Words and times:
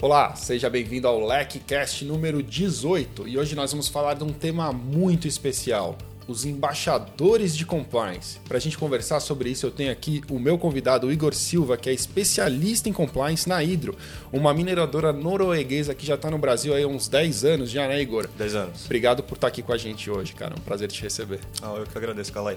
Olá, 0.00 0.36
seja 0.36 0.70
bem-vindo 0.70 1.08
ao 1.08 1.26
LECCast 1.26 2.04
número 2.04 2.40
18 2.40 3.26
e 3.26 3.36
hoje 3.36 3.56
nós 3.56 3.72
vamos 3.72 3.88
falar 3.88 4.14
de 4.14 4.22
um 4.22 4.32
tema 4.32 4.72
muito 4.72 5.26
especial, 5.26 5.98
os 6.28 6.44
embaixadores 6.44 7.56
de 7.56 7.66
compliance. 7.66 8.38
Para 8.46 8.58
a 8.58 8.60
gente 8.60 8.78
conversar 8.78 9.18
sobre 9.18 9.50
isso, 9.50 9.66
eu 9.66 9.72
tenho 9.72 9.90
aqui 9.90 10.22
o 10.30 10.38
meu 10.38 10.56
convidado, 10.56 11.08
o 11.08 11.12
Igor 11.12 11.34
Silva, 11.34 11.76
que 11.76 11.90
é 11.90 11.92
especialista 11.92 12.88
em 12.88 12.92
compliance 12.92 13.48
na 13.48 13.60
Hidro, 13.60 13.96
uma 14.32 14.54
mineradora 14.54 15.12
norueguesa 15.12 15.92
que 15.96 16.06
já 16.06 16.14
está 16.14 16.30
no 16.30 16.38
Brasil 16.38 16.76
há 16.76 16.86
uns 16.86 17.08
10 17.08 17.44
anos 17.44 17.68
já, 17.68 17.88
né, 17.88 18.00
Igor? 18.00 18.28
10 18.38 18.54
anos. 18.54 18.84
Obrigado 18.84 19.24
por 19.24 19.34
estar 19.34 19.48
aqui 19.48 19.62
com 19.62 19.72
a 19.72 19.76
gente 19.76 20.08
hoje, 20.08 20.32
cara. 20.32 20.54
É 20.54 20.60
um 20.60 20.62
prazer 20.62 20.88
te 20.88 21.02
receber. 21.02 21.40
Ah, 21.60 21.74
eu 21.76 21.84
que 21.84 21.98
agradeço, 21.98 22.32
Calai. 22.32 22.56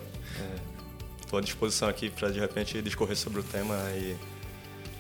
Estou 1.20 1.40
à 1.40 1.42
disposição 1.42 1.90
aqui 1.90 2.12
para, 2.12 2.30
de 2.30 2.40
repente, 2.40 2.80
discorrer 2.84 3.18
sobre 3.18 3.40
o 3.40 3.44
tema. 3.44 3.76
E 3.96 4.16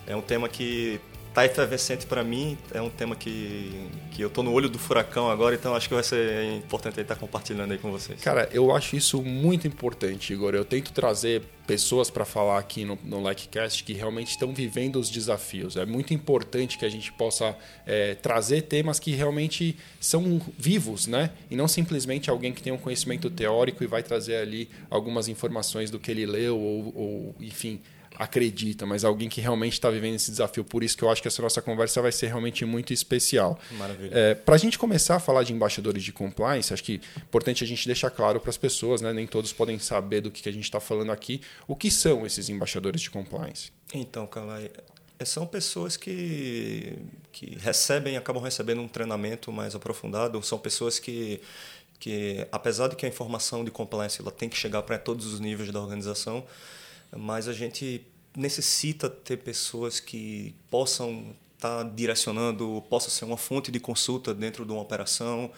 é 0.07 0.15
um 0.15 0.21
tema 0.23 0.49
que 0.49 0.99
tá 1.33 1.45
efervescente 1.45 2.05
para 2.05 2.23
mim, 2.23 2.57
é 2.73 2.81
um 2.81 2.89
tema 2.89 3.15
que, 3.15 3.89
que 4.11 4.21
eu 4.21 4.29
tô 4.29 4.43
no 4.43 4.51
olho 4.51 4.69
do 4.69 4.77
furacão 4.77 5.29
agora, 5.29 5.55
então 5.55 5.73
acho 5.73 5.87
que 5.87 5.93
vai 5.93 6.03
ser 6.03 6.53
importante 6.55 6.99
estar 6.99 7.15
compartilhando 7.15 7.71
aí 7.71 7.77
com 7.77 7.91
vocês. 7.91 8.21
Cara, 8.21 8.49
eu 8.51 8.75
acho 8.75 8.95
isso 8.95 9.21
muito 9.21 9.67
importante, 9.67 10.33
Igor. 10.33 10.53
Eu 10.53 10.65
tento 10.65 10.91
trazer 10.91 11.41
pessoas 11.65 12.09
para 12.09 12.25
falar 12.25 12.59
aqui 12.59 12.83
no, 12.83 12.99
no 13.03 13.25
LikeCast 13.27 13.83
que 13.83 13.93
realmente 13.93 14.31
estão 14.31 14.53
vivendo 14.53 14.97
os 14.97 15.09
desafios. 15.09 15.77
É 15.77 15.85
muito 15.85 16.13
importante 16.13 16.77
que 16.77 16.85
a 16.85 16.89
gente 16.89 17.13
possa 17.13 17.55
é, 17.85 18.15
trazer 18.15 18.63
temas 18.63 18.99
que 18.99 19.11
realmente 19.11 19.77
são 19.99 20.41
vivos, 20.57 21.07
né? 21.07 21.31
E 21.49 21.55
não 21.55 21.67
simplesmente 21.67 22.29
alguém 22.29 22.51
que 22.51 22.61
tem 22.61 22.73
um 22.73 22.77
conhecimento 22.77 23.29
teórico 23.29 23.83
e 23.83 23.87
vai 23.87 24.03
trazer 24.03 24.35
ali 24.35 24.69
algumas 24.89 25.29
informações 25.29 25.89
do 25.89 25.97
que 25.97 26.11
ele 26.11 26.25
leu 26.25 26.59
ou, 26.59 26.93
ou 26.93 27.35
enfim, 27.39 27.79
acredita, 28.15 28.85
mas 28.85 29.03
alguém 29.03 29.29
que 29.29 29.41
realmente 29.41 29.73
está 29.73 29.89
vivendo 29.89 30.15
esse 30.15 30.29
desafio. 30.31 30.63
Por 30.63 30.83
isso 30.83 30.97
que 30.97 31.03
eu 31.03 31.09
acho 31.09 31.21
que 31.21 31.27
essa 31.27 31.41
nossa 31.41 31.61
conversa 31.61 32.01
vai 32.01 32.11
ser 32.11 32.27
realmente 32.27 32.65
muito 32.65 32.93
especial. 32.93 33.59
Maravilha. 33.71 34.11
É, 34.13 34.35
para 34.35 34.55
a 34.55 34.57
gente 34.57 34.77
começar 34.77 35.15
a 35.15 35.19
falar 35.19 35.43
de 35.43 35.53
embaixadores 35.53 36.03
de 36.03 36.11
compliance, 36.11 36.73
acho 36.73 36.83
que 36.83 37.01
é 37.15 37.19
importante 37.19 37.63
a 37.63 37.67
gente 37.67 37.85
deixar 37.85 38.09
claro 38.09 38.39
para 38.39 38.49
as 38.49 38.57
pessoas, 38.57 39.01
né? 39.01 39.13
nem 39.13 39.25
todos 39.25 39.53
podem 39.53 39.79
saber 39.79 40.21
do 40.21 40.31
que, 40.31 40.41
que 40.41 40.49
a 40.49 40.51
gente 40.51 40.65
está 40.65 40.79
falando 40.79 41.11
aqui, 41.11 41.41
o 41.67 41.75
que 41.75 41.89
são 41.89 42.25
esses 42.25 42.49
embaixadores 42.49 43.01
de 43.01 43.09
compliance. 43.09 43.71
Então, 43.93 44.27
Calai, 44.27 44.69
são 45.25 45.45
pessoas 45.45 45.97
que, 45.97 46.97
que 47.31 47.57
recebem, 47.59 48.17
acabam 48.17 48.43
recebendo 48.43 48.81
um 48.81 48.87
treinamento 48.87 49.51
mais 49.51 49.75
aprofundado, 49.75 50.41
são 50.43 50.57
pessoas 50.57 50.99
que 50.99 51.41
que 52.01 52.47
apesar 52.51 52.87
de 52.87 52.95
que 52.95 53.05
a 53.05 53.09
informação 53.09 53.63
de 53.63 53.69
compliance 53.69 54.19
ela 54.19 54.31
tem 54.31 54.49
que 54.49 54.57
chegar 54.57 54.81
para 54.81 54.97
todos 54.97 55.31
os 55.31 55.39
níveis 55.39 55.71
da 55.71 55.79
organização, 55.79 56.43
mas 57.15 57.47
a 57.47 57.53
gente 57.53 58.05
necessita 58.35 59.09
ter 59.09 59.37
pessoas 59.37 59.99
que 59.99 60.55
possam 60.69 61.35
estar 61.55 61.83
tá 61.83 61.89
direcionando, 61.95 62.83
possa 62.89 63.09
ser 63.09 63.25
uma 63.25 63.37
fonte 63.37 63.71
de 63.71 63.79
consulta 63.79 64.33
dentro 64.33 64.65
de 64.65 64.71
uma 64.71 64.81
operação, 64.81 65.51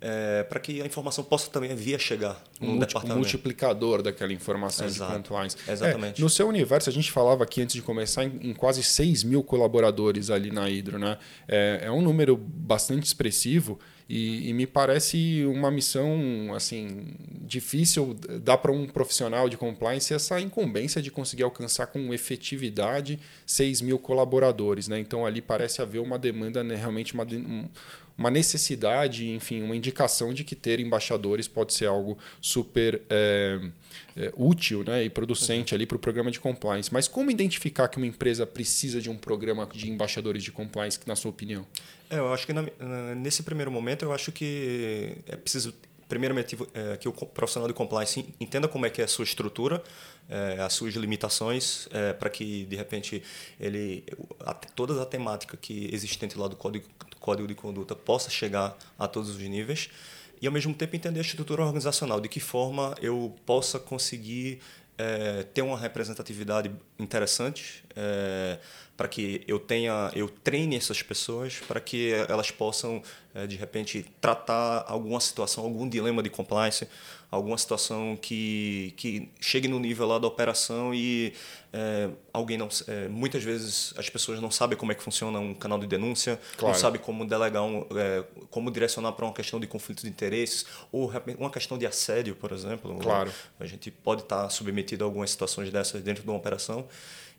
é, 0.00 0.44
para 0.44 0.60
que 0.60 0.80
a 0.80 0.86
informação 0.86 1.24
possa 1.24 1.50
também 1.50 1.74
vir 1.74 1.94
a 1.94 1.98
chegar 1.98 2.42
no 2.60 2.72
um 2.72 2.78
departamento. 2.78 3.18
multiplicador 3.18 4.02
daquela 4.02 4.32
informação 4.32 4.86
Exato. 4.86 5.10
de 5.10 5.18
compliance. 5.18 5.56
Exatamente. 5.66 6.20
É, 6.20 6.22
no 6.22 6.30
seu 6.30 6.46
universo, 6.46 6.88
a 6.88 6.92
gente 6.92 7.10
falava 7.10 7.42
aqui 7.44 7.62
antes 7.62 7.74
de 7.74 7.82
começar 7.82 8.24
em, 8.24 8.50
em 8.50 8.54
quase 8.54 8.82
6 8.82 9.24
mil 9.24 9.42
colaboradores 9.42 10.30
ali 10.30 10.50
na 10.52 10.70
Hidro. 10.70 10.98
Né? 10.98 11.18
É, 11.48 11.80
é 11.84 11.90
um 11.90 12.00
número 12.00 12.36
bastante 12.36 13.06
expressivo 13.06 13.78
e, 14.08 14.48
e, 14.48 14.52
me 14.54 14.66
parece 14.66 15.44
uma 15.46 15.70
missão 15.70 16.54
assim 16.54 17.14
difícil 17.48 18.14
dar 18.42 18.58
para 18.58 18.70
um 18.70 18.86
profissional 18.86 19.48
de 19.48 19.56
compliance 19.56 20.12
essa 20.12 20.38
incumbência 20.40 21.00
de 21.00 21.10
conseguir 21.10 21.42
alcançar 21.42 21.86
com 21.86 22.12
efetividade 22.12 23.18
6 23.46 23.80
mil 23.80 23.98
colaboradores. 23.98 24.86
Né? 24.86 25.00
Então 25.00 25.24
ali 25.24 25.40
parece 25.40 25.80
haver 25.80 26.00
uma 26.00 26.18
demanda, 26.18 26.62
né, 26.62 26.76
realmente 26.76 27.14
uma, 27.14 27.26
uma 28.16 28.30
necessidade, 28.30 29.30
enfim, 29.30 29.62
uma 29.62 29.74
indicação 29.74 30.34
de 30.34 30.44
que 30.44 30.54
ter 30.54 30.78
embaixadores 30.78 31.48
pode 31.48 31.72
ser 31.72 31.86
algo 31.86 32.18
super 32.40 33.00
é, 33.08 33.60
é, 34.16 34.32
útil 34.36 34.84
né, 34.84 35.04
e 35.04 35.08
producente 35.08 35.74
ali 35.74 35.86
para 35.86 35.96
o 35.96 35.98
programa 35.98 36.30
de 36.30 36.38
compliance. 36.38 36.92
Mas 36.92 37.08
como 37.08 37.30
identificar 37.30 37.88
que 37.88 37.96
uma 37.96 38.06
empresa 38.06 38.46
precisa 38.46 39.00
de 39.00 39.08
um 39.08 39.16
programa 39.16 39.68
de 39.72 39.88
embaixadores 39.88 40.42
de 40.42 40.52
compliance, 40.52 40.98
na 41.06 41.16
sua 41.16 41.30
opinião? 41.30 41.64
É, 42.10 42.18
eu 42.18 42.32
acho 42.32 42.46
que 42.46 42.52
na, 42.52 42.64
nesse 43.14 43.42
primeiro 43.42 43.70
momento 43.70 44.04
eu 44.04 44.12
acho 44.12 44.32
que 44.32 45.16
é 45.26 45.36
preciso 45.36 45.72
primeiramente 46.08 46.56
é, 46.74 46.96
que 46.96 47.08
o 47.08 47.12
profissional 47.12 47.68
de 47.68 47.74
compliance 47.74 48.34
entenda 48.40 48.66
como 48.66 48.86
é 48.86 48.90
que 48.90 49.00
é 49.00 49.04
a 49.04 49.08
sua 49.08 49.24
estrutura, 49.24 49.82
é, 50.28 50.60
as 50.60 50.72
suas 50.72 50.94
limitações, 50.94 51.88
é, 51.92 52.12
para 52.12 52.30
que 52.30 52.64
de 52.64 52.76
repente 52.76 53.22
ele 53.60 54.04
a, 54.40 54.54
toda 54.54 55.00
a 55.00 55.06
temática 55.06 55.56
que 55.56 55.90
existente 55.92 56.38
lá 56.38 56.48
do 56.48 56.56
código, 56.56 56.86
código 57.20 57.46
de 57.46 57.54
conduta 57.54 57.94
possa 57.94 58.30
chegar 58.30 58.76
a 58.98 59.06
todos 59.06 59.30
os 59.30 59.38
níveis 59.38 59.90
e 60.40 60.46
ao 60.46 60.52
mesmo 60.52 60.72
tempo 60.72 60.96
entender 60.96 61.18
a 61.18 61.22
estrutura 61.22 61.62
organizacional, 61.62 62.20
de 62.20 62.28
que 62.28 62.40
forma 62.40 62.94
eu 63.02 63.34
possa 63.44 63.78
conseguir 63.78 64.60
é, 64.96 65.42
ter 65.42 65.62
uma 65.62 65.78
representatividade 65.78 66.70
interessante 66.98 67.84
é, 67.94 68.58
para 68.98 69.06
que 69.06 69.42
eu 69.46 69.60
tenha 69.60 70.10
eu 70.12 70.28
treine 70.28 70.74
essas 70.76 71.00
pessoas 71.00 71.60
para 71.68 71.78
que 71.80 72.12
elas 72.28 72.50
possam 72.50 73.00
é, 73.32 73.46
de 73.46 73.54
repente 73.54 74.04
tratar 74.20 74.84
alguma 74.88 75.20
situação 75.20 75.62
algum 75.64 75.88
dilema 75.88 76.20
de 76.20 76.28
compliance 76.28 76.86
alguma 77.30 77.56
situação 77.58 78.18
que, 78.20 78.92
que 78.96 79.28
chegue 79.38 79.68
no 79.68 79.78
nível 79.78 80.06
lá 80.06 80.18
da 80.18 80.26
operação 80.26 80.92
e 80.94 81.32
é, 81.72 82.08
alguém 82.32 82.56
não 82.58 82.68
é, 82.88 83.06
muitas 83.06 83.44
vezes 83.44 83.94
as 83.96 84.10
pessoas 84.10 84.40
não 84.40 84.50
sabem 84.50 84.76
como 84.76 84.90
é 84.90 84.94
que 84.96 85.02
funciona 85.02 85.38
um 85.38 85.54
canal 85.54 85.78
de 85.78 85.86
denúncia 85.86 86.40
Claro. 86.56 86.74
não 86.74 86.80
sabem 86.80 87.00
como 87.00 87.24
delegar 87.24 87.62
um, 87.62 87.86
é, 87.94 88.24
como 88.50 88.68
direcionar 88.70 89.12
para 89.12 89.26
uma 89.26 89.34
questão 89.34 89.60
de 89.60 89.66
conflito 89.68 90.02
de 90.02 90.08
interesses 90.08 90.66
ou 90.90 91.12
uma 91.38 91.50
questão 91.50 91.78
de 91.78 91.86
assédio 91.86 92.34
por 92.34 92.50
exemplo 92.50 92.98
Claro. 92.98 93.30
a 93.60 93.66
gente 93.66 93.92
pode 93.92 94.22
estar 94.22 94.48
submetido 94.50 95.04
a 95.04 95.06
algumas 95.06 95.30
situações 95.30 95.70
dessas 95.70 96.02
dentro 96.02 96.24
de 96.24 96.28
uma 96.28 96.36
operação 96.38 96.88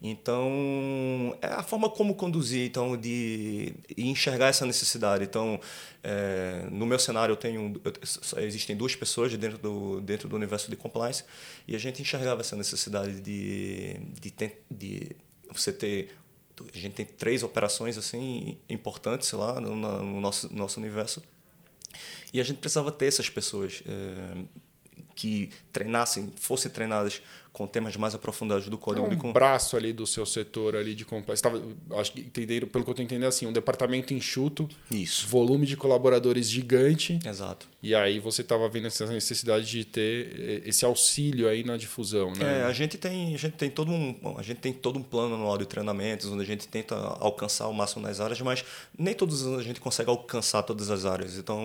então, 0.01 1.37
é 1.41 1.47
a 1.47 1.63
forma 1.63 1.89
como 1.89 2.15
conduzir, 2.15 2.65
então, 2.65 2.95
de 2.95 3.73
enxergar 3.97 4.47
essa 4.47 4.65
necessidade. 4.65 5.25
Então, 5.25 5.59
é, 6.01 6.65
no 6.71 6.85
meu 6.85 6.97
cenário, 6.97 7.33
eu 7.33 7.37
tenho, 7.37 7.81
eu, 7.83 8.43
existem 8.43 8.77
duas 8.77 8.95
pessoas 8.95 9.35
dentro 9.35 9.57
do, 9.57 9.99
dentro 9.99 10.29
do 10.29 10.35
universo 10.35 10.69
de 10.69 10.77
compliance 10.77 11.25
e 11.67 11.75
a 11.75 11.79
gente 11.79 12.01
enxergava 12.01 12.39
essa 12.39 12.55
necessidade 12.55 13.19
de, 13.19 13.95
de, 14.21 14.33
de 14.71 15.15
você 15.51 15.73
ter 15.73 16.15
a 16.73 16.77
gente 16.77 16.93
tem 16.93 17.05
três 17.05 17.41
operações 17.41 17.97
assim 17.97 18.57
importantes 18.69 19.31
lá 19.31 19.61
no, 19.61 19.77
no 19.77 20.19
nosso 20.19 20.53
nosso 20.53 20.77
universo 20.77 21.23
e 22.33 22.41
a 22.41 22.43
gente 22.43 22.57
precisava 22.57 22.91
ter 22.91 23.05
essas 23.05 23.29
pessoas 23.29 23.81
é, 23.87 24.43
que 25.15 25.49
treinassem, 25.71 26.31
fossem 26.37 26.69
treinadas 26.69 27.21
com 27.51 27.67
temas 27.67 27.95
mais 27.95 28.15
aprofundados 28.15 28.67
do 28.67 28.77
código 28.77 29.05
é 29.05 29.09
um 29.09 29.17
com... 29.17 29.33
braço 29.33 29.75
ali 29.75 29.91
do 29.91 30.05
seu 30.05 30.25
setor 30.25 30.75
ali 30.75 30.93
de 30.93 31.03
compliance. 31.03 31.41
Tava, 31.41 31.61
acho 31.95 32.11
que 32.11 32.21
entenderam, 32.21 32.67
pelo 32.67 32.83
que 32.83 32.89
eu 32.89 32.93
estou 32.93 33.03
entendendo 33.03 33.27
assim, 33.27 33.45
um 33.47 33.51
departamento 33.51 34.13
enxuto, 34.13 34.69
Isso. 34.91 35.27
volume 35.27 35.65
de 35.65 35.75
colaboradores 35.75 36.49
gigante. 36.49 37.19
Exato. 37.25 37.67
E 37.81 37.95
aí 37.95 38.19
você 38.19 38.41
estava 38.41 38.67
vendo 38.67 38.87
essa 38.87 39.05
necessidade 39.05 39.65
de 39.65 39.85
ter 39.85 40.63
esse 40.65 40.83
auxílio 40.83 41.47
aí 41.47 41.63
na 41.63 41.77
difusão, 41.77 42.33
né? 42.33 42.59
É, 42.59 42.63
a 42.63 42.73
gente 42.73 42.97
tem, 42.97 43.33
a 43.33 43.37
gente 43.37 43.53
tem 43.53 43.69
todo 43.69 43.91
um, 43.91 44.35
a 44.37 44.43
gente 44.43 44.57
tem 44.57 44.73
todo 44.73 44.99
um 44.99 45.03
plano 45.03 45.35
anual 45.35 45.57
de 45.57 45.65
treinamentos 45.65 46.27
onde 46.27 46.43
a 46.43 46.45
gente 46.45 46.67
tenta 46.67 46.95
alcançar 46.95 47.67
o 47.67 47.73
máximo 47.73 48.01
nas 48.01 48.19
áreas, 48.19 48.41
mas 48.41 48.65
nem 48.97 49.13
todos 49.13 49.41
os 49.41 49.47
anos 49.47 49.59
a 49.59 49.63
gente 49.63 49.79
consegue 49.79 50.09
alcançar 50.09 50.63
todas 50.63 50.89
as 50.89 51.05
áreas. 51.05 51.37
Então, 51.37 51.61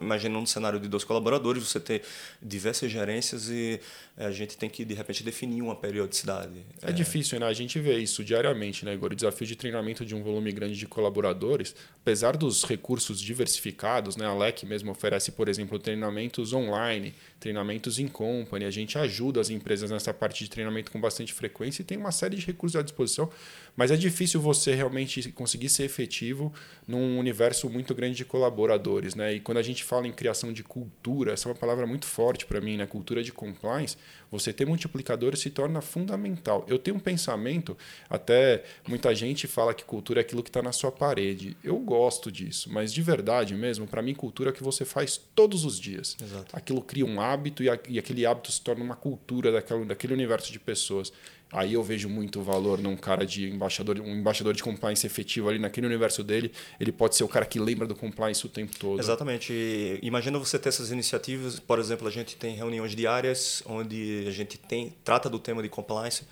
imagina 0.00 0.38
um 0.38 0.46
cenário 0.46 0.80
de 0.80 0.88
dois 0.88 1.04
colaboradores, 1.04 1.62
você 1.62 1.78
ter 1.78 2.02
diversas 2.42 2.90
gerências 2.90 3.48
e 3.50 3.80
é, 4.16 4.26
a 4.26 4.30
gente 4.30 4.56
tem 4.56 4.68
que 4.70 4.82
de 4.84 4.94
repente 4.94 5.19
definir 5.22 5.62
uma 5.62 5.74
periodicidade. 5.74 6.64
É, 6.82 6.90
é 6.90 6.92
difícil, 6.92 7.38
né? 7.38 7.46
A 7.46 7.52
gente 7.52 7.78
vê 7.78 7.98
isso 7.98 8.24
diariamente, 8.24 8.84
né, 8.84 8.94
Igor? 8.94 9.12
O 9.12 9.14
desafio 9.14 9.46
de 9.46 9.56
treinamento 9.56 10.04
de 10.04 10.14
um 10.14 10.22
volume 10.22 10.52
grande 10.52 10.76
de 10.76 10.86
colaboradores, 10.86 11.74
apesar 12.00 12.36
dos 12.36 12.64
recursos 12.64 13.20
diversificados, 13.20 14.16
né? 14.16 14.26
A 14.26 14.34
LEC 14.34 14.64
mesmo 14.64 14.90
oferece, 14.90 15.32
por 15.32 15.48
exemplo, 15.48 15.78
treinamentos 15.78 16.52
online, 16.52 17.14
treinamentos 17.38 17.98
em 17.98 18.08
company. 18.08 18.64
A 18.64 18.70
gente 18.70 18.98
ajuda 18.98 19.40
as 19.40 19.50
empresas 19.50 19.90
nessa 19.90 20.12
parte 20.12 20.44
de 20.44 20.50
treinamento 20.50 20.90
com 20.90 21.00
bastante 21.00 21.32
frequência 21.32 21.82
e 21.82 21.84
tem 21.84 21.98
uma 21.98 22.12
série 22.12 22.36
de 22.36 22.46
recursos 22.46 22.78
à 22.78 22.82
disposição, 22.82 23.30
mas 23.76 23.90
é 23.90 23.96
difícil 23.96 24.40
você 24.40 24.74
realmente 24.74 25.30
conseguir 25.32 25.68
ser 25.68 25.84
efetivo 25.84 26.52
num 26.86 27.18
universo 27.18 27.68
muito 27.70 27.94
grande 27.94 28.16
de 28.16 28.24
colaboradores, 28.24 29.14
né? 29.14 29.34
E 29.34 29.40
quando 29.40 29.58
a 29.58 29.62
gente 29.62 29.84
fala 29.84 30.06
em 30.06 30.12
criação 30.12 30.52
de 30.52 30.62
cultura, 30.62 31.32
essa 31.32 31.48
é 31.48 31.52
uma 31.52 31.58
palavra 31.58 31.86
muito 31.86 32.06
forte 32.06 32.46
para 32.46 32.60
mim, 32.60 32.76
né? 32.76 32.86
Cultura 32.86 33.22
de 33.22 33.32
compliance, 33.32 33.96
você 34.30 34.52
ter 34.52 34.66
multiplicadores 34.66 35.40
se 35.40 35.50
torna 35.50 35.80
fundamental. 35.80 36.64
Eu 36.68 36.78
tenho 36.78 36.96
um 36.96 37.00
pensamento, 37.00 37.76
até 38.08 38.64
muita 38.86 39.14
gente 39.14 39.46
fala 39.46 39.74
que 39.74 39.84
cultura 39.84 40.20
é 40.20 40.22
aquilo 40.22 40.42
que 40.42 40.50
está 40.50 40.62
na 40.62 40.72
sua 40.72 40.92
parede. 40.92 41.56
Eu 41.62 41.78
gosto 41.78 42.30
disso, 42.30 42.70
mas 42.72 42.92
de 42.92 43.02
verdade 43.02 43.54
mesmo, 43.54 43.86
para 43.86 44.02
mim, 44.02 44.14
cultura 44.14 44.50
é 44.50 44.52
que 44.52 44.62
você 44.62 44.84
faz 44.84 45.16
todos 45.34 45.64
os 45.64 45.78
dias. 45.78 46.16
Exato. 46.20 46.56
Aquilo 46.56 46.82
cria 46.82 47.06
um 47.06 47.20
hábito 47.20 47.62
e, 47.62 47.66
e 47.88 47.98
aquele 47.98 48.26
hábito 48.26 48.50
se 48.52 48.60
torna 48.60 48.84
uma 48.84 48.96
cultura 48.96 49.52
daquela, 49.52 49.84
daquele 49.84 50.12
universo 50.12 50.52
de 50.52 50.58
pessoas. 50.58 51.12
Aí 51.52 51.74
eu 51.74 51.82
vejo 51.82 52.08
muito 52.08 52.40
valor 52.42 52.80
num 52.80 52.96
cara 52.96 53.26
de 53.26 53.50
embaixador, 53.50 54.00
um 54.00 54.14
embaixador 54.14 54.54
de 54.54 54.62
compliance 54.62 55.04
efetivo 55.04 55.48
ali 55.48 55.58
naquele 55.58 55.86
universo 55.86 56.22
dele. 56.22 56.52
Ele 56.78 56.92
pode 56.92 57.16
ser 57.16 57.24
o 57.24 57.28
cara 57.28 57.44
que 57.44 57.58
lembra 57.58 57.86
do 57.86 57.94
compliance 57.94 58.46
o 58.46 58.48
tempo 58.48 58.78
todo. 58.78 59.00
Exatamente. 59.00 59.98
Imagina 60.02 60.38
você 60.38 60.58
ter 60.58 60.68
essas 60.68 60.92
iniciativas. 60.92 61.58
Por 61.58 61.78
exemplo, 61.78 62.06
a 62.06 62.10
gente 62.10 62.36
tem 62.36 62.54
reuniões 62.54 62.94
diárias 62.94 63.62
onde 63.66 64.26
a 64.28 64.30
gente 64.30 64.56
tem 64.58 64.94
trata 65.04 65.28
do 65.28 65.38
tema 65.38 65.62
de 65.62 65.68
compliance. 65.68 66.22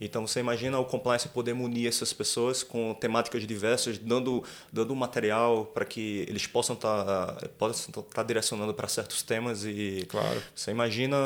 Então 0.00 0.26
você 0.26 0.40
imagina 0.40 0.78
o 0.78 0.84
compliance 0.84 1.28
poder 1.28 1.54
munir 1.54 1.88
essas 1.88 2.12
pessoas 2.12 2.62
com 2.62 2.94
temáticas 2.94 3.46
diversas, 3.46 3.98
dando 3.98 4.44
dando 4.72 4.94
material 4.94 5.66
para 5.66 5.84
que 5.84 6.24
eles 6.28 6.46
possam 6.46 6.74
estar 6.74 7.04
tá, 7.04 7.48
possam 7.58 7.88
estar 7.88 8.02
tá 8.02 8.22
direcionando 8.22 8.74
para 8.74 8.88
certos 8.88 9.22
temas 9.22 9.64
e 9.64 10.04
claro. 10.08 10.42
você 10.54 10.70
imagina 10.70 11.16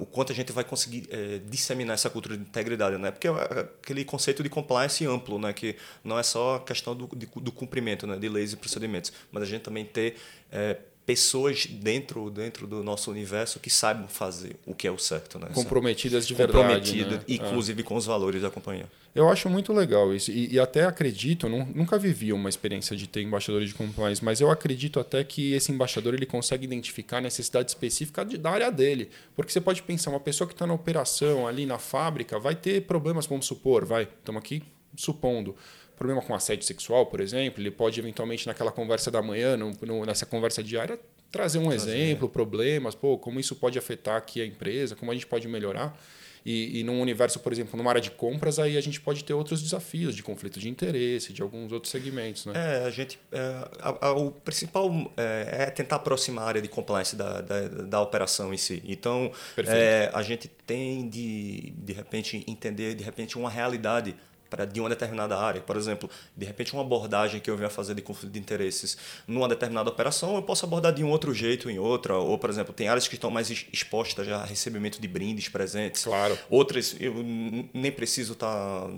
o 0.00 0.06
quanto 0.06 0.32
a 0.32 0.34
gente 0.34 0.52
vai 0.52 0.64
conseguir 0.64 1.08
é, 1.10 1.40
disseminar 1.46 1.94
essa 1.94 2.10
cultura 2.10 2.36
de 2.36 2.42
integridade, 2.42 2.98
né? 2.98 3.10
Porque 3.10 3.28
é 3.28 3.30
aquele 3.30 4.04
conceito 4.04 4.42
de 4.42 4.48
compliance 4.48 5.04
amplo, 5.06 5.38
né? 5.38 5.52
Que 5.52 5.76
não 6.04 6.18
é 6.18 6.22
só 6.22 6.56
a 6.56 6.60
questão 6.60 6.94
do, 6.94 7.08
de, 7.14 7.26
do 7.26 7.52
cumprimento, 7.52 8.06
né? 8.06 8.16
De 8.16 8.28
leis 8.28 8.52
e 8.52 8.56
procedimentos, 8.56 9.12
mas 9.32 9.42
a 9.42 9.46
gente 9.46 9.62
também 9.62 9.84
ter 9.84 10.16
é, 10.52 10.76
pessoas 11.08 11.64
dentro 11.64 12.28
dentro 12.28 12.66
do 12.66 12.84
nosso 12.84 13.10
universo 13.10 13.58
que 13.58 13.70
saibam 13.70 14.06
fazer 14.06 14.56
o 14.66 14.74
que 14.74 14.86
é 14.86 14.90
o 14.90 14.98
certo, 14.98 15.38
né? 15.38 15.48
Comprometidas 15.54 16.26
de 16.26 16.34
verdade, 16.34 16.58
Comprometidas, 16.58 17.18
né? 17.20 17.24
inclusive 17.26 17.80
é. 17.80 17.82
com 17.82 17.96
os 17.96 18.04
valores 18.04 18.42
da 18.42 18.50
companhia. 18.50 18.84
Eu 19.14 19.26
acho 19.30 19.48
muito 19.48 19.72
legal 19.72 20.14
isso 20.14 20.30
e, 20.30 20.52
e 20.52 20.60
até 20.60 20.84
acredito, 20.84 21.48
não, 21.48 21.64
nunca 21.64 21.96
vivi 21.98 22.30
uma 22.30 22.50
experiência 22.50 22.94
de 22.94 23.06
ter 23.06 23.22
embaixador 23.22 23.64
de 23.64 23.72
compliance, 23.72 24.22
mas 24.22 24.42
eu 24.42 24.50
acredito 24.50 25.00
até 25.00 25.24
que 25.24 25.54
esse 25.54 25.72
embaixador 25.72 26.12
ele 26.12 26.26
consegue 26.26 26.66
identificar 26.66 27.16
a 27.16 27.22
necessidade 27.22 27.70
específica 27.70 28.22
de, 28.22 28.36
da 28.36 28.50
área 28.50 28.70
dele, 28.70 29.08
porque 29.34 29.50
você 29.50 29.62
pode 29.62 29.82
pensar 29.82 30.10
uma 30.10 30.20
pessoa 30.20 30.46
que 30.46 30.52
está 30.52 30.66
na 30.66 30.74
operação 30.74 31.48
ali 31.48 31.64
na 31.64 31.78
fábrica 31.78 32.38
vai 32.38 32.54
ter 32.54 32.82
problemas, 32.82 33.24
vamos 33.24 33.46
supor, 33.46 33.86
vai, 33.86 34.02
estamos 34.02 34.40
aqui 34.40 34.62
supondo 34.94 35.56
problema 35.98 36.22
com 36.22 36.34
assédio 36.34 36.64
sexual, 36.64 37.06
por 37.06 37.20
exemplo, 37.20 37.60
ele 37.60 37.70
pode 37.70 37.98
eventualmente 37.98 38.46
naquela 38.46 38.70
conversa 38.70 39.10
da 39.10 39.20
manhã, 39.20 39.56
no, 39.56 39.72
no, 39.82 40.06
nessa 40.06 40.24
conversa 40.24 40.62
diária, 40.62 40.98
trazer 41.30 41.58
um 41.58 41.68
trazer. 41.68 41.90
exemplo, 41.90 42.28
problemas, 42.28 42.94
pô, 42.94 43.18
como 43.18 43.38
isso 43.38 43.56
pode 43.56 43.78
afetar 43.78 44.16
aqui 44.16 44.40
a 44.40 44.46
empresa, 44.46 44.94
como 44.94 45.10
a 45.10 45.14
gente 45.14 45.26
pode 45.26 45.46
melhorar. 45.48 45.98
E, 46.46 46.80
e 46.80 46.84
num 46.84 47.00
universo, 47.00 47.40
por 47.40 47.52
exemplo, 47.52 47.76
numa 47.76 47.90
área 47.90 48.00
de 48.00 48.10
compras, 48.10 48.58
aí 48.58 48.76
a 48.76 48.80
gente 48.80 49.00
pode 49.00 49.22
ter 49.24 49.34
outros 49.34 49.62
desafios 49.62 50.16
de 50.16 50.22
conflito 50.22 50.58
de 50.58 50.68
interesse, 50.68 51.32
de 51.32 51.42
alguns 51.42 51.72
outros 51.72 51.90
segmentos. 51.90 52.46
Né? 52.46 52.52
É, 52.54 52.86
a 52.86 52.90
gente. 52.90 53.18
É, 53.30 53.68
a, 53.80 54.06
a, 54.06 54.12
o 54.12 54.30
principal 54.30 54.90
é, 55.16 55.64
é, 55.64 55.70
tentar 55.70 55.96
aproximar 55.96 56.44
a 56.44 56.48
área 56.48 56.62
de 56.62 56.68
compliance 56.68 57.14
da, 57.16 57.42
da, 57.42 57.68
da 57.68 58.00
operação 58.00 58.54
em 58.54 58.56
si. 58.56 58.82
Então, 58.86 59.30
é, 59.58 60.10
a 60.14 60.22
gente 60.22 60.48
tem 60.66 61.08
de, 61.08 61.72
de 61.76 61.92
repente, 61.92 62.42
entender 62.46 62.94
de 62.94 63.04
repente 63.04 63.36
uma 63.36 63.50
realidade 63.50 64.16
para 64.48 64.64
de 64.64 64.80
uma 64.80 64.88
determinada 64.88 65.36
área. 65.36 65.60
Por 65.60 65.76
exemplo, 65.76 66.08
de 66.36 66.44
repente 66.44 66.72
uma 66.72 66.82
abordagem 66.82 67.40
que 67.40 67.50
eu 67.50 67.56
venha 67.56 67.70
fazer 67.70 67.94
de 67.94 68.02
conflito 68.02 68.32
de 68.32 68.38
interesses 68.38 68.96
numa 69.26 69.48
determinada 69.48 69.88
operação, 69.88 70.36
eu 70.36 70.42
posso 70.42 70.64
abordar 70.64 70.92
de 70.92 71.04
um 71.04 71.10
outro 71.10 71.32
jeito 71.34 71.70
em 71.70 71.78
outra. 71.78 72.16
Ou, 72.16 72.38
por 72.38 72.50
exemplo, 72.50 72.72
tem 72.72 72.88
áreas 72.88 73.06
que 73.08 73.14
estão 73.14 73.30
mais 73.30 73.50
expostas 73.50 74.26
já 74.26 74.38
a 74.38 74.44
recebimento 74.44 75.00
de 75.00 75.08
brindes, 75.08 75.48
presentes. 75.48 76.04
Claro. 76.04 76.38
Outras 76.48 76.96
eu 76.98 77.14
nem 77.72 77.92
preciso 77.92 78.32
estar... 78.32 78.48
Tá, 78.48 78.90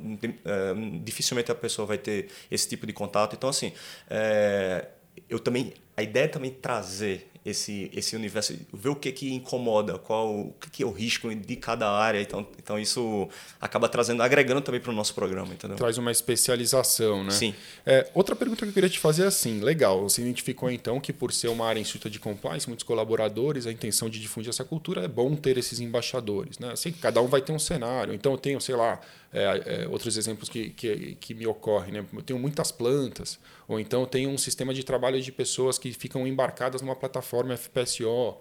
é, 0.44 0.74
dificilmente 1.02 1.50
a 1.50 1.54
pessoa 1.54 1.86
vai 1.86 1.98
ter 1.98 2.28
esse 2.50 2.68
tipo 2.68 2.86
de 2.86 2.92
contato. 2.92 3.34
Então, 3.34 3.50
assim, 3.50 3.72
é, 4.08 4.86
eu 5.28 5.38
também... 5.38 5.72
A 5.96 6.02
ideia 6.02 6.24
é 6.24 6.28
também 6.28 6.50
trazer 6.50 7.30
esse 7.50 7.90
esse 7.92 8.16
universo, 8.16 8.54
ver 8.72 8.88
o 8.88 8.96
que 8.96 9.12
que 9.12 9.32
incomoda, 9.32 9.98
qual 9.98 10.34
o 10.34 10.54
que, 10.60 10.70
que 10.70 10.82
é 10.82 10.86
o 10.86 10.90
risco 10.90 11.34
de 11.34 11.56
cada 11.56 11.90
área. 11.90 12.20
Então, 12.20 12.46
então 12.58 12.78
isso 12.78 13.28
acaba 13.60 13.88
trazendo, 13.88 14.22
agregando 14.22 14.60
também 14.60 14.80
para 14.80 14.90
o 14.90 14.94
nosso 14.94 15.14
programa, 15.14 15.52
entendeu? 15.52 15.76
Traz 15.76 15.98
uma 15.98 16.10
especialização, 16.10 17.24
né? 17.24 17.30
Sim. 17.30 17.54
É, 17.84 18.08
outra 18.14 18.34
pergunta 18.34 18.64
que 18.64 18.70
eu 18.70 18.72
queria 18.72 18.88
te 18.88 18.98
fazer 18.98 19.24
é 19.24 19.26
assim, 19.26 19.60
legal, 19.60 20.02
você 20.02 20.22
identificou 20.22 20.70
então 20.70 21.00
que 21.00 21.12
por 21.12 21.32
ser 21.32 21.48
uma 21.48 21.66
área 21.66 21.80
instituta 21.80 22.08
de 22.08 22.18
compliance, 22.18 22.68
muitos 22.68 22.84
colaboradores, 22.84 23.66
a 23.66 23.72
intenção 23.72 24.08
de 24.08 24.20
difundir 24.20 24.50
essa 24.50 24.64
cultura 24.64 25.04
é 25.04 25.08
bom 25.08 25.34
ter 25.36 25.58
esses 25.58 25.80
embaixadores, 25.80 26.58
né? 26.58 26.72
Assim, 26.72 26.92
cada 26.92 27.20
um 27.20 27.26
vai 27.26 27.40
ter 27.40 27.52
um 27.52 27.58
cenário. 27.58 28.14
Então 28.14 28.32
eu 28.32 28.38
tenho, 28.38 28.60
sei 28.60 28.74
lá, 28.76 29.00
é, 29.32 29.84
é, 29.84 29.88
outros 29.88 30.16
exemplos 30.16 30.48
que, 30.48 30.70
que, 30.70 31.16
que 31.20 31.34
me 31.34 31.46
ocorrem, 31.46 31.92
né? 31.92 32.04
Eu 32.12 32.22
tenho 32.22 32.38
muitas 32.38 32.72
plantas, 32.72 33.38
ou 33.68 33.78
então 33.78 34.00
eu 34.00 34.06
tenho 34.06 34.28
um 34.28 34.36
sistema 34.36 34.74
de 34.74 34.82
trabalho 34.82 35.22
de 35.22 35.30
pessoas 35.30 35.78
que 35.78 35.92
ficam 35.92 36.26
embarcadas 36.26 36.82
numa 36.82 36.96
plataforma 36.96 37.39
FPSO. 37.56 38.36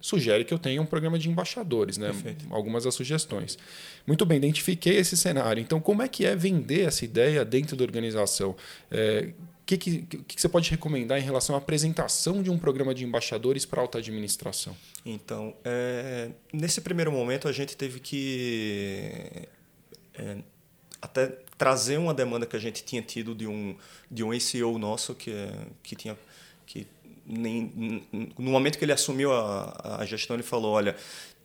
Sugere 0.00 0.44
que 0.44 0.52
eu 0.52 0.58
tenha 0.58 0.82
um 0.82 0.86
programa 0.86 1.16
de 1.16 1.30
embaixadores, 1.30 1.96
né? 1.96 2.08
Perfeito. 2.08 2.44
Algumas 2.50 2.82
das 2.82 2.94
sugestões. 2.94 3.56
Muito 4.04 4.26
bem, 4.26 4.38
identifiquei 4.38 4.96
esse 4.96 5.16
cenário. 5.16 5.60
Então, 5.60 5.80
como 5.80 6.02
é 6.02 6.08
que 6.08 6.26
é 6.26 6.34
vender 6.34 6.88
essa 6.88 7.04
ideia 7.04 7.44
dentro 7.44 7.76
da 7.76 7.84
organização? 7.84 8.56
É, 8.90 9.32
o 9.62 9.64
que, 9.64 9.78
que, 9.78 10.02
que, 10.02 10.40
você 10.40 10.48
pode 10.48 10.68
recomendar 10.70 11.20
em 11.20 11.22
relação 11.22 11.54
à 11.54 11.58
apresentação 11.58 12.42
de 12.42 12.50
um 12.50 12.58
programa 12.58 12.92
de 12.92 13.04
embaixadores 13.04 13.64
para 13.64 13.80
alta 13.80 13.98
administração? 13.98 14.76
Então, 15.06 15.54
é, 15.64 16.30
nesse 16.52 16.80
primeiro 16.80 17.12
momento, 17.12 17.46
a 17.46 17.52
gente 17.52 17.76
teve 17.76 18.00
que 18.00 19.48
é, 20.14 20.38
até 21.00 21.28
trazer 21.56 21.96
uma 21.98 22.12
demanda 22.12 22.44
que 22.44 22.56
a 22.56 22.58
gente 22.58 22.82
tinha 22.84 23.02
tido 23.02 23.34
de 23.34 23.46
um 23.46 23.76
de 24.10 24.24
um 24.24 24.32
ACO 24.32 24.78
nosso 24.78 25.14
que 25.14 25.32
que 25.82 25.94
tinha 25.94 26.18
que 26.66 26.86
nem, 27.26 28.02
no 28.38 28.50
momento 28.50 28.78
que 28.78 28.84
ele 28.84 28.92
assumiu 28.92 29.32
a, 29.32 29.98
a 30.00 30.04
gestão 30.04 30.34
ele 30.36 30.42
falou 30.42 30.72
olha 30.72 30.96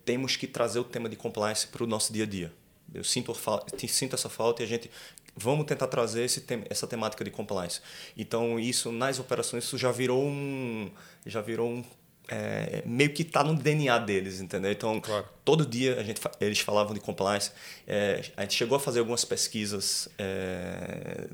temos 0.04 0.36
que 0.36 0.46
trazer 0.46 0.78
o 0.78 0.84
tema 0.84 1.08
de 1.08 1.16
compliance 1.16 1.66
para 1.66 1.84
o 1.84 1.86
nosso 1.86 2.12
dia 2.12 2.24
a 2.24 2.26
dia. 2.26 2.52
Eu 2.94 3.04
sinto 3.04 3.36
sinto 3.86 4.14
essa 4.14 4.30
falta 4.30 4.62
e 4.62 4.64
a 4.64 4.68
gente 4.68 4.90
vamos 5.36 5.66
tentar 5.66 5.86
trazer 5.86 6.24
esse 6.24 6.42
essa 6.70 6.86
temática 6.86 7.22
de 7.22 7.30
compliance. 7.30 7.82
Então 8.16 8.58
isso 8.58 8.90
nas 8.90 9.18
operações 9.18 9.64
isso 9.64 9.76
já 9.76 9.92
virou 9.92 10.24
um 10.24 10.90
já 11.26 11.42
virou 11.42 11.70
um 11.70 11.84
é, 12.28 12.82
meio 12.84 13.10
que 13.10 13.22
está 13.22 13.42
no 13.42 13.54
DNA 13.54 13.98
deles, 13.98 14.40
entendeu? 14.40 14.70
Então, 14.70 15.00
claro. 15.00 15.24
todo 15.44 15.64
dia 15.64 15.98
a 15.98 16.02
gente, 16.02 16.20
eles 16.40 16.60
falavam 16.60 16.92
de 16.92 17.00
compliance. 17.00 17.50
É, 17.86 18.22
a 18.36 18.42
gente 18.42 18.54
chegou 18.54 18.76
a 18.76 18.80
fazer 18.80 18.98
algumas 18.98 19.24
pesquisas, 19.24 20.08
é, 20.18 21.26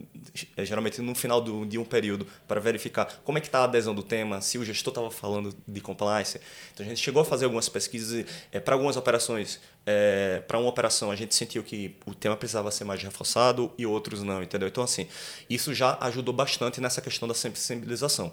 é 0.56 0.64
geralmente 0.64 1.02
no 1.02 1.14
final 1.14 1.40
do, 1.40 1.66
de 1.66 1.78
um 1.78 1.84
período, 1.84 2.26
para 2.46 2.60
verificar 2.60 3.20
como 3.24 3.38
é 3.38 3.40
que 3.40 3.48
está 3.48 3.60
a 3.60 3.64
adesão 3.64 3.94
do 3.94 4.02
tema, 4.02 4.40
se 4.40 4.56
o 4.56 4.64
gestor 4.64 4.92
estava 4.92 5.10
falando 5.10 5.54
de 5.66 5.80
compliance. 5.80 6.40
Então, 6.72 6.86
a 6.86 6.88
gente 6.88 7.00
chegou 7.00 7.22
a 7.22 7.24
fazer 7.24 7.46
algumas 7.46 7.68
pesquisas 7.68 8.24
é, 8.52 8.60
para 8.60 8.74
algumas 8.74 8.96
operações. 8.96 9.60
É, 9.86 10.42
para 10.46 10.58
uma 10.58 10.68
operação, 10.68 11.10
a 11.10 11.16
gente 11.16 11.34
sentiu 11.34 11.62
que 11.62 11.96
o 12.06 12.14
tema 12.14 12.36
precisava 12.36 12.70
ser 12.70 12.84
mais 12.84 13.02
reforçado 13.02 13.70
e 13.76 13.84
outros 13.84 14.22
não, 14.22 14.42
entendeu? 14.42 14.68
Então, 14.68 14.82
assim, 14.82 15.06
isso 15.50 15.74
já 15.74 15.98
ajudou 16.00 16.32
bastante 16.32 16.80
nessa 16.80 17.02
questão 17.02 17.28
da 17.28 17.34
sensibilização 17.34 18.32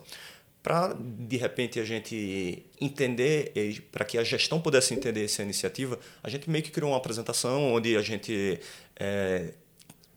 para 0.63 0.93
de 0.93 1.37
repente 1.37 1.79
a 1.79 1.85
gente 1.85 2.65
entender, 2.79 3.51
para 3.91 4.05
que 4.05 4.17
a 4.17 4.23
gestão 4.23 4.61
pudesse 4.61 4.93
entender 4.93 5.25
essa 5.25 5.41
iniciativa, 5.41 5.99
a 6.21 6.29
gente 6.29 6.49
meio 6.49 6.63
que 6.63 6.71
criou 6.71 6.91
uma 6.91 6.97
apresentação 6.97 7.73
onde 7.73 7.97
a 7.97 8.01
gente 8.01 8.59
é, 8.95 9.53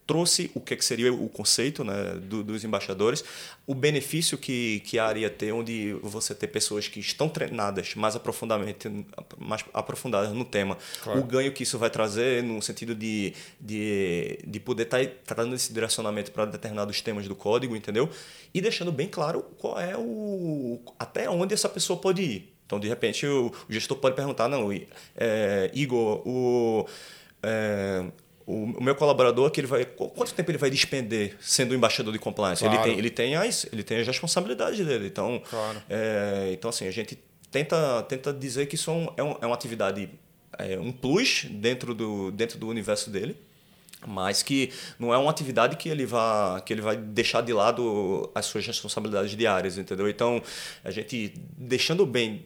trouxe 0.06 0.50
o 0.54 0.60
que, 0.60 0.80
seria 0.82 1.12
o 1.12 1.28
conceito 1.28 1.82
né, 1.82 2.14
do, 2.22 2.44
dos 2.44 2.64
embaixadores, 2.64 3.24
o 3.66 3.74
benefício 3.74 4.36
que, 4.36 4.80
que 4.80 4.98
a 4.98 5.06
área 5.06 5.20
ia 5.20 5.30
ter, 5.30 5.52
onde 5.52 5.94
você 6.02 6.34
ter 6.34 6.48
pessoas 6.48 6.88
que 6.88 7.00
estão 7.00 7.28
treinadas 7.28 7.94
mais 7.94 8.14
aprofundadamente, 8.14 8.88
mais 9.38 9.64
aprofundadas 9.72 10.32
no 10.32 10.44
tema, 10.44 10.76
claro. 11.02 11.20
o 11.20 11.24
ganho 11.24 11.52
que 11.52 11.62
isso 11.62 11.78
vai 11.78 11.88
trazer 11.88 12.42
no 12.42 12.60
sentido 12.60 12.94
de, 12.94 13.32
de, 13.60 14.38
de 14.46 14.60
poder 14.60 14.84
estar 14.84 15.04
tá, 15.04 15.34
tá 15.34 15.42
dando 15.42 15.54
esse 15.54 15.72
direcionamento 15.72 16.30
para 16.32 16.44
determinados 16.44 17.00
temas 17.00 17.26
do 17.26 17.34
código, 17.34 17.74
entendeu? 17.74 18.08
E 18.52 18.60
deixando 18.60 18.92
bem 18.92 19.08
claro 19.08 19.42
qual 19.58 19.80
é 19.80 19.96
o 19.96 20.80
até 20.98 21.28
onde 21.28 21.54
essa 21.54 21.68
pessoa 21.68 21.98
pode 21.98 22.22
ir. 22.22 22.54
Então, 22.66 22.80
de 22.80 22.88
repente, 22.88 23.26
o, 23.26 23.52
o 23.68 23.72
gestor 23.72 23.98
pode 23.98 24.16
perguntar, 24.16 24.48
não, 24.48 24.70
é, 25.16 25.70
Igor, 25.74 26.26
o, 26.26 26.86
é, 27.42 28.06
o, 28.46 28.82
meu 28.82 28.94
colaborador 28.94 29.50
que 29.50 29.60
ele 29.60 29.66
vai 29.66 29.84
quanto 29.84 30.34
tempo 30.34 30.50
ele 30.50 30.58
vai 30.58 30.70
despender 30.70 31.36
sendo 31.40 31.74
embaixador 31.74 32.12
de 32.12 32.18
compliance 32.18 32.62
claro. 32.62 32.76
ele 32.76 32.84
tem 32.84 32.98
ele 32.98 33.10
tem 33.10 33.36
as 33.36 33.66
ele 33.72 33.82
tem 33.82 34.00
as 34.00 34.06
responsabilidades 34.06 34.84
dele 34.84 35.06
então 35.06 35.42
claro. 35.48 35.82
é, 35.88 36.50
então 36.52 36.68
assim 36.68 36.86
a 36.86 36.90
gente 36.90 37.18
tenta 37.50 38.02
tenta 38.02 38.32
dizer 38.32 38.66
que 38.66 38.74
isso 38.74 38.90
é, 39.16 39.22
um, 39.22 39.36
é 39.40 39.46
uma 39.46 39.54
atividade 39.54 40.10
é 40.58 40.78
um 40.78 40.92
plus 40.92 41.46
dentro 41.50 41.94
do 41.94 42.30
dentro 42.30 42.58
do 42.58 42.68
universo 42.68 43.10
dele 43.10 43.36
mas 44.06 44.42
que 44.42 44.70
não 44.98 45.14
é 45.14 45.16
uma 45.16 45.30
atividade 45.30 45.76
que 45.76 45.88
ele 45.88 46.04
vai 46.04 46.60
que 46.60 46.72
ele 46.72 46.82
vai 46.82 46.96
deixar 46.96 47.40
de 47.40 47.52
lado 47.52 48.30
as 48.34 48.44
suas 48.44 48.66
responsabilidades 48.66 49.34
diárias 49.34 49.78
entendeu 49.78 50.08
então 50.08 50.42
a 50.84 50.90
gente 50.90 51.32
deixando 51.56 52.04
bem 52.04 52.44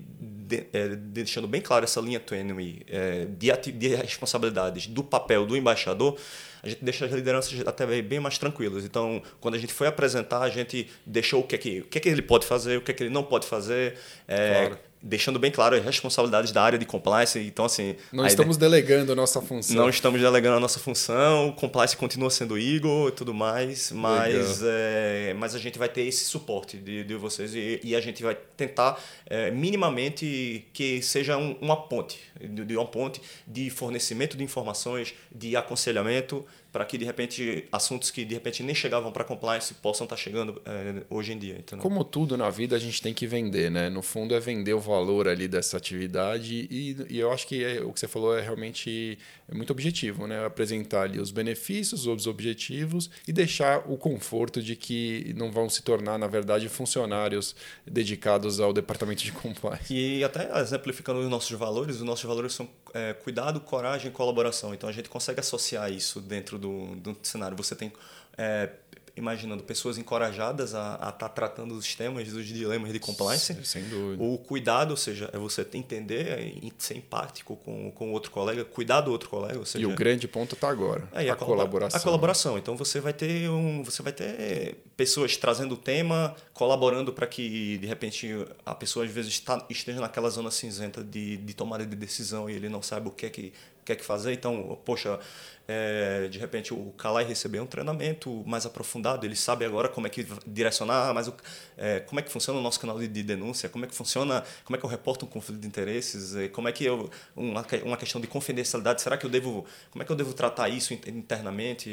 de, 0.49 0.67
é, 0.73 0.89
deixando 0.97 1.47
bem 1.47 1.61
claro 1.61 1.85
essa 1.85 2.01
linha 2.01 2.19
tênue 2.19 2.83
é, 2.89 3.27
de, 3.27 3.73
de 3.73 3.89
responsabilidades 3.95 4.87
do 4.87 5.05
papel 5.05 5.45
do 5.45 5.57
embaixador, 5.57 6.19
a 6.63 6.69
gente 6.69 6.85
deixa 6.85 7.05
as 7.05 7.13
lideranças 7.13 7.61
até 7.67 7.87
bem 8.03 8.19
mais 8.19 8.39
tranquilas. 8.39 8.85
Então, 8.85 9.23
quando 9.41 9.55
a 9.55 9.59
gente 9.59 9.73
foi 9.73 9.87
apresentar, 9.87 10.41
a 10.41 10.49
gente 10.49 10.89
deixou 11.07 11.41
o 11.41 11.45
que 11.45 11.55
é 11.55 11.59
que, 11.59 11.81
o 11.81 11.85
que, 11.85 11.99
é 11.99 12.01
que 12.01 12.09
ele 12.09 12.23
pode 12.23 12.47
fazer, 12.47 12.79
o 12.79 12.81
que 12.81 12.91
é 12.91 12.95
que 12.95 13.03
ele 13.03 13.11
não 13.11 13.23
pode 13.23 13.47
fazer. 13.47 13.97
É, 14.27 14.67
claro 14.67 14.88
deixando 15.03 15.39
bem 15.39 15.51
claro 15.51 15.77
as 15.77 15.85
responsabilidades 15.85 16.53
da 16.53 16.63
área 16.63 16.79
de 16.79 16.85
compliance. 16.85 17.39
Então, 17.39 17.65
assim. 17.65 17.97
Não 18.13 18.27
estamos 18.27 18.57
ideia... 18.57 18.71
delegando 18.71 19.13
a 19.13 19.15
nossa 19.15 19.41
função. 19.41 19.77
Não 19.77 19.89
estamos 19.89 20.21
delegando 20.21 20.57
a 20.57 20.61
nossa 20.61 20.79
função, 20.79 21.49
o 21.49 21.53
compliance 21.53 21.97
continua 21.97 22.31
sendo 22.31 22.59
Eagle 22.59 23.09
e 23.09 23.13
tudo 23.13 23.33
mais, 23.33 23.93
mas, 23.93 24.61
é, 24.63 25.35
mas 25.39 25.55
a 25.55 25.59
gente 25.59 25.79
vai 25.79 25.89
ter 25.89 26.03
esse 26.03 26.25
suporte 26.25 26.77
de, 26.77 27.05
de 27.05 27.15
vocês 27.15 27.55
e, 27.55 27.81
e 27.83 27.95
a 27.95 28.01
gente 28.01 28.23
vai 28.23 28.37
tentar 28.57 29.01
é, 29.27 29.51
minimamente 29.51 30.67
que 30.73 31.01
seja 31.03 31.37
um, 31.37 31.57
uma 31.61 31.77
ponte, 31.77 32.19
de, 32.41 32.65
de 32.65 32.77
uma 32.77 32.87
ponte 32.87 33.21
de 33.47 33.71
fornecimento 33.71 34.37
de 34.37 34.45
informações, 34.45 35.15
de 35.35 35.57
aconselhamento 35.57 36.45
para 36.73 36.85
que 36.85 36.99
de 36.99 37.05
repente 37.05 37.67
assuntos 37.73 38.11
que 38.11 38.25
de 38.25 38.35
repente 38.35 38.63
nem 38.63 38.75
chegavam 38.75 39.11
para 39.11 39.25
compliance 39.25 39.73
possam 39.75 40.05
estar 40.05 40.17
chegando 40.17 40.61
é, 40.67 41.03
hoje 41.09 41.33
em 41.33 41.39
dia. 41.39 41.57
Entendeu? 41.59 41.83
Como 41.83 42.05
tudo 42.05 42.37
na 42.37 42.51
vida 42.51 42.77
a 42.77 42.79
gente 42.79 43.01
tem 43.01 43.15
que 43.15 43.27
vender, 43.27 43.71
né? 43.71 43.89
No 43.89 44.03
fundo 44.03 44.35
é 44.35 44.41
vender 44.41 44.75
o 44.75 44.81
valor 44.89 45.29
ali 45.29 45.47
dessa 45.47 45.77
atividade 45.77 46.67
e, 46.71 46.97
e 47.09 47.19
eu 47.19 47.31
acho 47.31 47.47
que 47.47 47.63
é, 47.63 47.81
o 47.81 47.93
que 47.93 48.01
você 48.01 48.09
falou 48.09 48.37
é 48.37 48.41
realmente 48.41 49.19
é 49.49 49.55
muito 49.55 49.71
objetivo, 49.71 50.27
né? 50.27 50.45
Apresentar 50.45 51.03
ali 51.03 51.21
os 51.21 51.31
benefícios, 51.31 52.07
os 52.07 52.27
objetivos 52.27 53.11
e 53.27 53.33
deixar 53.33 53.85
o 53.91 53.97
conforto 53.97 54.63
de 54.63 54.75
que 54.75 55.33
não 55.37 55.53
vão 55.53 55.69
se 55.69 55.83
tornar 55.83 56.19
na 56.19 56.27
verdade 56.27 56.69
funcionários 56.69 57.55
dedicados 57.87 58.59
ao 58.59 58.73
departamento 58.73 59.23
de 59.23 59.33
compliance. 59.33 59.93
E 59.95 60.25
até 60.25 60.51
exemplificando 60.61 61.21
os 61.21 61.29
nossos 61.29 61.57
valores, 61.57 61.97
os 61.97 62.03
nossos 62.03 62.25
valores 62.25 62.53
são 62.53 62.69
é, 62.93 63.13
cuidado, 63.13 63.61
coragem 63.61 64.09
e 64.09 64.11
colaboração. 64.11 64.75
Então 64.75 64.89
a 64.89 64.93
gente 64.93 65.09
consegue 65.09 65.41
associar 65.41 65.93
isso 65.93 66.21
dentro 66.21 66.59
do, 66.59 66.97
do 66.97 67.17
cenário. 67.23 67.57
Você 67.57 67.77
tem 67.77 67.93
é, 68.37 68.71
imaginando 69.19 69.63
pessoas 69.63 69.99
encorajadas 69.99 70.75
a 70.75 70.95
estar 70.95 71.13
tá 71.13 71.29
tratando 71.29 71.75
os 71.75 71.95
temas, 71.95 72.29
dos 72.29 72.47
dilemas 72.47 72.93
de 72.93 72.99
compliance. 72.99 73.57
Sem 73.65 73.83
dúvida. 73.85 74.23
O 74.23 74.39
cuidado, 74.39 74.93
ou 74.93 74.97
seja, 74.97 75.29
é 75.33 75.39
você 75.39 75.67
entender 75.75 76.55
e 76.63 76.73
ser 76.79 76.97
empático 76.97 77.57
com, 77.57 77.91
com 77.91 78.11
o 78.11 78.13
outro 78.13 78.31
colega, 78.31 78.65
cuidar 78.65 79.01
do 79.01 79.11
outro 79.11 79.29
colega. 79.29 79.59
Ou 79.59 79.67
seja, 79.67 79.83
e 79.83 79.87
o 79.87 79.95
grande 79.95 80.27
ponto 80.27 80.55
está 80.55 80.71
agora, 80.71 81.09
é, 81.13 81.29
a, 81.29 81.33
a 81.33 81.37
colaboração. 81.37 82.01
A 82.01 82.03
colaboração. 82.03 82.59
Então 82.59 82.77
você 82.77 83.01
vai 83.01 83.13
ter 83.13 83.51
um, 83.51 83.83
você 83.83 84.03
vai 84.03 84.13
ter 84.13 84.77
pessoas 84.97 85.37
trazendo 85.37 85.75
o 85.75 85.77
tema, 85.77 86.35
colaborando 86.55 87.13
para 87.13 87.27
que 87.27 87.79
de 87.79 87.87
repente 87.87 88.29
a 88.65 88.75
pessoa 88.75 89.05
às 89.05 89.11
vezes 89.11 89.33
está, 89.33 89.65
esteja 89.69 90.01
naquela 90.01 90.31
zona 90.31 90.51
cinzenta 90.51 91.03
de, 91.03 91.37
de 91.37 91.55
tomada 91.55 91.85
de 91.85 91.97
decisão 91.97 92.49
e 92.49 92.55
ele 92.55 92.69
não 92.69 92.83
sabe 92.83 93.09
o 93.09 93.11
que 93.11 93.27
é 93.27 93.31
que 93.31 93.53
quer 93.89 93.97
que 93.97 94.05
fazer. 94.05 94.33
Então, 94.33 94.79
poxa, 94.85 95.19
é, 95.67 96.29
de 96.29 96.39
repente 96.39 96.73
o 96.73 96.93
Kalai 96.97 97.25
recebeu 97.25 97.63
um 97.63 97.67
treinamento 97.67 98.43
mais 98.47 98.65
aprofundado, 98.65 99.27
ele 99.27 99.37
sabe 99.37 99.65
agora 99.65 99.89
como 99.89 100.07
é 100.07 100.11
que 100.11 100.27
direcionar, 100.47 101.13
mas 101.13 101.29
o, 101.29 101.35
é, 101.77 102.01
como 102.01 102.21
é 102.21 102.23
que 102.23 102.31
funciona 102.31 102.59
o 102.59 102.63
nosso 102.63 102.81
canal 102.81 102.99
de, 102.99 103.09
de, 103.09 103.23
denúncia, 103.23 103.69
como 103.69 103.85
é 103.85 103.89
que 103.89 103.95
funciona, 103.95 104.43
como 104.65 104.77
é 104.77 104.79
que 104.79 104.85
eu 104.85 104.89
reporto 104.89 105.27
um 105.27 105.29
conflito 105.29 105.61
de 105.61 105.67
interesses, 105.67 106.35
como 106.53 106.69
é 106.69 106.73
que 106.73 106.85
eu 106.85 107.11
uma, 107.37 107.67
uma 107.85 107.97
questão 107.97 108.21
de 108.21 108.27
confidencialidade, 108.27 109.03
será 109.03 109.19
que 109.19 109.27
eu 109.27 109.31
devo, 109.31 109.67
como 109.91 110.03
é 110.03 110.07
que 110.07 110.13
eu 110.13 110.17
devo 110.17 110.33
tratar 110.33 110.71
isso 110.71 110.95
internamente, 110.95 111.91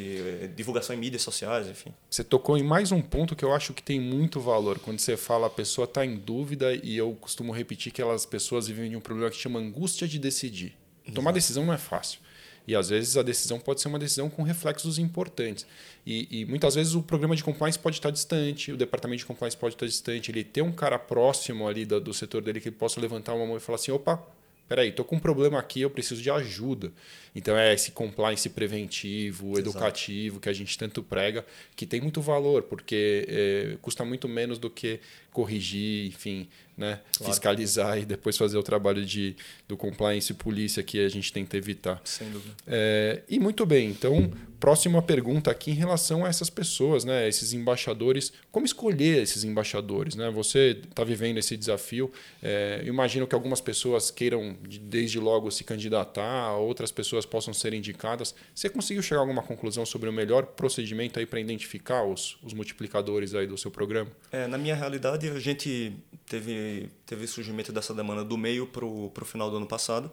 divulgação 0.56 0.96
em 0.96 1.00
mídias 1.00 1.22
sociais, 1.22 1.68
enfim. 1.68 1.94
Você 2.10 2.24
tocou 2.24 2.58
em 2.58 2.64
mais 2.64 2.94
um 2.94 3.02
ponto 3.02 3.36
que 3.36 3.44
eu 3.44 3.54
acho 3.54 3.74
que 3.74 3.84
tem 3.84 4.00
muito 4.00 4.40
valor 4.40 4.80
quando 4.80 5.00
você 5.00 5.18
fala 5.18 5.48
a 5.48 5.50
pessoa 5.50 5.84
está 5.84 6.06
em 6.06 6.16
dúvida 6.16 6.74
e 6.74 6.96
eu 6.98 7.14
costumo 7.20 7.52
repetir 7.52 7.92
que 7.92 8.02
elas 8.02 8.26
pessoas 8.26 8.68
vivem 8.68 8.90
de 8.90 8.96
um 8.96 9.02
problema 9.02 9.30
que 9.30 9.38
chama 9.38 9.60
angústia 9.60 10.08
de 10.08 10.18
decidir. 10.18 10.85
Tomar 11.14 11.32
decisão 11.32 11.66
não 11.66 11.74
é 11.74 11.78
fácil. 11.78 12.20
E 12.68 12.76
às 12.76 12.90
vezes 12.90 13.16
a 13.16 13.22
decisão 13.22 13.60
pode 13.60 13.82
ser 13.82 13.88
uma 13.88 14.00
decisão 14.00 14.30
com 14.30 14.42
reflexos 14.42 14.98
importantes. 14.98 15.66
E, 16.06 16.28
e, 16.32 16.46
muitas 16.46 16.76
vezes 16.76 16.96
o 16.96 17.02
programa 17.02 17.36
de 17.36 17.44
compliance 17.44 17.78
pode 17.78 17.98
estar 17.98 18.10
distante, 18.10 18.72
o 18.72 18.78
departamento 18.78 19.20
de 19.20 19.26
compliance 19.26 19.56
pode 19.56 19.76
estar 19.76 19.86
distante. 19.86 20.32
Ele 20.32 20.44
tem 20.44 20.64
um 20.64 20.72
cara 20.72 20.98
próximo 20.98 21.68
ali 21.68 21.86
do, 21.86 22.00
do 22.00 22.14
setor 22.14 22.42
dele 22.42 22.60
que 22.60 22.72
possa 22.72 23.00
levantar 23.00 23.34
uma 23.34 23.46
mão 23.46 23.58
e 23.58 23.60
falar 23.60 23.76
assim: 23.76 23.92
opa, 23.92 24.22
peraí, 24.68 24.90
estou 24.90 25.06
com 25.06 25.18
um 25.18 25.20
problema 25.20 25.60
aqui, 25.60 25.82
eu 25.82 25.90
preciso 25.90 26.22
de 26.22 26.32
ajuda. 26.32 26.92
Então 27.36 27.58
é 27.58 27.74
esse 27.74 27.92
compliance 27.92 28.48
preventivo, 28.50 29.54
Exato. 29.54 29.60
educativo 29.60 30.40
que 30.40 30.48
a 30.48 30.54
gente 30.54 30.78
tanto 30.78 31.04
prega, 31.04 31.46
que 31.76 31.86
tem 31.86 32.00
muito 32.00 32.22
valor, 32.22 32.64
porque 32.64 33.26
é, 33.28 33.78
custa 33.82 34.06
muito 34.06 34.28
menos 34.28 34.58
do 34.58 34.70
que 34.70 35.00
corrigir, 35.32 36.08
enfim, 36.08 36.48
né? 36.78 37.02
Claro. 37.18 37.34
fiscalizar 37.34 37.98
e 37.98 38.06
depois 38.06 38.38
fazer 38.38 38.58
o 38.58 38.64
trabalho 38.64 39.06
de, 39.06 39.36
do 39.68 39.76
compliance 39.76 40.32
e 40.32 40.36
polícia 40.36 40.82
que 40.82 41.04
a 41.04 41.10
gente 41.10 41.32
tenta 41.32 41.58
evitar. 41.58 42.02
Sem 42.06 42.30
dúvida. 42.30 42.56
É, 42.66 43.22
e 43.28 43.38
muito 43.38 43.66
bem, 43.66 43.90
então, 43.90 44.32
próxima 44.60 45.02
pergunta 45.02 45.52
aqui 45.52 45.72
em 45.72 45.76
relação 45.76 46.26
a 46.26 46.30
essas 46.30 46.50
pessoas, 46.50 47.04
né? 47.04 47.28
esses 47.28 47.54
embaixadores. 47.54 48.34
Como 48.52 48.66
escolher 48.66 49.22
esses 49.22 49.44
embaixadores? 49.44 50.16
Né? 50.16 50.30
Você 50.32 50.80
está 50.90 51.04
vivendo 51.04 51.38
esse 51.38 51.56
desafio. 51.56 52.12
É, 52.42 52.82
imagino 52.86 53.28
que 53.28 53.36
algumas 53.36 53.62
pessoas 53.62 54.10
queiram, 54.10 54.58
desde 54.82 55.20
logo, 55.20 55.52
se 55.52 55.64
candidatar, 55.64 56.58
outras 56.58 56.92
pessoas 56.92 57.25
possam 57.26 57.54
ser 57.54 57.74
indicadas. 57.74 58.36
Você 58.54 58.70
conseguiu 58.70 59.02
chegar 59.04 59.20
a 59.20 59.24
alguma 59.24 59.42
conclusão 59.42 59.86
sobre 59.86 60.10
o 60.10 60.14
melhor 60.14 60.46
procedimento 60.46 61.26
para 61.28 61.40
identificar 61.40 62.04
os, 62.04 62.38
os 62.44 62.54
multiplicadores 62.54 63.34
aí 63.34 63.48
do 63.48 63.58
seu 63.58 63.72
programa? 63.72 64.12
É, 64.32 64.48
na 64.48 64.58
minha 64.58 64.76
realidade, 64.76 65.30
a 65.30 65.40
gente 65.40 65.94
teve, 66.26 66.90
teve 67.06 67.28
surgimento 67.28 67.72
dessa 67.72 67.94
demanda 67.94 68.24
do 68.24 68.38
meio 68.38 68.68
para 68.68 68.86
o 68.86 69.12
final 69.26 69.50
do 69.50 69.58
ano 69.58 69.68
passado. 69.68 70.12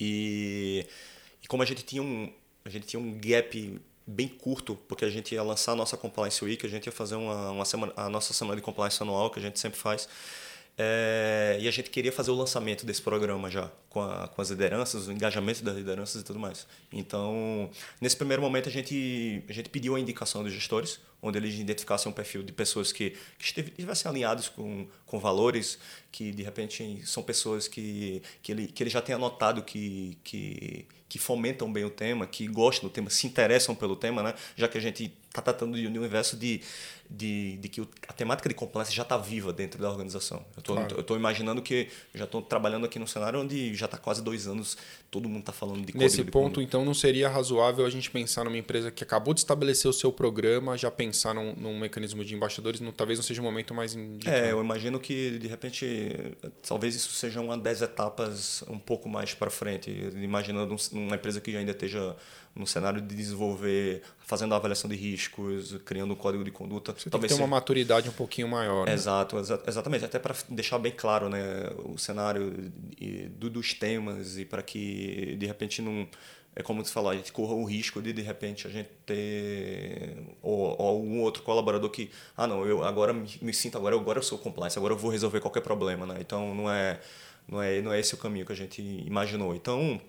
E, 0.00 0.86
e, 1.42 1.46
como 1.46 1.62
a 1.62 1.66
gente 1.66 1.84
tinha 1.84 2.02
um, 2.02 2.32
a 2.64 2.68
gente 2.68 2.86
tinha 2.86 3.00
um 3.00 3.18
gap 3.18 3.80
bem 4.06 4.28
curto, 4.28 4.76
porque 4.88 5.04
a 5.04 5.10
gente 5.10 5.34
ia 5.34 5.42
lançar 5.42 5.72
a 5.72 5.76
nossa 5.76 5.96
Compliance 5.96 6.42
Week, 6.42 6.64
a 6.64 6.68
gente 6.68 6.86
ia 6.86 6.92
fazer 6.92 7.16
uma, 7.16 7.50
uma 7.50 7.64
semana, 7.64 7.92
a 7.96 8.08
nossa 8.08 8.32
semana 8.32 8.56
de 8.56 8.62
compliance 8.62 9.02
anual, 9.02 9.30
que 9.30 9.38
a 9.38 9.42
gente 9.42 9.58
sempre 9.58 9.78
faz. 9.78 10.08
É, 10.80 11.58
e 11.60 11.66
a 11.66 11.70
gente 11.72 11.90
queria 11.90 12.12
fazer 12.12 12.30
o 12.30 12.34
lançamento 12.34 12.86
desse 12.86 13.02
programa 13.02 13.50
já, 13.50 13.68
com, 13.90 14.00
a, 14.00 14.28
com 14.28 14.40
as 14.40 14.50
lideranças, 14.50 15.08
o 15.08 15.12
engajamento 15.12 15.64
das 15.64 15.74
lideranças 15.74 16.22
e 16.22 16.24
tudo 16.24 16.38
mais. 16.38 16.68
Então, 16.92 17.68
nesse 18.00 18.16
primeiro 18.16 18.40
momento, 18.40 18.68
a 18.68 18.72
gente, 18.72 19.42
a 19.48 19.52
gente 19.52 19.68
pediu 19.70 19.96
a 19.96 20.00
indicação 20.00 20.44
dos 20.44 20.52
gestores, 20.52 21.00
onde 21.20 21.36
eles 21.36 21.58
identificassem 21.58 22.08
um 22.08 22.14
perfil 22.14 22.44
de 22.44 22.52
pessoas 22.52 22.92
que, 22.92 23.10
que 23.36 23.60
estivessem 23.60 24.08
alinhados 24.08 24.48
com, 24.48 24.86
com 25.04 25.18
valores, 25.18 25.80
que 26.12 26.30
de 26.30 26.44
repente 26.44 27.02
são 27.04 27.24
pessoas 27.24 27.66
que, 27.66 28.22
que, 28.40 28.52
ele, 28.52 28.68
que 28.68 28.80
ele 28.80 28.90
já 28.90 29.02
tenha 29.02 29.18
notado 29.18 29.62
que, 29.62 30.16
que, 30.22 30.86
que 31.08 31.18
fomentam 31.18 31.72
bem 31.72 31.84
o 31.84 31.90
tema, 31.90 32.24
que 32.24 32.46
gostam 32.46 32.88
do 32.88 32.92
tema, 32.92 33.10
se 33.10 33.26
interessam 33.26 33.74
pelo 33.74 33.96
tema, 33.96 34.22
né? 34.22 34.34
já 34.54 34.68
que 34.68 34.78
a 34.78 34.80
gente 34.80 35.12
está 35.38 35.52
tratando 35.52 35.76
de 35.76 35.86
um 35.86 35.90
universo 35.90 36.36
de, 36.36 36.60
de, 37.08 37.56
de 37.56 37.68
que 37.68 37.80
a 38.06 38.12
temática 38.12 38.48
de 38.48 38.54
compliance 38.54 38.94
já 38.94 39.02
está 39.02 39.16
viva 39.16 39.52
dentro 39.52 39.80
da 39.80 39.90
organização. 39.90 40.44
Eu 40.56 41.00
estou 41.00 41.16
imaginando 41.16 41.62
que 41.62 41.88
já 42.14 42.24
estou 42.24 42.42
trabalhando 42.42 42.86
aqui 42.86 42.98
num 42.98 43.06
cenário 43.06 43.40
onde 43.40 43.74
já 43.74 43.86
está 43.86 43.96
quase 43.96 44.22
dois 44.22 44.46
anos, 44.46 44.76
todo 45.10 45.28
mundo 45.28 45.40
está 45.40 45.52
falando 45.52 45.84
de 45.84 45.96
Nesse 45.96 46.24
ponto, 46.24 46.60
então, 46.60 46.84
não 46.84 46.94
seria 46.94 47.28
razoável 47.28 47.86
a 47.86 47.90
gente 47.90 48.10
pensar 48.10 48.44
numa 48.44 48.58
empresa 48.58 48.90
que 48.90 49.02
acabou 49.02 49.32
de 49.32 49.40
estabelecer 49.40 49.88
o 49.88 49.92
seu 49.92 50.12
programa, 50.12 50.76
já 50.76 50.90
pensar 50.90 51.34
num, 51.34 51.54
num 51.54 51.78
mecanismo 51.78 52.24
de 52.24 52.34
embaixadores, 52.34 52.80
não, 52.80 52.92
talvez 52.92 53.18
não 53.18 53.22
seja 53.22 53.40
o 53.40 53.44
momento 53.44 53.74
mais 53.74 53.94
indicado. 53.94 54.36
É, 54.36 54.52
eu 54.52 54.60
imagino 54.60 55.00
que, 55.00 55.38
de 55.38 55.48
repente, 55.48 56.36
talvez 56.66 56.94
isso 56.94 57.12
seja 57.12 57.40
uma 57.40 57.56
das 57.56 57.80
etapas 57.80 58.62
um 58.68 58.78
pouco 58.78 59.08
mais 59.08 59.34
para 59.34 59.50
frente, 59.50 59.90
imaginando 60.16 60.76
uma 60.92 61.16
empresa 61.16 61.40
que 61.40 61.56
ainda 61.56 61.72
esteja 61.72 62.16
no 62.58 62.66
cenário 62.66 63.00
de 63.00 63.14
desenvolver, 63.14 64.02
fazendo 64.18 64.52
a 64.52 64.56
avaliação 64.56 64.90
de 64.90 64.96
riscos, 64.96 65.76
criando 65.84 66.12
um 66.12 66.16
código 66.16 66.44
de 66.44 66.50
conduta. 66.50 66.92
Você 66.92 67.08
talvez 67.08 67.30
tem 67.30 67.36
que 67.36 67.42
ter 67.42 67.48
uma 67.48 67.56
maturidade 67.56 68.08
um 68.08 68.12
pouquinho 68.12 68.48
maior. 68.48 68.86
Né? 68.86 68.92
Exato, 68.92 69.38
exa 69.38 69.62
exatamente. 69.66 70.04
Até 70.04 70.18
para 70.18 70.34
deixar 70.48 70.78
bem 70.78 70.92
claro 70.92 71.28
né, 71.28 71.70
o 71.84 71.96
cenário 71.96 72.52
do, 73.30 73.48
dos 73.48 73.72
temas 73.72 74.36
e 74.36 74.44
para 74.44 74.62
que, 74.62 75.36
de 75.38 75.46
repente, 75.46 75.80
não 75.80 76.06
é 76.58 76.62
como 76.62 76.84
você 76.84 76.92
falou, 76.92 77.10
a 77.12 77.14
gente 77.14 77.30
corra 77.30 77.54
o 77.54 77.64
risco 77.64 78.02
de 78.02 78.12
de 78.12 78.20
repente 78.20 78.66
a 78.66 78.70
gente 78.70 78.90
ter 79.06 80.16
ou, 80.42 80.74
ou 80.76 80.88
algum 80.88 81.20
outro 81.20 81.44
colaborador 81.44 81.88
que, 81.88 82.10
ah 82.36 82.48
não, 82.48 82.66
eu 82.66 82.82
agora 82.82 83.12
me, 83.12 83.30
me, 83.40 83.54
sinto 83.54 83.78
agora, 83.78 83.94
agora 83.94 84.18
eu 84.18 84.22
sou 84.24 84.38
compliance, 84.38 84.76
agora 84.76 84.92
eu 84.92 84.98
vou 84.98 85.08
resolver 85.08 85.40
qualquer 85.40 85.60
problema, 85.60 86.04
né? 86.04 86.16
Então 86.18 86.52
não 86.56 86.68
é 86.68 86.98
não 87.46 87.62
é 87.62 87.80
não 87.80 87.92
é 87.92 88.00
esse 88.00 88.12
o 88.14 88.16
caminho 88.16 88.44
que 88.44 88.52
a 88.52 88.56
gente 88.56 88.82
imaginou. 88.82 89.54
Então 89.54 90.00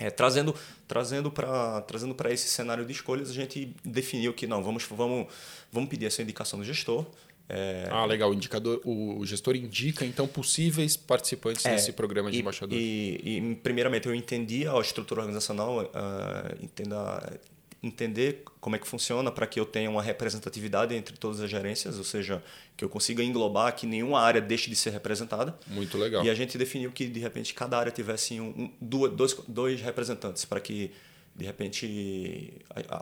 é, 0.00 0.10
trazendo 0.10 0.54
trazendo 0.88 1.30
para 1.30 1.82
trazendo 1.82 2.16
esse 2.30 2.48
cenário 2.48 2.84
de 2.84 2.92
escolhas 2.92 3.30
a 3.30 3.34
gente 3.34 3.74
definiu 3.84 4.32
que 4.32 4.46
não 4.46 4.62
vamos 4.62 4.84
vamos 4.84 5.26
vamos 5.70 5.88
pedir 5.88 6.06
essa 6.06 6.22
indicação 6.22 6.58
do 6.58 6.64
gestor 6.64 7.06
é... 7.52 7.88
Ah, 7.90 8.04
legal. 8.04 8.30
O 8.30 8.34
indicador, 8.34 8.80
o 8.84 9.26
gestor 9.26 9.56
indica 9.56 10.06
então 10.06 10.28
possíveis 10.28 10.96
participantes 10.96 11.66
é, 11.66 11.74
desse 11.74 11.92
programa 11.92 12.30
de 12.30 12.36
e, 12.36 12.40
embaixador. 12.40 12.78
E, 12.78 13.20
e, 13.24 13.54
primeiramente 13.56 14.06
eu 14.06 14.14
entendi 14.14 14.68
a 14.68 14.78
estrutura 14.78 15.22
organizacional, 15.22 15.82
uh, 15.82 16.64
entenda 16.64 17.40
entender 17.82 18.44
como 18.60 18.76
é 18.76 18.78
que 18.78 18.86
funciona 18.86 19.30
para 19.30 19.46
que 19.46 19.58
eu 19.58 19.64
tenha 19.64 19.90
uma 19.90 20.02
representatividade 20.02 20.94
entre 20.94 21.16
todas 21.16 21.40
as 21.40 21.50
gerências, 21.50 21.96
ou 21.96 22.04
seja, 22.04 22.42
que 22.76 22.84
eu 22.84 22.88
consiga 22.88 23.22
englobar 23.22 23.74
que 23.74 23.86
nenhuma 23.86 24.20
área 24.20 24.40
deixe 24.40 24.68
de 24.68 24.76
ser 24.76 24.90
representada. 24.90 25.58
Muito 25.66 25.96
legal. 25.96 26.24
E 26.24 26.30
a 26.30 26.34
gente 26.34 26.58
definiu 26.58 26.92
que, 26.92 27.06
de 27.06 27.20
repente, 27.20 27.54
cada 27.54 27.78
área 27.78 27.90
tivesse 27.90 28.38
um, 28.38 28.48
um, 28.48 28.72
dois, 28.80 29.34
dois 29.48 29.80
representantes 29.80 30.44
para 30.44 30.60
que 30.60 30.90
de 31.34 31.44
repente 31.44 32.52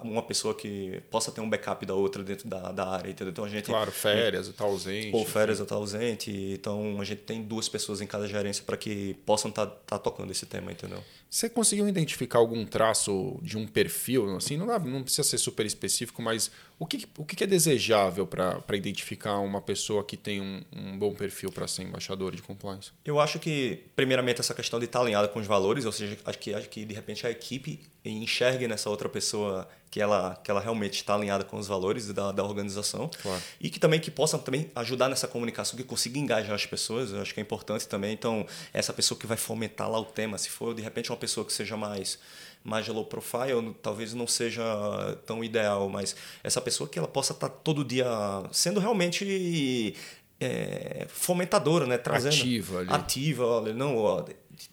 uma 0.04 0.22
pessoa 0.22 0.54
que 0.54 1.02
possa 1.10 1.32
ter 1.32 1.40
um 1.40 1.48
backup 1.48 1.84
da 1.84 1.94
outra 1.94 2.22
dentro 2.22 2.48
da, 2.48 2.70
da 2.70 2.88
área, 2.88 3.10
entendeu? 3.10 3.32
Então 3.32 3.44
a 3.44 3.48
gente 3.48 3.66
claro 3.66 3.90
férias 3.90 4.46
está 4.46 4.64
ausente 4.64 5.14
ou 5.14 5.24
férias 5.24 5.60
está 5.60 5.74
ausente, 5.74 6.30
então 6.30 7.00
a 7.00 7.04
gente 7.04 7.22
tem 7.22 7.42
duas 7.42 7.68
pessoas 7.68 8.00
em 8.00 8.06
cada 8.06 8.28
gerência 8.28 8.62
para 8.64 8.76
que 8.76 9.14
possam 9.26 9.48
estar 9.48 9.66
tá, 9.66 9.76
tá 9.86 9.98
tocando 9.98 10.30
esse 10.30 10.46
tema, 10.46 10.70
entendeu? 10.70 11.02
Você 11.30 11.48
conseguiu 11.48 11.86
identificar 11.88 12.38
algum 12.38 12.64
traço 12.64 13.38
de 13.42 13.58
um 13.58 13.66
perfil? 13.66 14.36
Assim, 14.36 14.56
não, 14.56 14.66
não 14.66 15.02
precisa 15.02 15.28
ser 15.28 15.38
super 15.38 15.66
específico, 15.66 16.22
mas 16.22 16.50
o 16.78 16.86
que, 16.86 17.06
o 17.18 17.24
que 17.24 17.42
é 17.42 17.46
desejável 17.46 18.26
para 18.26 18.76
identificar 18.76 19.38
uma 19.40 19.60
pessoa 19.60 20.04
que 20.04 20.16
tem 20.16 20.40
um, 20.40 20.62
um 20.72 20.98
bom 20.98 21.12
perfil 21.12 21.50
para 21.50 21.66
ser 21.66 21.82
embaixador 21.82 22.34
de 22.36 22.42
compliance? 22.42 22.92
Eu 23.04 23.18
acho 23.18 23.40
que, 23.40 23.84
primeiramente, 23.96 24.40
essa 24.40 24.54
questão 24.54 24.78
de 24.78 24.84
estar 24.84 25.00
alinhada 25.00 25.26
com 25.26 25.40
os 25.40 25.46
valores, 25.46 25.84
ou 25.84 25.92
seja, 25.92 26.16
acho 26.24 26.38
que, 26.38 26.54
acho 26.54 26.68
que 26.68 26.84
de 26.84 26.94
repente 26.94 27.26
a 27.26 27.30
equipe 27.30 27.80
enxergue 28.04 28.68
nessa 28.68 28.88
outra 28.88 29.08
pessoa 29.08 29.68
que 29.90 30.00
ela, 30.00 30.38
que 30.42 30.50
ela 30.50 30.60
realmente 30.60 30.94
está 30.94 31.14
alinhada 31.14 31.44
com 31.44 31.56
os 31.58 31.66
valores 31.66 32.12
da, 32.12 32.32
da 32.32 32.44
organização 32.44 33.10
claro. 33.22 33.42
e 33.60 33.70
que 33.70 33.78
também 33.78 34.00
que 34.00 34.10
possa 34.10 34.38
também 34.38 34.70
ajudar 34.74 35.08
nessa 35.08 35.26
comunicação, 35.26 35.76
que 35.76 35.84
consiga 35.84 36.18
engajar 36.18 36.54
as 36.54 36.66
pessoas, 36.66 37.10
eu 37.10 37.20
acho 37.20 37.32
que 37.32 37.40
é 37.40 37.42
importante 37.42 37.88
também. 37.88 38.12
Então, 38.12 38.46
essa 38.72 38.92
pessoa 38.92 39.18
que 39.18 39.26
vai 39.26 39.36
fomentar 39.36 39.90
lá 39.90 39.98
o 39.98 40.04
tema, 40.04 40.36
se 40.38 40.50
for 40.50 40.74
de 40.74 40.82
repente 40.82 41.10
uma 41.10 41.16
pessoa 41.16 41.44
que 41.44 41.52
seja 41.52 41.76
mais 41.76 42.18
mais 42.64 42.86
low 42.88 43.04
profile, 43.04 43.74
talvez 43.80 44.12
não 44.12 44.26
seja 44.26 44.62
tão 45.24 45.42
ideal, 45.42 45.88
mas 45.88 46.14
essa 46.42 46.60
pessoa 46.60 46.88
que 46.88 46.98
ela 46.98 47.08
possa 47.08 47.32
estar 47.32 47.48
tá 47.48 47.54
todo 47.62 47.84
dia 47.84 48.06
sendo 48.52 48.80
realmente 48.80 49.94
é, 50.40 51.06
fomentadora, 51.08 51.86
né? 51.86 51.98
Trazendo, 51.98 52.34
ativa 52.34 52.78
ali. 52.80 52.92
Ativa, 52.92 53.44
olha, 53.44 53.74
não, 53.74 53.96
ó, 53.96 54.24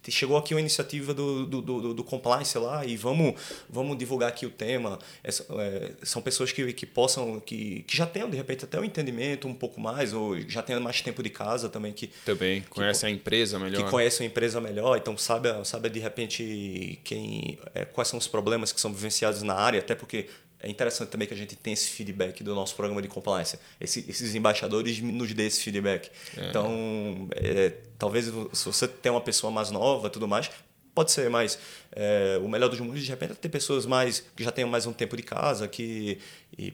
chegou 0.09 0.37
aqui 0.37 0.53
uma 0.53 0.59
iniciativa 0.59 1.13
do, 1.13 1.45
do, 1.45 1.61
do, 1.61 1.93
do, 1.93 2.03
compliance 2.03 2.57
lá 2.57 2.85
e 2.85 2.97
vamos, 2.97 3.35
vamos 3.69 3.97
divulgar 3.97 4.29
aqui 4.29 4.45
o 4.45 4.49
tema. 4.49 4.99
Essa, 5.23 5.45
é, 5.59 5.91
são 6.03 6.21
pessoas 6.21 6.51
que, 6.51 6.73
que 6.73 6.85
possam, 6.85 7.39
que, 7.39 7.83
que 7.83 7.95
já 7.95 8.05
tenham 8.05 8.29
de 8.29 8.37
repente 8.37 8.65
até 8.65 8.77
o 8.77 8.81
um 8.81 8.83
entendimento 8.83 9.47
um 9.47 9.53
pouco 9.53 9.79
mais, 9.79 10.13
ou 10.13 10.39
já 10.41 10.61
tenham 10.61 10.81
mais 10.81 11.01
tempo 11.01 11.21
de 11.21 11.29
casa 11.29 11.69
também. 11.69 11.93
Que, 11.93 12.07
também 12.25 12.61
conhecem 12.69 13.09
a 13.09 13.11
empresa 13.11 13.59
melhor. 13.59 13.83
Que 13.83 13.89
conhecem 13.89 14.27
a 14.27 14.29
empresa 14.29 14.59
melhor, 14.61 14.97
então 14.97 15.17
sabe, 15.17 15.49
sabe 15.65 15.89
de 15.89 15.99
repente 15.99 16.99
quem, 17.03 17.59
é, 17.73 17.85
quais 17.85 18.07
são 18.07 18.17
os 18.17 18.27
problemas 18.27 18.71
que 18.71 18.81
são 18.81 18.93
vivenciados 18.93 19.41
na 19.43 19.55
área, 19.55 19.79
até 19.79 19.93
porque 19.93 20.27
é 20.59 20.69
interessante 20.69 21.09
também 21.09 21.27
que 21.27 21.33
a 21.33 21.37
gente 21.37 21.55
tenha 21.55 21.73
esse 21.73 21.89
feedback 21.89 22.43
do 22.43 22.55
nosso 22.55 22.75
programa 22.75 23.01
de 23.01 23.07
compliance. 23.07 23.59
Esse, 23.79 24.05
esses 24.09 24.35
embaixadores 24.35 24.99
nos 24.99 25.33
dê 25.33 25.45
esse 25.45 25.61
feedback. 25.61 26.09
É. 26.37 26.49
Então, 26.49 27.27
é, 27.35 27.73
talvez 27.97 28.25
se 28.53 28.65
você 28.65 28.87
tem 28.87 29.11
uma 29.11 29.21
pessoa 29.21 29.51
mais 29.51 29.69
nova 29.69 30.09
tudo 30.09 30.27
mais, 30.27 30.49
pode 30.95 31.11
ser, 31.11 31.29
mas 31.29 31.59
é, 31.91 32.39
o 32.41 32.47
melhor 32.47 32.69
dos 32.69 32.79
mundos 32.79 33.03
de 33.03 33.09
repente 33.09 33.33
é 33.33 33.35
ter 33.35 33.49
pessoas 33.49 33.85
mais 33.85 34.25
que 34.33 34.43
já 34.43 34.51
tenham 34.51 34.69
mais 34.69 34.85
um 34.85 34.93
tempo 34.93 35.17
de 35.17 35.23
casa 35.23 35.67
que 35.67 36.17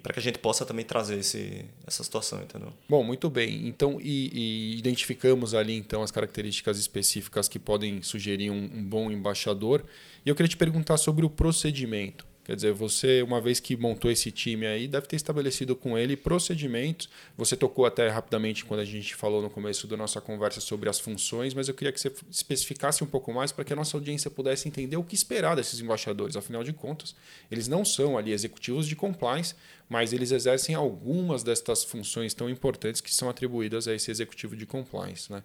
para 0.03 0.13
que 0.13 0.19
a 0.19 0.21
gente 0.21 0.38
possa 0.38 0.63
também 0.63 0.85
trazer 0.85 1.17
esse, 1.17 1.65
essa 1.88 2.03
situação, 2.03 2.39
entendeu? 2.39 2.71
Bom, 2.88 3.03
muito 3.03 3.31
bem. 3.31 3.67
Então, 3.67 4.00
e, 4.00 4.29
e 4.31 4.77
identificamos 4.77 5.55
ali 5.55 5.75
então 5.75 6.03
as 6.03 6.11
características 6.11 6.77
específicas 6.77 7.47
que 7.47 7.57
podem 7.57 8.03
sugerir 8.03 8.51
um, 8.51 8.63
um 8.63 8.83
bom 8.83 9.11
embaixador. 9.11 9.83
E 10.23 10.29
eu 10.29 10.35
queria 10.35 10.50
te 10.50 10.57
perguntar 10.57 10.97
sobre 10.97 11.25
o 11.25 11.29
procedimento. 11.29 12.30
Quer 12.43 12.55
dizer, 12.55 12.74
você, 12.74 13.21
uma 13.21 13.39
vez 13.39 13.60
que 13.60 13.77
montou 13.77 14.10
esse 14.10 14.31
time 14.31 14.65
aí, 14.65 14.88
deve 14.88 15.05
ter 15.05 15.15
estabelecido 15.15 15.75
com 15.75 15.95
ele 15.95 16.17
procedimentos. 16.17 17.07
Você 17.38 17.55
tocou 17.55 17.86
até 17.86 18.10
rapidamente 18.10 18.65
quando 18.65 18.79
a 18.79 18.86
gente 18.86 19.13
falou 19.13 19.43
no 19.43 19.50
começo 19.50 19.86
da 19.86 19.95
nossa 19.95 20.19
conversa 20.19 20.60
sobre 20.60 20.89
as 20.89 21.00
funções, 21.00 21.53
mas 21.53 21.67
eu 21.67 21.74
queria 21.75 21.91
que 21.91 22.00
você 22.01 22.12
especificasse 22.31 23.03
um 23.03 23.07
pouco 23.07 23.31
mais 23.31 23.51
para 23.51 23.63
que 23.63 23.71
a 23.71 23.75
nossa 23.75 23.95
audiência 23.95 24.31
pudesse 24.31 24.67
entender 24.67 24.98
o 24.98 25.03
que 25.03 25.13
esperar 25.13 25.55
desses 25.55 25.79
embaixadores. 25.79 26.36
Afinal 26.36 26.63
de 26.63 26.74
contas, 26.74 27.15
eles 27.51 27.67
não 27.67 27.86
são 27.86 28.17
ali 28.17 28.31
executivos 28.31 28.88
de 28.88 28.95
compliance, 28.95 29.53
mas 29.88 30.12
eles 30.12 30.31
exercem 30.31 30.74
algumas 30.74 31.43
destas 31.43 31.83
funções 31.83 32.33
tão 32.33 32.50
importantes 32.50 33.01
que 33.01 33.13
são 33.13 33.29
atribuídas 33.29 33.88
a 33.88 33.93
esse 33.93 34.10
executivo 34.10 34.55
de 34.55 34.65
compliance. 34.65 35.31
Né? 35.31 35.43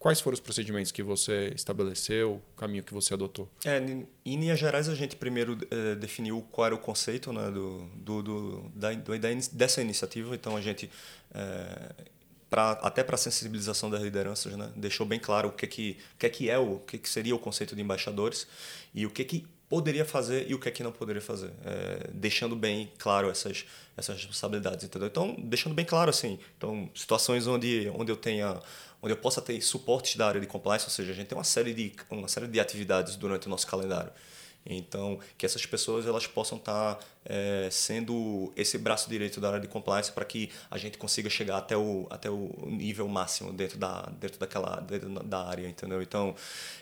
Quais 0.00 0.18
foram 0.18 0.32
os 0.32 0.40
procedimentos 0.40 0.90
que 0.90 1.02
você 1.02 1.52
estabeleceu, 1.54 2.40
o 2.54 2.56
caminho 2.56 2.82
que 2.82 2.94
você 2.94 3.12
adotou? 3.12 3.46
É, 3.66 3.76
em 4.24 4.36
linhas 4.40 4.58
gerais, 4.58 4.88
a 4.88 4.94
gente 4.94 5.14
primeiro 5.14 5.58
é, 5.70 5.94
definiu 5.94 6.40
qual 6.50 6.68
era 6.68 6.74
o 6.74 6.78
conceito 6.78 7.30
né, 7.34 7.50
do, 7.50 7.84
do, 7.96 8.22
do, 8.22 8.72
da, 8.74 8.94
do, 8.94 9.12
dessa 9.52 9.82
iniciativa. 9.82 10.34
Então, 10.34 10.56
a 10.56 10.60
gente, 10.62 10.90
é, 11.34 11.92
pra, 12.48 12.70
até 12.80 13.04
para 13.04 13.16
a 13.16 13.18
sensibilização 13.18 13.90
das 13.90 14.00
lideranças, 14.00 14.56
né, 14.56 14.72
deixou 14.74 15.04
bem 15.04 15.20
claro 15.20 15.50
o 15.50 15.52
que, 15.52 15.66
que, 15.66 15.98
que, 16.18 16.30
que 16.30 16.48
é 16.48 16.56
o 16.56 16.78
que, 16.78 16.96
que 16.96 17.08
seria 17.08 17.36
o 17.36 17.38
conceito 17.38 17.76
de 17.76 17.82
embaixadores 17.82 18.46
e 18.94 19.04
o 19.04 19.10
que, 19.10 19.22
que 19.22 19.46
poderia 19.70 20.04
fazer 20.04 20.50
e 20.50 20.54
o 20.54 20.58
que 20.58 20.68
é 20.68 20.72
que 20.72 20.82
não 20.82 20.90
poderia 20.90 21.22
fazer, 21.22 21.52
é, 21.64 22.10
deixando 22.12 22.56
bem 22.56 22.90
claro 22.98 23.30
essas 23.30 23.64
essas 23.96 24.16
responsabilidades, 24.16 24.84
entendeu? 24.84 25.08
Então, 25.08 25.36
deixando 25.38 25.74
bem 25.74 25.84
claro 25.84 26.10
assim, 26.10 26.38
então 26.58 26.90
situações 26.94 27.46
onde 27.46 27.88
onde 27.94 28.10
eu 28.10 28.16
tenha 28.16 28.60
onde 29.00 29.12
eu 29.12 29.16
possa 29.16 29.40
ter 29.40 29.60
suporte 29.62 30.18
da 30.18 30.26
área 30.26 30.40
de 30.40 30.46
compliance, 30.46 30.84
ou 30.84 30.90
seja, 30.90 31.12
a 31.12 31.14
gente 31.14 31.28
tem 31.28 31.38
uma 31.38 31.44
série 31.44 31.72
de, 31.72 31.92
uma 32.10 32.28
série 32.28 32.48
de 32.48 32.58
atividades 32.58 33.14
durante 33.16 33.46
o 33.46 33.50
nosso 33.50 33.66
calendário. 33.66 34.12
Então, 34.66 35.18
que 35.38 35.46
essas 35.46 35.64
pessoas 35.64 36.06
elas 36.06 36.26
possam 36.26 36.58
estar 36.58 36.98
é, 37.24 37.68
sendo 37.70 38.52
esse 38.54 38.76
braço 38.76 39.08
direito 39.08 39.40
da 39.40 39.48
área 39.48 39.60
de 39.60 39.68
compliance 39.68 40.12
para 40.12 40.24
que 40.24 40.50
a 40.70 40.76
gente 40.76 40.98
consiga 40.98 41.30
chegar 41.30 41.56
até 41.56 41.76
o, 41.76 42.06
até 42.10 42.28
o 42.28 42.52
nível 42.66 43.08
máximo 43.08 43.54
dentro 43.54 43.78
da, 43.78 44.02
dentro 44.20 44.38
daquela 44.38 44.80
dentro 44.80 45.08
da 45.08 45.46
área, 45.46 45.66
entendeu? 45.66 46.02
Então, 46.02 46.34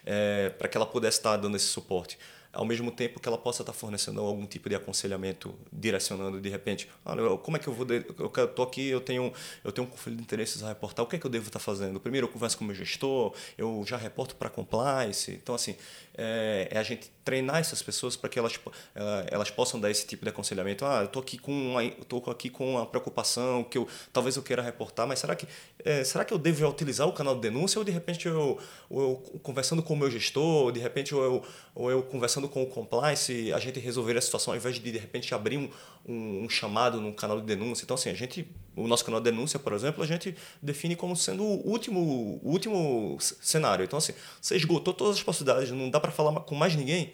é, 0.05 0.48
para 0.51 0.66
que 0.66 0.77
ela 0.77 0.87
pudesse 0.87 1.18
estar 1.18 1.37
dando 1.37 1.57
esse 1.57 1.66
suporte 1.66 2.18
ao 2.52 2.64
mesmo 2.64 2.90
tempo 2.90 3.20
que 3.20 3.28
ela 3.28 3.38
possa 3.38 3.62
estar 3.62 3.72
fornecendo 3.72 4.20
algum 4.20 4.46
tipo 4.46 4.68
de 4.68 4.74
aconselhamento, 4.74 5.54
direcionando 5.72 6.40
de 6.40 6.48
repente, 6.48 6.88
olha, 7.04 7.37
como 7.38 7.56
é 7.56 7.61
que 7.61 7.68
eu 7.68 7.72
vou, 7.72 7.87
eu 7.88 8.44
estou 8.44 8.64
aqui, 8.64 8.88
eu 8.88 9.00
tenho, 9.00 9.32
eu 9.64 9.70
tenho 9.70 9.87
um 9.87 9.90
conflito 9.90 10.16
de 10.16 10.22
interesses 10.22 10.62
a 10.62 10.68
reportar, 10.68 11.04
o 11.04 11.08
que 11.08 11.16
é 11.16 11.18
que 11.18 11.26
eu 11.26 11.30
devo 11.30 11.46
estar 11.46 11.58
fazendo? 11.58 12.00
Primeiro 12.00 12.26
eu 12.26 12.30
converso 12.30 12.56
com 12.58 12.64
o 12.64 12.66
meu 12.66 12.76
gestor, 12.76 13.34
eu 13.56 13.84
já 13.87 13.96
reporto 13.96 14.34
para 14.37 14.48
compliance, 14.48 15.32
então 15.32 15.54
assim, 15.54 15.76
é, 16.20 16.66
é, 16.72 16.78
a 16.78 16.83
gente 16.83 17.09
treinar 17.24 17.59
essas 17.59 17.81
pessoas 17.81 18.16
para 18.16 18.28
que 18.28 18.38
elas, 18.40 18.59
é, 18.94 19.28
elas 19.31 19.50
possam 19.52 19.78
dar 19.78 19.88
esse 19.88 20.04
tipo 20.04 20.24
de 20.24 20.31
aconselhamento. 20.31 20.85
Ah, 20.85 21.02
eu 21.02 21.04
estou 21.04 21.22
aqui 21.22 21.38
com 21.38 21.52
uma, 21.52 21.88
tô 22.09 22.18
aqui 22.28 22.50
com 22.50 22.72
uma 22.72 22.85
preocupação 22.85 23.62
que 23.62 23.78
eu 23.78 23.87
talvez 24.12 24.35
eu 24.35 24.42
queira 24.42 24.61
reportar, 24.61 25.07
mas 25.07 25.20
será 25.20 25.37
que 25.37 25.46
é, 25.85 26.02
será 26.02 26.24
que 26.24 26.35
eu 26.35 26.38
devo 26.38 26.68
utilizar 26.68 27.07
o 27.07 27.12
canal 27.12 27.37
de 27.37 27.42
denúncia 27.42 27.78
ou 27.78 27.85
de 27.85 27.92
repente 27.92 28.26
eu, 28.26 28.59
eu 28.90 29.22
conversando 29.44 29.81
com 29.81 29.94
o 29.94 29.96
meu 29.96 30.11
gestor, 30.11 30.64
ou 30.64 30.72
de 30.72 30.81
repente 30.81 31.12
eu, 31.12 31.44
ou 31.72 31.88
eu 31.88 32.02
conversando 32.02 32.48
com 32.48 32.64
o 32.64 32.66
compliance, 32.66 33.52
a 33.52 33.61
gente 33.61 33.78
resolver 33.78 34.18
a 34.18 34.20
situação 34.20 34.52
ao 34.52 34.57
invés 34.59 34.74
de 34.74 34.90
de 34.90 34.98
repente 34.98 35.33
abrir 35.33 35.57
um, 35.57 35.70
um, 36.04 36.44
um 36.44 36.48
chamado 36.48 37.00
no 37.00 37.12
canal 37.12 37.38
de 37.40 37.46
denúncia. 37.46 37.85
Então 37.85 37.94
assim, 37.94 38.11
a 38.11 38.14
gente 38.14 38.48
o 38.78 38.88
nosso 38.88 39.04
canal 39.04 39.20
de 39.20 39.30
denúncia, 39.30 39.58
por 39.58 39.72
exemplo, 39.72 40.02
a 40.02 40.06
gente 40.06 40.36
define 40.62 40.96
como 40.96 41.16
sendo 41.16 41.42
o 41.42 41.68
último, 41.68 42.40
o 42.42 42.50
último 42.50 43.16
cenário. 43.20 43.84
Então, 43.84 43.98
assim, 43.98 44.12
você 44.40 44.56
esgotou 44.56 44.94
todas 44.94 45.16
as 45.16 45.22
possibilidades, 45.22 45.70
não 45.70 45.90
dá 45.90 46.00
para 46.00 46.10
falar 46.10 46.40
com 46.40 46.54
mais 46.54 46.74
ninguém, 46.74 47.12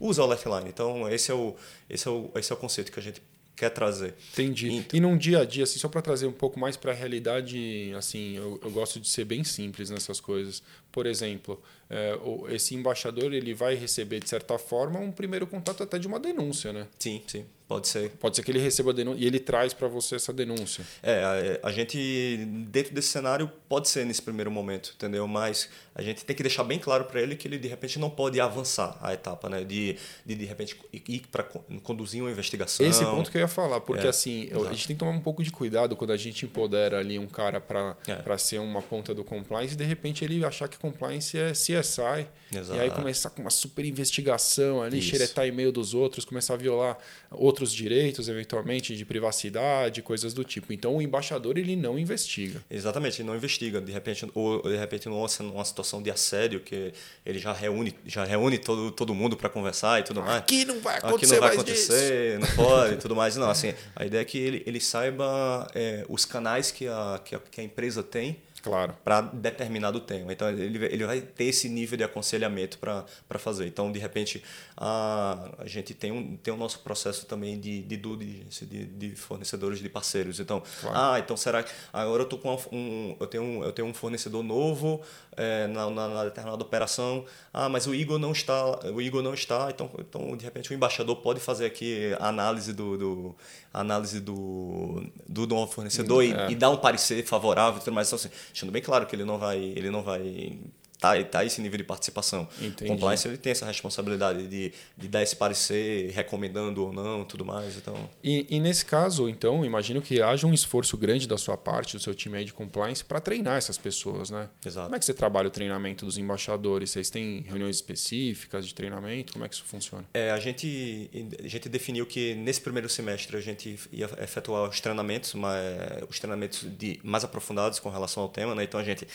usa 0.00 0.22
o 0.22 0.26
Letline. 0.26 0.68
Então, 0.68 1.08
esse 1.08 1.30
é 1.30 1.34
o, 1.34 1.54
esse 1.88 2.08
é 2.08 2.10
o, 2.10 2.30
esse 2.34 2.52
é 2.52 2.54
o 2.54 2.58
conceito 2.58 2.90
que 2.90 2.98
a 2.98 3.02
gente 3.02 3.22
quer 3.56 3.70
trazer. 3.70 4.14
Entendi. 4.32 4.72
Então, 4.72 4.96
e 4.96 5.00
num 5.00 5.16
dia 5.16 5.40
a 5.40 5.44
dia, 5.44 5.64
assim, 5.64 5.78
só 5.78 5.88
para 5.88 6.02
trazer 6.02 6.26
um 6.26 6.32
pouco 6.32 6.58
mais 6.58 6.76
para 6.76 6.92
a 6.92 6.94
realidade, 6.94 7.92
assim, 7.96 8.36
eu, 8.36 8.60
eu 8.62 8.70
gosto 8.70 8.98
de 8.98 9.08
ser 9.08 9.24
bem 9.24 9.44
simples 9.44 9.90
nessas 9.90 10.20
coisas. 10.20 10.62
Por 10.90 11.06
exemplo, 11.06 11.62
é, 11.88 12.18
esse 12.50 12.74
embaixador 12.74 13.32
ele 13.32 13.54
vai 13.54 13.74
receber, 13.74 14.20
de 14.20 14.28
certa 14.28 14.58
forma, 14.58 14.98
um 14.98 15.12
primeiro 15.12 15.46
contato 15.46 15.82
até 15.82 15.98
de 15.98 16.06
uma 16.06 16.18
denúncia, 16.18 16.72
né? 16.72 16.86
Sim, 16.98 17.22
sim. 17.26 17.44
Pode 17.66 17.88
ser. 17.88 18.10
Pode 18.20 18.36
ser 18.36 18.42
que 18.42 18.50
ele 18.50 18.58
receba 18.58 18.90
a 18.90 18.92
denúncia 18.92 19.24
e 19.24 19.26
ele 19.26 19.40
traz 19.40 19.72
para 19.72 19.88
você 19.88 20.16
essa 20.16 20.34
denúncia. 20.34 20.84
É, 21.02 21.58
a, 21.62 21.68
a, 21.68 21.72
gente, 21.72 22.36
dentro 22.68 22.94
desse 22.94 23.08
cenário, 23.08 23.50
pode 23.68 23.88
ser 23.88 24.04
nesse 24.04 24.20
primeiro 24.20 24.50
momento, 24.50 24.92
entendeu? 24.94 25.26
Mas 25.26 25.70
a 25.94 26.02
gente 26.02 26.26
tem 26.26 26.36
que 26.36 26.42
deixar 26.42 26.62
bem 26.62 26.78
claro 26.78 27.06
para 27.06 27.22
ele 27.22 27.36
que 27.36 27.48
ele, 27.48 27.56
de 27.56 27.66
repente, 27.66 27.98
não 27.98 28.10
pode 28.10 28.38
avançar 28.38 28.98
a 29.00 29.14
etapa, 29.14 29.48
né? 29.48 29.64
De, 29.64 29.96
de, 30.26 30.34
de 30.34 30.44
repente, 30.44 30.76
ir 30.92 31.22
para 31.32 31.42
conduzir 31.82 32.22
uma 32.22 32.30
investigação. 32.30 32.84
Esse 32.84 33.02
ponto 33.02 33.30
que 33.30 33.38
eu 33.38 33.40
ia 33.40 33.48
falar, 33.48 33.80
porque, 33.80 34.06
é, 34.06 34.10
assim, 34.10 34.50
a 34.52 34.72
gente 34.72 34.86
tem 34.86 34.96
que 34.96 35.00
tomar 35.00 35.12
um 35.12 35.20
pouco 35.20 35.42
de 35.42 35.50
cuidado 35.50 35.96
quando 35.96 36.12
a 36.12 36.18
gente 36.18 36.44
empodera 36.44 36.98
ali 36.98 37.18
um 37.18 37.26
cara 37.26 37.62
para 37.62 37.96
é. 38.06 38.38
ser 38.38 38.58
uma 38.58 38.82
ponta 38.82 39.14
do 39.14 39.24
compliance 39.24 39.72
e, 39.72 39.76
de 39.76 39.84
repente, 39.84 40.22
ele 40.22 40.44
achar 40.44 40.68
que 40.68 40.76
compliance 40.76 41.38
é 41.38 41.52
CSI. 41.52 42.26
Exato. 42.58 42.78
E 42.78 42.82
aí 42.82 42.90
começar 42.90 43.30
com 43.30 43.42
uma 43.42 43.50
super 43.50 43.84
investigação 43.84 44.82
ali, 44.82 44.98
Isso. 44.98 45.08
xeretar 45.08 45.46
e-mail 45.46 45.72
dos 45.72 45.94
outros, 45.94 46.24
começar 46.24 46.54
a 46.54 46.56
violar 46.56 46.98
outros 47.30 47.72
direitos, 47.72 48.28
eventualmente, 48.28 48.96
de 48.96 49.04
privacidade, 49.04 50.02
coisas 50.02 50.32
do 50.32 50.44
tipo. 50.44 50.72
Então, 50.72 50.96
o 50.96 51.02
embaixador 51.02 51.58
ele 51.58 51.76
não 51.76 51.98
investiga. 51.98 52.62
Exatamente, 52.70 53.20
ele 53.20 53.28
não 53.28 53.36
investiga. 53.36 53.80
De 53.80 53.92
repente, 53.92 54.26
ou 54.34 54.62
de 54.62 54.76
repente, 54.76 55.08
numa, 55.08 55.64
situação 55.64 56.02
de 56.02 56.10
assédio, 56.10 56.60
que 56.60 56.92
ele 57.24 57.38
já 57.38 57.52
reúne, 57.52 57.94
já 58.06 58.24
reúne 58.24 58.58
todo, 58.58 58.90
todo 58.90 59.14
mundo 59.14 59.36
para 59.36 59.48
conversar 59.48 60.00
e 60.00 60.02
tudo 60.02 60.22
mais. 60.22 60.38
Aqui 60.38 60.64
não 60.64 60.80
vai 60.80 60.98
acontecer, 60.98 61.24
Aqui 61.24 61.34
não 61.34 61.40
vai 61.40 61.56
acontecer, 61.56 62.38
disso. 62.38 62.56
não 62.56 62.64
pode 62.64 62.94
e 62.94 62.96
tudo 62.96 63.16
mais. 63.16 63.36
Não, 63.36 63.50
assim, 63.50 63.74
a 63.94 64.04
ideia 64.04 64.22
é 64.22 64.24
que 64.24 64.38
ele, 64.38 64.62
ele 64.66 64.80
saiba 64.80 65.70
é, 65.74 66.04
os 66.08 66.24
canais 66.24 66.70
que 66.70 66.86
a, 66.86 67.20
que 67.24 67.34
a, 67.34 67.38
que 67.38 67.60
a 67.60 67.64
empresa 67.64 68.02
tem 68.02 68.36
Claro. 68.64 68.96
para 69.04 69.20
determinado 69.20 70.00
tema. 70.00 70.32
Então, 70.32 70.48
ele, 70.48 70.78
vai- 70.78 70.88
ele 70.88 71.04
vai 71.06 71.20
ter 71.20 71.44
esse 71.44 71.68
nível 71.68 71.96
de 71.98 72.02
aconselhamento 72.04 72.78
para 72.78 73.04
fazer. 73.38 73.66
Então, 73.66 73.92
de 73.92 73.98
repente, 73.98 74.42
a, 74.76 75.50
a 75.58 75.66
gente 75.66 75.94
tem, 75.94 76.10
um, 76.10 76.36
tem 76.36 76.52
o 76.52 76.56
nosso 76.56 76.78
processo 76.80 77.26
também 77.26 77.60
de, 77.60 77.82
de 77.82 77.96
due 77.96 78.16
diligence, 78.16 78.64
de, 78.66 78.86
de 78.86 79.14
fornecedores 79.14 79.78
de 79.78 79.88
parceiros. 79.88 80.40
Então, 80.40 80.62
Claro. 80.80 80.96
ah, 81.14 81.18
então 81.18 81.36
será 81.36 81.62
que 81.62 81.70
agora 81.92 82.22
eu, 82.22 82.26
tô 82.28 82.38
com 82.38 82.56
um, 82.72 83.14
eu, 83.20 83.26
tenho 83.26 83.42
um, 83.42 83.62
eu 83.64 83.72
tenho 83.72 83.86
um 83.86 83.94
fornecedor 83.94 84.42
novo 84.42 85.00
é, 85.36 85.66
na, 85.66 85.90
na, 85.90 86.08
na 86.08 86.24
determinada 86.24 86.62
operação. 86.62 87.24
Ah, 87.52 87.68
mas 87.68 87.86
o 87.86 87.94
Igor 87.94 88.18
não 88.18 88.32
está, 88.32 88.80
o 88.90 89.00
Igor 89.00 89.22
não 89.22 89.34
está. 89.34 89.68
Então, 89.70 89.90
então 89.98 90.36
de 90.36 90.44
repente, 90.44 90.70
o 90.70 90.74
embaixador 90.74 91.16
pode 91.16 91.38
fazer 91.40 91.66
aqui 91.66 92.14
a 92.18 92.28
análise 92.28 92.72
do, 92.72 92.96
do 92.96 93.36
a 93.72 93.80
análise 93.80 94.20
do, 94.20 95.04
do 95.28 95.46
novo 95.46 95.70
fornecedor 95.72 96.22
e, 96.24 96.32
É. 96.32 96.50
e 96.50 96.54
dar 96.54 96.70
um 96.70 96.76
parecer 96.76 97.24
favorável 97.26 97.82
e 97.84 97.90
mais. 97.90 98.08
Então, 98.08 98.16
assim, 98.16 98.30
deixando 98.54 98.70
bem 98.70 98.80
claro 98.80 99.04
que 99.04 99.16
ele 99.16 99.24
não 99.24 99.36
vai, 99.36 99.58
ele 99.58 99.90
não 99.90 100.00
vai 100.00 100.60
tá, 101.04 101.24
tá 101.24 101.44
esse 101.44 101.60
nível 101.60 101.76
de 101.76 101.84
participação. 101.84 102.48
Entendi. 102.60 102.90
Compliance 102.90 103.28
ele 103.28 103.36
tem 103.36 103.52
essa 103.52 103.66
responsabilidade 103.66 104.46
de, 104.46 104.72
de 104.96 105.08
dar 105.08 105.22
esse 105.22 105.36
parecer, 105.36 106.10
recomendando 106.12 106.82
ou 106.84 106.92
não, 106.92 107.24
tudo 107.24 107.44
mais. 107.44 107.76
Então, 107.76 107.94
E, 108.22 108.46
e 108.48 108.58
nesse 108.58 108.86
caso, 108.86 109.28
então, 109.28 109.64
imagino 109.64 110.00
que 110.00 110.22
haja 110.22 110.46
um 110.46 110.54
esforço 110.54 110.96
grande 110.96 111.28
da 111.28 111.36
sua 111.36 111.56
parte, 111.56 111.96
do 111.96 112.02
seu 112.02 112.14
time 112.14 112.38
aí 112.38 112.44
de 112.44 112.54
compliance, 112.54 113.04
para 113.04 113.20
treinar 113.20 113.58
essas 113.58 113.76
pessoas, 113.76 114.30
né? 114.30 114.48
Exato. 114.64 114.86
Como 114.86 114.96
é 114.96 114.98
que 114.98 115.04
você 115.04 115.14
trabalha 115.14 115.48
o 115.48 115.50
treinamento 115.50 116.06
dos 116.06 116.16
embaixadores? 116.16 116.90
Vocês 116.90 117.10
têm 117.10 117.44
reuniões 117.46 117.76
específicas 117.76 118.66
de 118.66 118.74
treinamento? 118.74 119.32
Como 119.32 119.44
é 119.44 119.48
que 119.48 119.54
isso 119.54 119.64
funciona? 119.64 120.04
É, 120.14 120.30
a 120.30 120.38
gente, 120.38 121.10
a 121.42 121.48
gente 121.48 121.68
definiu 121.68 122.06
que 122.06 122.34
nesse 122.34 122.60
primeiro 122.60 122.88
semestre 122.88 123.36
a 123.36 123.40
gente 123.40 123.78
ia 123.92 124.08
efetuar 124.22 124.68
os 124.68 124.80
treinamentos, 124.80 125.34
mas, 125.34 125.64
os 126.08 126.18
treinamentos 126.18 126.66
de, 126.78 126.98
mais 127.02 127.24
aprofundados 127.24 127.78
com 127.78 127.90
relação 127.90 128.22
ao 128.22 128.28
tema. 128.28 128.54
Né? 128.54 128.64
Então, 128.64 128.80
a 128.80 128.84
gente, 128.84 129.06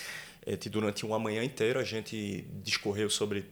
durante 0.69 1.05
uma 1.05 1.19
manhã 1.19 1.43
inteira, 1.43 1.79
a 1.79 1.83
gente 1.83 2.45
discorreu 2.63 3.09
sobre 3.09 3.45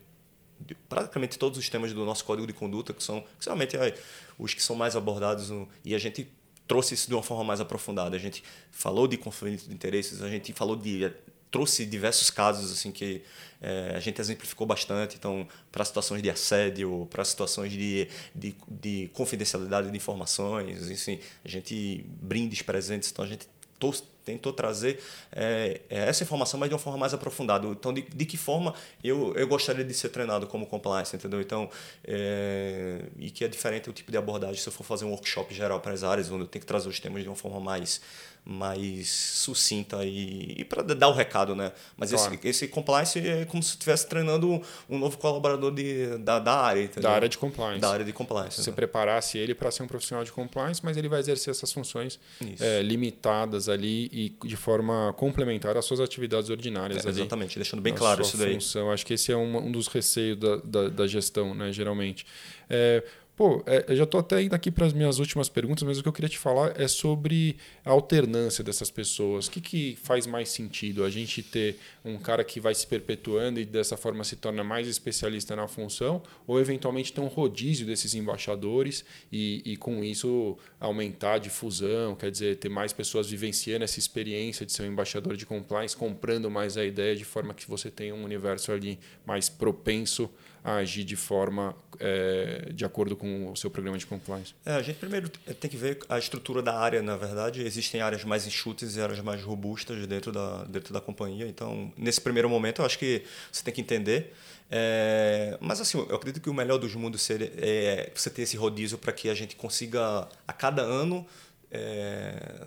praticamente 0.88 1.38
todos 1.38 1.58
os 1.58 1.68
temas 1.68 1.92
do 1.92 2.04
nosso 2.04 2.24
código 2.24 2.46
de 2.46 2.52
conduta, 2.52 2.92
que 2.92 3.02
são, 3.02 3.24
realmente 3.44 3.76
eh, 3.76 3.94
os 4.38 4.54
que 4.54 4.62
são 4.62 4.74
mais 4.74 4.96
abordados, 4.96 5.50
no- 5.50 5.68
e 5.84 5.94
a 5.94 5.98
gente 5.98 6.28
trouxe 6.66 6.94
isso 6.94 7.08
de 7.08 7.14
uma 7.14 7.22
forma 7.22 7.44
mais 7.44 7.60
aprofundada. 7.60 8.16
A 8.16 8.18
gente 8.18 8.42
falou 8.70 9.06
de 9.06 9.16
conflito 9.16 9.68
de 9.68 9.74
interesses, 9.74 10.20
a 10.22 10.28
gente 10.28 10.52
falou 10.52 10.76
de 10.76 11.04
eh, 11.04 11.12
trouxe 11.50 11.86
diversos 11.86 12.28
casos 12.28 12.70
assim 12.70 12.92
que 12.92 13.22
eh, 13.62 13.92
a 13.96 14.00
gente 14.00 14.20
exemplificou 14.20 14.66
bastante 14.66 15.16
então 15.16 15.48
para 15.72 15.82
situações 15.82 16.20
de 16.22 16.28
assédio 16.28 17.06
para 17.10 17.24
situações 17.24 17.72
de, 17.72 18.06
de, 18.34 18.54
de 18.68 19.08
confidencialidade 19.14 19.90
de 19.90 19.96
informações 19.96 20.90
enfim 20.90 21.18
a 21.42 21.48
gente 21.48 22.04
brindes 22.20 22.60
presentes 22.60 23.10
então 23.10 23.24
a 23.24 23.28
gente 23.28 23.48
tou- 23.78 23.94
tentou 24.24 24.52
trazer 24.52 25.00
eh, 25.32 25.80
essa 25.88 26.22
informação 26.22 26.60
mas 26.60 26.68
de 26.68 26.74
uma 26.74 26.78
forma 26.78 26.98
mais 26.98 27.14
aprofundada. 27.14 27.66
Então 27.68 27.92
de, 27.94 28.02
de 28.02 28.26
que 28.26 28.36
forma 28.36 28.74
eu, 29.02 29.34
eu 29.34 29.46
gostaria 29.48 29.84
de 29.84 29.94
ser 29.94 30.10
treinado 30.10 30.46
como 30.46 30.66
compliance 30.66 31.16
entendeu? 31.16 31.40
Então 31.40 31.70
eh, 32.04 33.00
e 33.18 33.30
que 33.30 33.44
é 33.44 33.48
diferente 33.48 33.88
o 33.88 33.92
tipo 33.92 34.10
de 34.10 34.18
abordagem 34.18 34.56
se 34.60 34.68
eu 34.68 34.72
for 34.72 34.84
fazer 34.84 35.04
um 35.04 35.10
workshop 35.10 35.54
geral 35.54 35.80
para 35.80 35.92
as 35.92 36.02
áreas 36.02 36.30
onde 36.30 36.42
eu 36.42 36.46
tenho 36.46 36.60
que 36.60 36.66
trazer 36.66 36.88
os 36.88 37.00
temas 37.00 37.22
de 37.22 37.28
uma 37.28 37.36
forma 37.36 37.60
mais 37.60 38.00
mais 38.50 39.10
sucinta 39.10 40.02
e, 40.06 40.54
e 40.56 40.64
para 40.64 40.82
dar 40.82 41.08
o 41.08 41.12
recado, 41.12 41.54
né? 41.54 41.70
Mas 41.98 42.10
Claro. 42.10 42.34
esse, 42.34 42.48
esse 42.48 42.68
compliance 42.68 43.18
é 43.18 43.44
como 43.44 43.62
se 43.62 43.72
estivesse 43.72 44.08
treinando 44.08 44.62
um 44.88 44.98
novo 44.98 45.18
colaborador 45.18 45.70
de, 45.70 46.16
da, 46.16 46.38
da 46.38 46.54
área, 46.54 46.80
entendeu? 46.82 47.02
Da 47.02 47.10
área 47.10 47.28
de 47.28 47.36
compliance. 47.36 47.80
Da 47.80 47.90
área 47.90 48.06
de 48.06 48.12
compliance. 48.12 48.62
Você 48.62 48.70
né? 48.70 48.76
preparasse 48.76 49.36
ele 49.36 49.54
para 49.54 49.70
ser 49.70 49.82
um 49.82 49.86
profissional 49.86 50.24
de 50.24 50.32
compliance, 50.32 50.80
mas 50.82 50.96
ele 50.96 51.10
vai 51.10 51.20
exercer 51.20 51.50
essas 51.50 51.70
funções 51.70 52.18
é, 52.58 52.80
limitadas 52.80 53.68
ali 53.68 54.08
e 54.10 54.34
de 54.46 54.56
forma 54.56 55.12
complementar 55.18 55.76
às 55.76 55.84
suas 55.84 56.00
atividades 56.00 56.48
ordinárias. 56.48 57.04
É, 57.04 57.08
ali. 57.10 57.20
exatamente, 57.20 57.56
deixando 57.56 57.82
bem 57.82 57.92
claro 57.94 58.24
sua 58.24 58.28
isso 58.28 58.38
daí. 58.38 58.54
função. 58.54 58.90
Acho 58.90 59.04
que 59.04 59.12
esse 59.12 59.30
é 59.30 59.36
um, 59.36 59.58
um 59.58 59.70
dos 59.70 59.88
receios 59.88 60.38
da, 60.38 60.56
da, 60.56 60.88
da 60.88 61.06
gestão, 61.06 61.54
né, 61.54 61.70
geralmente. 61.70 62.24
É, 62.70 63.04
pô, 63.38 63.62
é, 63.66 63.84
eu 63.86 63.94
já 63.94 64.02
estou 64.02 64.18
até 64.18 64.42
indo 64.42 64.52
aqui 64.52 64.68
para 64.68 64.84
as 64.84 64.92
minhas 64.92 65.20
últimas 65.20 65.48
perguntas, 65.48 65.84
mas 65.84 65.96
o 65.96 66.02
que 66.02 66.08
eu 66.08 66.12
queria 66.12 66.28
te 66.28 66.36
falar 66.36 66.72
é 66.74 66.88
sobre 66.88 67.56
a 67.84 67.90
alternância 67.92 68.64
dessas 68.64 68.90
pessoas. 68.90 69.46
O 69.46 69.52
que, 69.52 69.60
que 69.60 69.98
faz 70.02 70.26
mais 70.26 70.48
sentido? 70.48 71.04
A 71.04 71.08
gente 71.08 71.40
ter 71.40 71.78
um 72.04 72.18
cara 72.18 72.42
que 72.42 72.58
vai 72.58 72.74
se 72.74 72.84
perpetuando 72.84 73.60
e 73.60 73.64
dessa 73.64 73.96
forma 73.96 74.24
se 74.24 74.34
torna 74.34 74.64
mais 74.64 74.88
especialista 74.88 75.54
na 75.54 75.68
função, 75.68 76.20
ou 76.48 76.58
eventualmente 76.58 77.12
ter 77.12 77.20
um 77.20 77.28
rodízio 77.28 77.86
desses 77.86 78.12
embaixadores 78.12 79.04
e, 79.30 79.62
e 79.64 79.76
com 79.76 80.02
isso 80.02 80.58
aumentar 80.80 81.34
a 81.34 81.38
difusão, 81.38 82.16
quer 82.16 82.32
dizer, 82.32 82.56
ter 82.56 82.68
mais 82.68 82.92
pessoas 82.92 83.30
vivenciando 83.30 83.84
essa 83.84 84.00
experiência 84.00 84.66
de 84.66 84.72
ser 84.72 84.82
um 84.82 84.86
embaixador 84.86 85.36
de 85.36 85.46
compliance, 85.46 85.96
comprando 85.96 86.50
mais 86.50 86.76
a 86.76 86.84
ideia 86.84 87.14
de 87.14 87.24
forma 87.24 87.54
que 87.54 87.70
você 87.70 87.88
tenha 87.88 88.16
um 88.16 88.24
universo 88.24 88.72
ali 88.72 88.98
mais 89.24 89.48
propenso 89.48 90.28
a 90.68 90.76
agir 90.76 91.04
de 91.04 91.16
forma 91.16 91.74
é, 91.98 92.70
de 92.72 92.84
acordo 92.84 93.16
com 93.16 93.50
o 93.50 93.56
seu 93.56 93.70
programa 93.70 93.98
de 93.98 94.06
compliance. 94.06 94.54
É, 94.64 94.74
a 94.74 94.82
gente 94.82 94.96
primeiro 94.96 95.28
tem 95.28 95.70
que 95.70 95.76
ver 95.76 95.98
a 96.08 96.18
estrutura 96.18 96.62
da 96.62 96.78
área, 96.78 97.02
na 97.02 97.16
verdade. 97.16 97.62
Existem 97.62 98.00
áreas 98.00 98.24
mais 98.24 98.46
enxutas 98.46 98.96
e 98.96 99.00
áreas 99.00 99.20
mais 99.20 99.42
robustas 99.42 100.06
dentro 100.06 100.30
da, 100.30 100.64
dentro 100.64 100.92
da 100.92 101.00
companhia. 101.00 101.46
Então, 101.46 101.92
nesse 101.96 102.20
primeiro 102.20 102.48
momento, 102.48 102.82
eu 102.82 102.86
acho 102.86 102.98
que 102.98 103.22
você 103.50 103.62
tem 103.62 103.74
que 103.74 103.80
entender. 103.80 104.34
É, 104.70 105.56
mas, 105.60 105.80
assim, 105.80 105.98
eu 105.98 106.14
acredito 106.14 106.42
que 106.42 106.50
o 106.50 106.54
melhor 106.54 106.78
dos 106.78 106.94
mundos 106.94 107.22
seria 107.22 107.50
é, 107.56 108.12
você 108.14 108.28
ter 108.28 108.42
esse 108.42 108.56
rodízio 108.56 108.98
para 108.98 109.12
que 109.12 109.28
a 109.28 109.34
gente 109.34 109.56
consiga, 109.56 110.28
a 110.46 110.52
cada 110.52 110.82
ano, 110.82 111.26
é, 111.70 112.66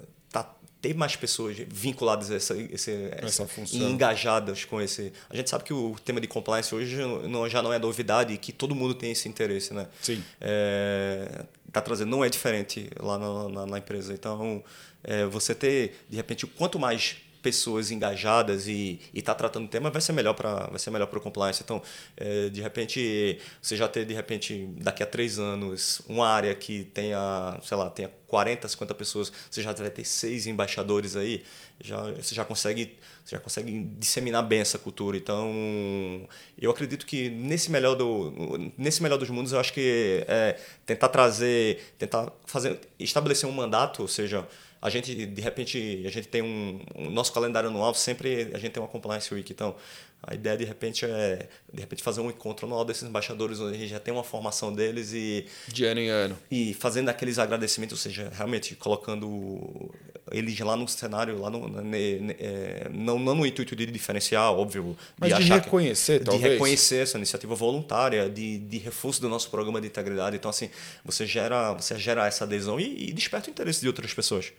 ter 0.81 0.95
mais 0.95 1.15
pessoas 1.15 1.57
vinculadas 1.69 2.31
a 2.31 2.35
essa, 2.35 2.57
esse, 2.57 2.91
Essa 3.17 3.47
função. 3.47 3.79
e 3.79 3.83
engajadas 3.83 4.65
com 4.65 4.81
esse. 4.81 5.13
A 5.29 5.35
gente 5.35 5.49
sabe 5.49 5.63
que 5.63 5.73
o 5.73 5.95
tema 6.03 6.19
de 6.19 6.27
compliance 6.27 6.73
hoje 6.73 6.95
não, 6.97 7.47
já 7.47 7.61
não 7.61 7.71
é 7.71 7.77
novidade 7.77 8.33
e 8.33 8.37
que 8.37 8.51
todo 8.51 8.73
mundo 8.73 8.95
tem 8.95 9.11
esse 9.11 9.29
interesse, 9.29 9.73
né? 9.73 9.87
Sim. 10.01 10.23
É, 10.39 11.45
tá 11.71 11.81
trazendo 11.81 12.09
não 12.09 12.25
é 12.25 12.29
diferente 12.29 12.89
lá 12.99 13.17
na, 13.17 13.49
na, 13.49 13.65
na 13.67 13.77
empresa. 13.77 14.11
Então, 14.13 14.63
é, 15.03 15.25
você 15.25 15.53
ter 15.53 16.03
de 16.09 16.15
repente 16.17 16.47
quanto 16.47 16.79
mais 16.79 17.17
pessoas 17.41 17.91
engajadas 17.91 18.67
e 18.67 18.99
está 19.13 19.33
tratando 19.33 19.65
o 19.65 19.67
tema 19.67 19.89
vai 19.89 20.01
ser 20.01 20.13
melhor 20.13 20.33
para 20.33 20.67
vai 20.67 20.79
ser 20.79 20.91
melhor 20.91 21.07
para 21.07 21.19
o 21.19 21.21
compliance. 21.21 21.61
Então 21.63 21.81
é, 22.17 22.49
de 22.49 22.61
repente 22.61 23.39
você 23.61 23.75
já 23.75 23.87
ter 23.87 24.05
de 24.05 24.13
repente 24.13 24.67
daqui 24.77 25.03
a 25.03 25.05
três 25.05 25.39
anos 25.39 26.01
uma 26.07 26.27
área 26.27 26.53
que 26.55 26.83
tenha 26.85 27.59
sei 27.63 27.77
lá 27.77 27.89
tenha 27.89 28.11
40 28.27 28.67
50 28.67 28.95
pessoas 28.95 29.31
você 29.49 29.61
já 29.61 29.73
vai 29.73 29.89
ter 29.89 30.05
seis 30.05 30.47
embaixadores 30.47 31.15
aí 31.15 31.43
já 31.79 32.11
você 32.11 32.35
já 32.35 32.45
consegue 32.45 32.97
você 33.25 33.35
já 33.35 33.39
consegue 33.39 33.83
disseminar 33.97 34.43
bem 34.43 34.59
essa 34.59 34.77
cultura. 34.77 35.17
Então 35.17 36.27
eu 36.57 36.71
acredito 36.71 37.05
que 37.05 37.29
nesse 37.29 37.71
melhor 37.71 37.95
do 37.95 38.71
nesse 38.77 39.01
melhor 39.01 39.17
dos 39.17 39.29
mundos 39.29 39.51
eu 39.51 39.59
acho 39.59 39.73
que 39.73 40.23
é 40.27 40.59
tentar 40.85 41.09
trazer 41.09 41.93
tentar 41.97 42.31
fazer 42.45 42.79
estabelecer 42.99 43.49
um 43.49 43.51
mandato 43.51 44.01
ou 44.01 44.07
seja 44.07 44.47
a 44.81 44.89
gente 44.89 45.13
de 45.27 45.41
repente 45.41 46.03
a 46.05 46.09
gente 46.09 46.27
tem 46.27 46.41
um, 46.41 46.81
um 46.95 47.09
nosso 47.09 47.31
calendário 47.31 47.69
anual 47.69 47.93
sempre 47.93 48.49
a 48.53 48.57
gente 48.57 48.71
tem 48.71 48.81
uma 48.81 48.89
compliance 48.89 49.31
week 49.33 49.51
então 49.53 49.75
a 50.23 50.33
ideia 50.33 50.57
de 50.57 50.65
repente 50.65 51.05
é 51.05 51.47
de 51.73 51.79
repente 51.81 52.01
fazer 52.03 52.21
um 52.21 52.29
encontro 52.29 52.65
anual 52.65 52.83
desses 52.85 53.03
embaixadores 53.03 53.59
onde 53.59 53.75
a 53.75 53.77
gente 53.79 53.89
já 53.89 53.99
tem 53.99 54.13
uma 54.13 54.23
formação 54.23 54.73
deles 54.73 55.13
e 55.13 55.45
De 55.67 55.85
ano 55.85 55.99
em 55.99 56.09
ano. 56.09 56.37
e 56.49 56.73
fazendo 56.73 57.09
aqueles 57.09 57.37
agradecimentos, 57.39 57.93
ou 57.97 58.01
seja, 58.01 58.31
realmente 58.33 58.75
colocando 58.75 59.91
eles 60.31 60.59
lá 60.59 60.75
no 60.75 60.87
cenário, 60.87 61.39
lá 61.39 61.49
no, 61.49 61.67
ne- 61.81 62.19
ne- 62.19 62.35
é, 62.39 62.87
não, 62.93 63.19
não 63.19 63.35
no 63.35 63.45
intuito 63.45 63.75
de 63.75 63.85
diferenciar, 63.85 64.51
óbvio, 64.53 64.95
Mas 65.19 65.29
de 65.29 65.33
achar 65.35 65.59
que- 65.59 65.65
reconhecer, 65.65 66.19
de 66.19 66.25
talvez. 66.25 66.53
reconhecer 66.53 66.97
essa 67.03 67.17
iniciativa 67.17 67.53
voluntária, 67.55 68.29
de, 68.29 68.57
de 68.59 68.77
reforço 68.77 69.21
do 69.21 69.27
nosso 69.29 69.49
programa 69.49 69.79
de 69.81 69.87
integridade. 69.87 70.35
Então, 70.35 70.49
assim, 70.49 70.69
você 71.05 71.25
gera, 71.25 71.73
você 71.73 71.97
gera 71.97 72.25
essa 72.27 72.43
adesão 72.43 72.79
e, 72.79 73.09
e 73.09 73.13
desperta 73.13 73.47
o 73.47 73.51
interesse 73.51 73.81
de 73.81 73.87
outras 73.87 74.13
pessoas. 74.13 74.51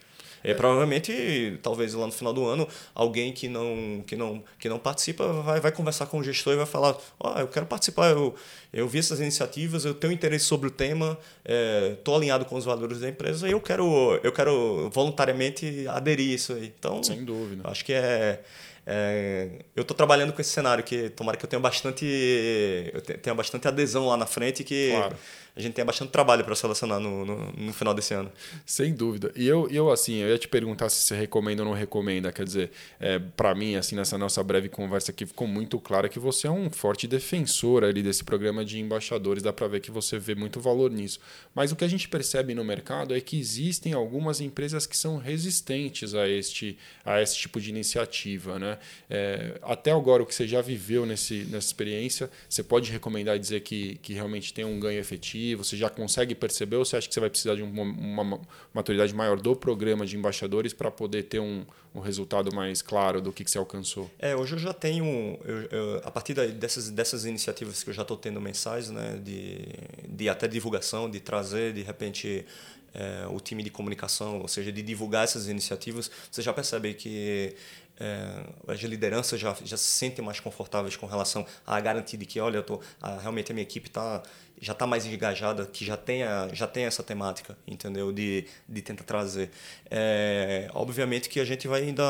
É, 0.44 0.52
provavelmente, 0.54 1.56
talvez 1.62 1.94
lá 1.94 2.04
no 2.04 2.10
final 2.10 2.32
do 2.32 2.44
ano, 2.44 2.66
alguém 2.92 3.32
que 3.32 3.48
não, 3.48 4.02
que 4.04 4.16
não, 4.16 4.42
que 4.58 4.68
não 4.68 4.76
participa 4.76 5.24
vai, 5.34 5.60
vai 5.60 5.70
conversar 5.70 6.06
com 6.06 6.18
o 6.18 6.24
gestor 6.24 6.54
e 6.54 6.56
vai 6.56 6.66
falar: 6.66 6.96
Ó, 7.20 7.38
eu 7.38 7.46
quero 7.46 7.64
participar, 7.64 8.10
eu, 8.10 8.34
eu 8.72 8.88
vi 8.88 8.98
essas 8.98 9.20
iniciativas, 9.20 9.84
eu 9.84 9.94
tenho 9.94 10.12
interesse 10.12 10.44
sobre 10.46 10.66
o 10.66 10.70
tema, 10.72 11.16
estou 11.96 12.16
alinhado 12.16 12.44
com 12.44 12.56
os 12.56 12.64
valores 12.64 12.98
da 12.98 13.08
empresa 13.08 13.46
e 13.48 13.52
eu 13.52 13.60
quero, 13.60 14.18
eu 14.24 14.32
quero 14.32 14.90
voluntariamente 14.92 15.61
aderir 15.88 16.30
a 16.32 16.34
isso 16.34 16.52
aí. 16.52 16.72
Então, 16.78 17.02
Sem 17.02 17.24
dúvida. 17.24 17.62
acho 17.68 17.84
que 17.84 17.92
é. 17.92 18.40
é, 18.86 19.48
eu 19.76 19.82
estou 19.82 19.96
trabalhando 19.96 20.32
com 20.32 20.40
esse 20.40 20.50
cenário 20.50 20.82
que 20.82 21.08
tomara 21.10 21.36
que 21.36 21.44
eu 21.44 21.48
tenha 21.48 21.60
bastante 21.60 22.04
eu 22.92 23.00
te- 23.00 23.14
tenha 23.18 23.34
bastante 23.34 23.68
adesão 23.68 24.06
lá 24.06 24.16
na 24.16 24.26
frente 24.26 24.64
que 24.64 24.90
Claro. 24.90 25.16
A 25.54 25.60
gente 25.60 25.74
tenha 25.74 25.84
bastante 25.84 26.10
trabalho 26.10 26.42
para 26.44 26.54
selecionar 26.54 26.98
no, 26.98 27.26
no, 27.26 27.52
no, 27.52 27.72
final 27.74 27.92
desse 27.92 28.14
ano. 28.14 28.32
Sem 28.64 28.94
dúvida. 28.94 29.30
E 29.36 29.46
eu, 29.46 29.68
eu, 29.70 29.90
assim, 29.90 30.14
eu 30.14 30.30
ia 30.30 30.38
te 30.38 30.48
perguntar 30.48 30.88
se 30.88 31.02
você 31.02 31.14
recomenda 31.14 31.62
ou 31.62 31.68
não 31.68 31.74
recomenda. 31.74 32.32
Quer 32.32 32.44
dizer, 32.44 32.70
é, 32.98 33.18
para 33.18 33.54
mim, 33.54 33.76
assim, 33.76 33.94
nessa 33.94 34.16
nossa 34.16 34.42
breve 34.42 34.70
conversa 34.70 35.10
aqui, 35.10 35.26
ficou 35.26 35.46
muito 35.46 35.78
claro 35.78 36.08
que 36.08 36.18
você 36.18 36.46
é 36.46 36.50
um 36.50 36.70
forte 36.70 37.06
defensor 37.06 37.84
ali 37.84 38.02
desse 38.02 38.24
programa 38.24 38.64
de 38.64 38.80
embaixadores. 38.80 39.42
Dá 39.42 39.52
para 39.52 39.68
ver 39.68 39.80
que 39.80 39.90
você 39.90 40.18
vê 40.18 40.34
muito 40.34 40.58
valor 40.58 40.90
nisso. 40.90 41.20
Mas 41.54 41.70
o 41.70 41.76
que 41.76 41.84
a 41.84 41.88
gente 41.88 42.08
percebe 42.08 42.54
no 42.54 42.64
mercado 42.64 43.14
é 43.14 43.20
que 43.20 43.38
existem 43.38 43.92
algumas 43.92 44.40
empresas 44.40 44.86
que 44.86 44.96
são 44.96 45.18
resistentes 45.18 46.14
a 46.14 46.26
este, 46.26 46.78
a 47.04 47.20
esse 47.20 47.36
tipo 47.36 47.60
de 47.60 47.68
iniciativa. 47.68 48.58
Né? 48.58 48.78
É, 49.10 49.58
até 49.60 49.90
agora, 49.90 50.22
o 50.22 50.26
que 50.26 50.34
você 50.34 50.48
já 50.48 50.62
viveu 50.62 51.04
nesse, 51.04 51.44
nessa 51.50 51.66
experiência, 51.66 52.30
você 52.48 52.62
pode 52.62 52.90
recomendar 52.90 53.36
e 53.36 53.38
dizer 53.38 53.60
que, 53.60 53.96
que 53.96 54.14
realmente 54.14 54.54
tem 54.54 54.64
um 54.64 54.80
ganho 54.80 54.98
efetivo? 54.98 55.41
Você 55.56 55.76
já 55.76 55.90
consegue 55.90 56.34
perceber 56.34 56.76
ou 56.76 56.84
você 56.84 56.96
acha 56.96 57.08
que 57.08 57.14
você 57.14 57.20
vai 57.20 57.30
precisar 57.30 57.54
de 57.54 57.62
uma, 57.62 57.82
uma 57.82 58.40
maturidade 58.72 59.14
maior 59.14 59.40
do 59.40 59.54
programa 59.54 60.06
de 60.06 60.16
embaixadores 60.16 60.72
para 60.72 60.90
poder 60.90 61.24
ter 61.24 61.40
um, 61.40 61.64
um 61.94 62.00
resultado 62.00 62.54
mais 62.54 62.80
claro 62.82 63.20
do 63.20 63.32
que, 63.32 63.44
que 63.44 63.50
você 63.50 63.58
alcançou? 63.58 64.10
É, 64.18 64.34
hoje 64.34 64.54
eu 64.54 64.58
já 64.58 64.72
tenho, 64.72 65.38
eu, 65.44 65.62
eu, 65.70 66.00
a 66.04 66.10
partir 66.10 66.34
dessas, 66.34 66.90
dessas 66.90 67.24
iniciativas 67.24 67.82
que 67.82 67.90
eu 67.90 67.94
já 67.94 68.02
estou 68.02 68.16
tendo 68.16 68.40
mensais, 68.40 68.90
né, 68.90 69.20
de, 69.22 69.66
de 70.08 70.28
até 70.28 70.48
divulgação, 70.48 71.10
de 71.10 71.20
trazer 71.20 71.72
de 71.72 71.82
repente 71.82 72.44
é, 72.94 73.26
o 73.28 73.40
time 73.40 73.62
de 73.62 73.70
comunicação, 73.70 74.40
ou 74.40 74.48
seja, 74.48 74.70
de 74.70 74.82
divulgar 74.82 75.24
essas 75.24 75.48
iniciativas, 75.48 76.10
você 76.30 76.42
já 76.42 76.52
percebe 76.52 76.94
que 76.94 77.54
é, 77.98 78.72
as 78.72 78.80
lideranças 78.80 79.38
já, 79.38 79.56
já 79.64 79.76
se 79.76 79.84
sentem 79.84 80.24
mais 80.24 80.40
confortáveis 80.40 80.96
com 80.96 81.06
relação 81.06 81.46
à 81.66 81.80
garantia 81.80 82.18
de 82.18 82.26
que, 82.26 82.40
olha, 82.40 82.58
eu 82.58 82.62
tô, 82.62 82.80
a, 83.00 83.18
realmente 83.18 83.52
a 83.52 83.54
minha 83.54 83.62
equipe 83.62 83.88
está 83.88 84.22
já 84.62 84.72
está 84.72 84.86
mais 84.86 85.04
engajada, 85.04 85.66
que 85.66 85.84
já 85.84 85.96
tem, 85.96 86.22
já 86.52 86.68
tem 86.68 86.84
essa 86.84 87.02
temática, 87.02 87.58
entendeu? 87.66 88.12
De, 88.12 88.46
de 88.68 88.80
tentar 88.80 89.02
trazer. 89.02 89.50
É, 89.90 90.70
obviamente 90.72 91.28
que 91.28 91.40
a 91.40 91.44
gente 91.44 91.66
vai 91.66 91.82
ainda. 91.82 92.04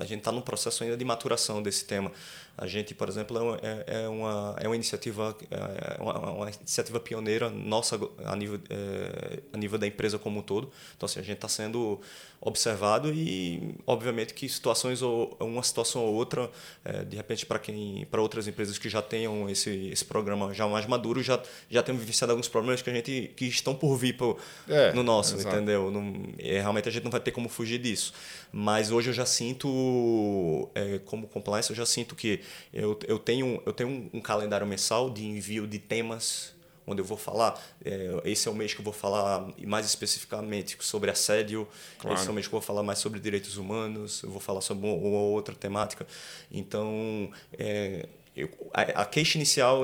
A 0.00 0.04
gente 0.06 0.20
está 0.20 0.32
num 0.32 0.40
processo 0.40 0.82
ainda 0.82 0.96
de 0.96 1.04
maturação 1.04 1.62
desse 1.62 1.84
tema. 1.84 2.10
A 2.56 2.66
gente, 2.66 2.94
por 2.94 3.08
exemplo, 3.08 3.58
é, 3.62 3.84
é, 3.86 4.02
é 4.04 4.08
uma, 4.08 4.56
é 4.60 4.66
uma 4.68 4.76
iniciativa 4.76 5.36
é 5.50 6.00
uma, 6.00 6.30
uma, 6.30 6.50
iniciativa 6.50 7.00
pioneira 7.00 7.50
nossa 7.50 7.98
a 8.24 8.36
nível, 8.36 8.60
é, 8.70 9.40
a 9.52 9.56
nível 9.56 9.78
da 9.78 9.86
empresa 9.86 10.18
como 10.18 10.38
um 10.38 10.42
todo. 10.42 10.70
Então, 10.96 11.06
assim, 11.06 11.18
a 11.18 11.22
gente 11.22 11.36
está 11.36 11.48
sendo 11.48 12.00
observado 12.40 13.12
e, 13.12 13.74
obviamente, 13.86 14.34
que 14.34 14.48
situações 14.48 15.00
ou 15.02 15.34
uma 15.40 15.62
situação 15.62 16.04
ou 16.04 16.14
outra, 16.14 16.50
é, 16.84 17.02
de 17.02 17.16
repente, 17.16 17.44
para 17.46 17.58
quem, 17.58 18.06
para 18.10 18.20
outras 18.20 18.46
empresas 18.46 18.78
que 18.78 18.88
já 18.88 19.00
tenham 19.00 19.48
esse, 19.48 19.88
esse 19.88 20.04
programa 20.04 20.52
já 20.52 20.68
mais 20.68 20.86
maduro, 20.86 21.22
já 21.22 21.42
já 21.70 21.82
temos 21.82 22.02
vivenciado 22.02 22.32
alguns 22.32 22.46
problemas 22.46 22.82
que 22.82 22.90
a 22.90 22.94
gente 22.94 23.32
que 23.34 23.46
estão 23.46 23.74
por 23.74 23.96
vir 23.96 24.16
pro, 24.16 24.38
é, 24.68 24.92
no 24.92 25.02
nosso, 25.02 25.36
exato. 25.36 25.56
entendeu? 25.56 25.90
Não, 25.90 26.12
é, 26.38 26.60
realmente 26.60 26.88
a 26.88 26.92
gente 26.92 27.02
não 27.02 27.10
vai 27.10 27.20
ter 27.20 27.32
como 27.32 27.48
fugir 27.48 27.78
disso. 27.78 28.12
Mas 28.52 28.92
hoje 28.92 29.10
eu 29.10 29.14
já 29.14 29.26
sinto, 29.26 30.68
é, 30.74 31.00
como 31.06 31.26
compliance, 31.26 31.70
eu 31.70 31.76
já 31.76 31.86
sinto 31.86 32.14
que 32.14 32.43
eu, 32.72 32.98
eu 33.06 33.18
tenho, 33.18 33.62
eu 33.64 33.72
tenho 33.72 33.88
um, 33.88 34.10
um 34.14 34.20
calendário 34.20 34.66
mensal 34.66 35.10
de 35.10 35.24
envio 35.24 35.66
de 35.66 35.78
temas 35.78 36.54
onde 36.86 37.00
eu 37.00 37.04
vou 37.04 37.16
falar. 37.16 37.60
É, 37.84 38.20
esse 38.24 38.46
é 38.48 38.50
o 38.50 38.54
mês 38.54 38.74
que 38.74 38.80
eu 38.80 38.84
vou 38.84 38.92
falar 38.92 39.48
mais 39.66 39.86
especificamente 39.86 40.76
sobre 40.80 41.10
assédio. 41.10 41.66
Claro. 41.98 42.16
Esse 42.16 42.28
é 42.28 42.30
o 42.30 42.34
mês 42.34 42.46
que 42.46 42.54
eu 42.54 42.60
vou 42.60 42.66
falar 42.66 42.82
mais 42.82 42.98
sobre 42.98 43.20
direitos 43.20 43.56
humanos. 43.56 44.22
Eu 44.22 44.30
vou 44.30 44.40
falar 44.40 44.60
sobre 44.60 44.86
uma 44.86 44.94
ou 44.94 45.32
outra 45.32 45.54
temática. 45.54 46.06
Então, 46.50 47.30
é, 47.58 48.06
eu, 48.36 48.50
a, 48.72 48.82
a 49.02 49.06
queixa 49.06 49.38
inicial 49.38 49.82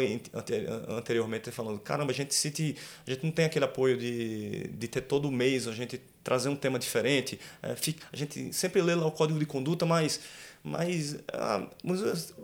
anteriormente 0.88 1.50
falando, 1.50 1.78
caramba, 1.78 2.12
a 2.12 2.14
gente, 2.14 2.34
se 2.34 2.48
a 3.06 3.10
gente 3.10 3.24
não 3.24 3.30
tem 3.30 3.44
aquele 3.44 3.64
apoio 3.64 3.96
de, 3.96 4.68
de 4.68 4.88
ter 4.88 5.02
todo 5.02 5.30
mês, 5.30 5.66
a 5.68 5.72
gente 5.72 6.00
trazer 6.22 6.48
um 6.48 6.56
tema 6.56 6.78
diferente. 6.78 7.40
É, 7.62 7.74
fica, 7.74 8.06
a 8.12 8.16
gente 8.16 8.52
sempre 8.52 8.82
lê 8.82 8.94
lá 8.94 9.06
o 9.06 9.12
código 9.12 9.38
de 9.38 9.46
conduta, 9.46 9.86
mas 9.86 10.20
mas 10.62 11.16
a, 11.32 11.56
ah, 11.56 11.66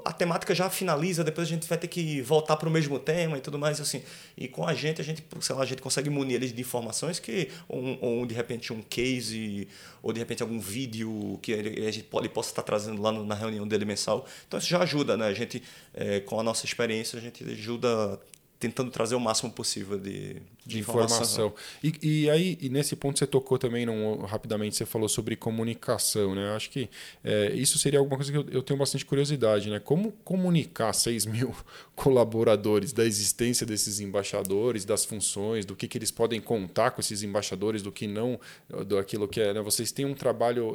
a, 0.07 0.12
temática 0.12 0.55
já 0.55 0.70
finaliza, 0.70 1.22
depois 1.22 1.46
a 1.46 1.50
gente 1.50 1.68
vai 1.68 1.76
ter 1.76 1.88
que 1.88 2.22
voltar 2.22 2.57
para 2.57 2.68
o 2.68 2.72
mesmo 2.72 2.98
tema 2.98 3.37
e 3.37 3.40
tudo 3.40 3.59
mais 3.59 3.79
assim. 3.79 4.02
E 4.37 4.48
com 4.48 4.66
a 4.66 4.72
gente, 4.72 5.00
a 5.00 5.05
gente, 5.05 5.22
sei 5.40 5.55
lá, 5.55 5.62
a 5.62 5.66
gente 5.66 5.83
consegue 5.83 6.09
munir 6.09 6.37
eles 6.37 6.52
de 6.52 6.61
informações 6.61 7.18
que, 7.18 7.50
ou, 7.68 7.98
ou 8.00 8.26
de 8.26 8.35
repente 8.35 8.72
um 8.72 8.81
case, 8.81 9.68
ou 10.02 10.14
de 10.14 10.18
repente 10.18 10.42
algum 10.42 10.59
vídeo 10.59 11.38
que 11.42 11.52
a 11.52 11.90
gente 11.90 12.05
pode, 12.05 12.29
possa 12.31 12.50
estar 12.50 12.62
trazendo 12.62 13.02
lá 13.02 13.12
no, 13.12 13.24
na 13.24 13.35
reunião 13.35 13.68
dele 13.68 13.85
mensal. 13.85 14.26
Então 14.48 14.59
isso 14.59 14.68
já 14.68 14.81
ajuda, 14.81 15.16
né? 15.16 15.26
A 15.26 15.35
gente, 15.35 15.62
é, 15.92 16.20
com 16.20 16.40
a 16.40 16.42
nossa 16.42 16.64
experiência, 16.64 17.18
a 17.18 17.22
gente 17.22 17.44
ajuda 17.44 18.18
tentando 18.59 18.90
trazer 18.90 19.14
o 19.14 19.21
máximo 19.21 19.51
possível 19.51 19.99
de, 19.99 20.37
de 20.64 20.79
informação. 20.79 21.49
informação. 21.49 21.55
E, 21.83 21.95
e 22.03 22.31
aí, 22.31 22.59
e 22.61 22.69
nesse 22.69 22.97
ponto 22.97 23.19
você 23.19 23.27
tocou 23.27 23.59
também, 23.59 23.87
rapidamente, 24.27 24.77
você 24.77 24.87
falou 24.87 25.09
sobre 25.09 25.37
comunicação, 25.37 26.35
né? 26.35 26.51
Eu 26.51 26.57
acho 26.57 26.71
que 26.71 26.88
é, 27.23 27.53
isso 27.55 27.79
seria 27.79 27.99
alguma 27.99 28.16
coisa 28.16 28.33
que 28.33 28.38
eu, 28.38 28.47
eu, 28.51 28.62
tenho 28.62 28.79
bastante 28.79 29.05
curiosidade, 29.05 29.69
né? 29.69 29.79
Como 29.79 30.12
comunicar 30.25 30.92
6 30.92 31.27
mil 31.27 31.55
colaboradores 31.95 32.92
da 32.92 33.05
existência 33.05 33.66
desses 33.66 34.01
embaixadores, 34.01 34.85
das 34.85 35.05
funções, 35.05 35.66
do 35.66 35.77
que, 35.77 35.87
que 35.87 35.99
eles 35.99 36.11
podem 36.11 36.40
contar 36.40 36.92
com 36.92 37.01
esses 37.01 37.23
embaixadores, 37.23 37.83
do 37.83 37.92
que 37.92 38.07
não, 38.07 38.40
do 38.87 38.97
aquilo 38.99 39.29
que 39.29 39.40
é. 39.40 39.53
Né? 39.53 39.61
Vocês 39.61 39.92
têm 39.92 40.07
um 40.07 40.14
trabalho 40.14 40.75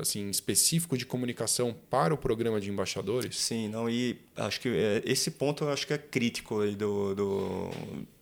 assim 0.00 0.30
específico 0.30 0.96
de 0.96 1.04
comunicação 1.04 1.76
para 1.90 2.14
o 2.14 2.16
programa 2.16 2.60
de 2.60 2.70
embaixadores? 2.70 3.36
Sim, 3.36 3.68
não, 3.68 3.90
e 3.90 4.14
acho 4.46 4.60
que 4.60 4.68
é, 4.68 5.02
esse 5.04 5.30
ponto 5.30 5.68
acho 5.68 5.86
que 5.86 5.92
é 5.92 5.98
crítico 5.98 6.60
aí 6.60 6.74
do, 6.74 7.14
do, 7.14 7.70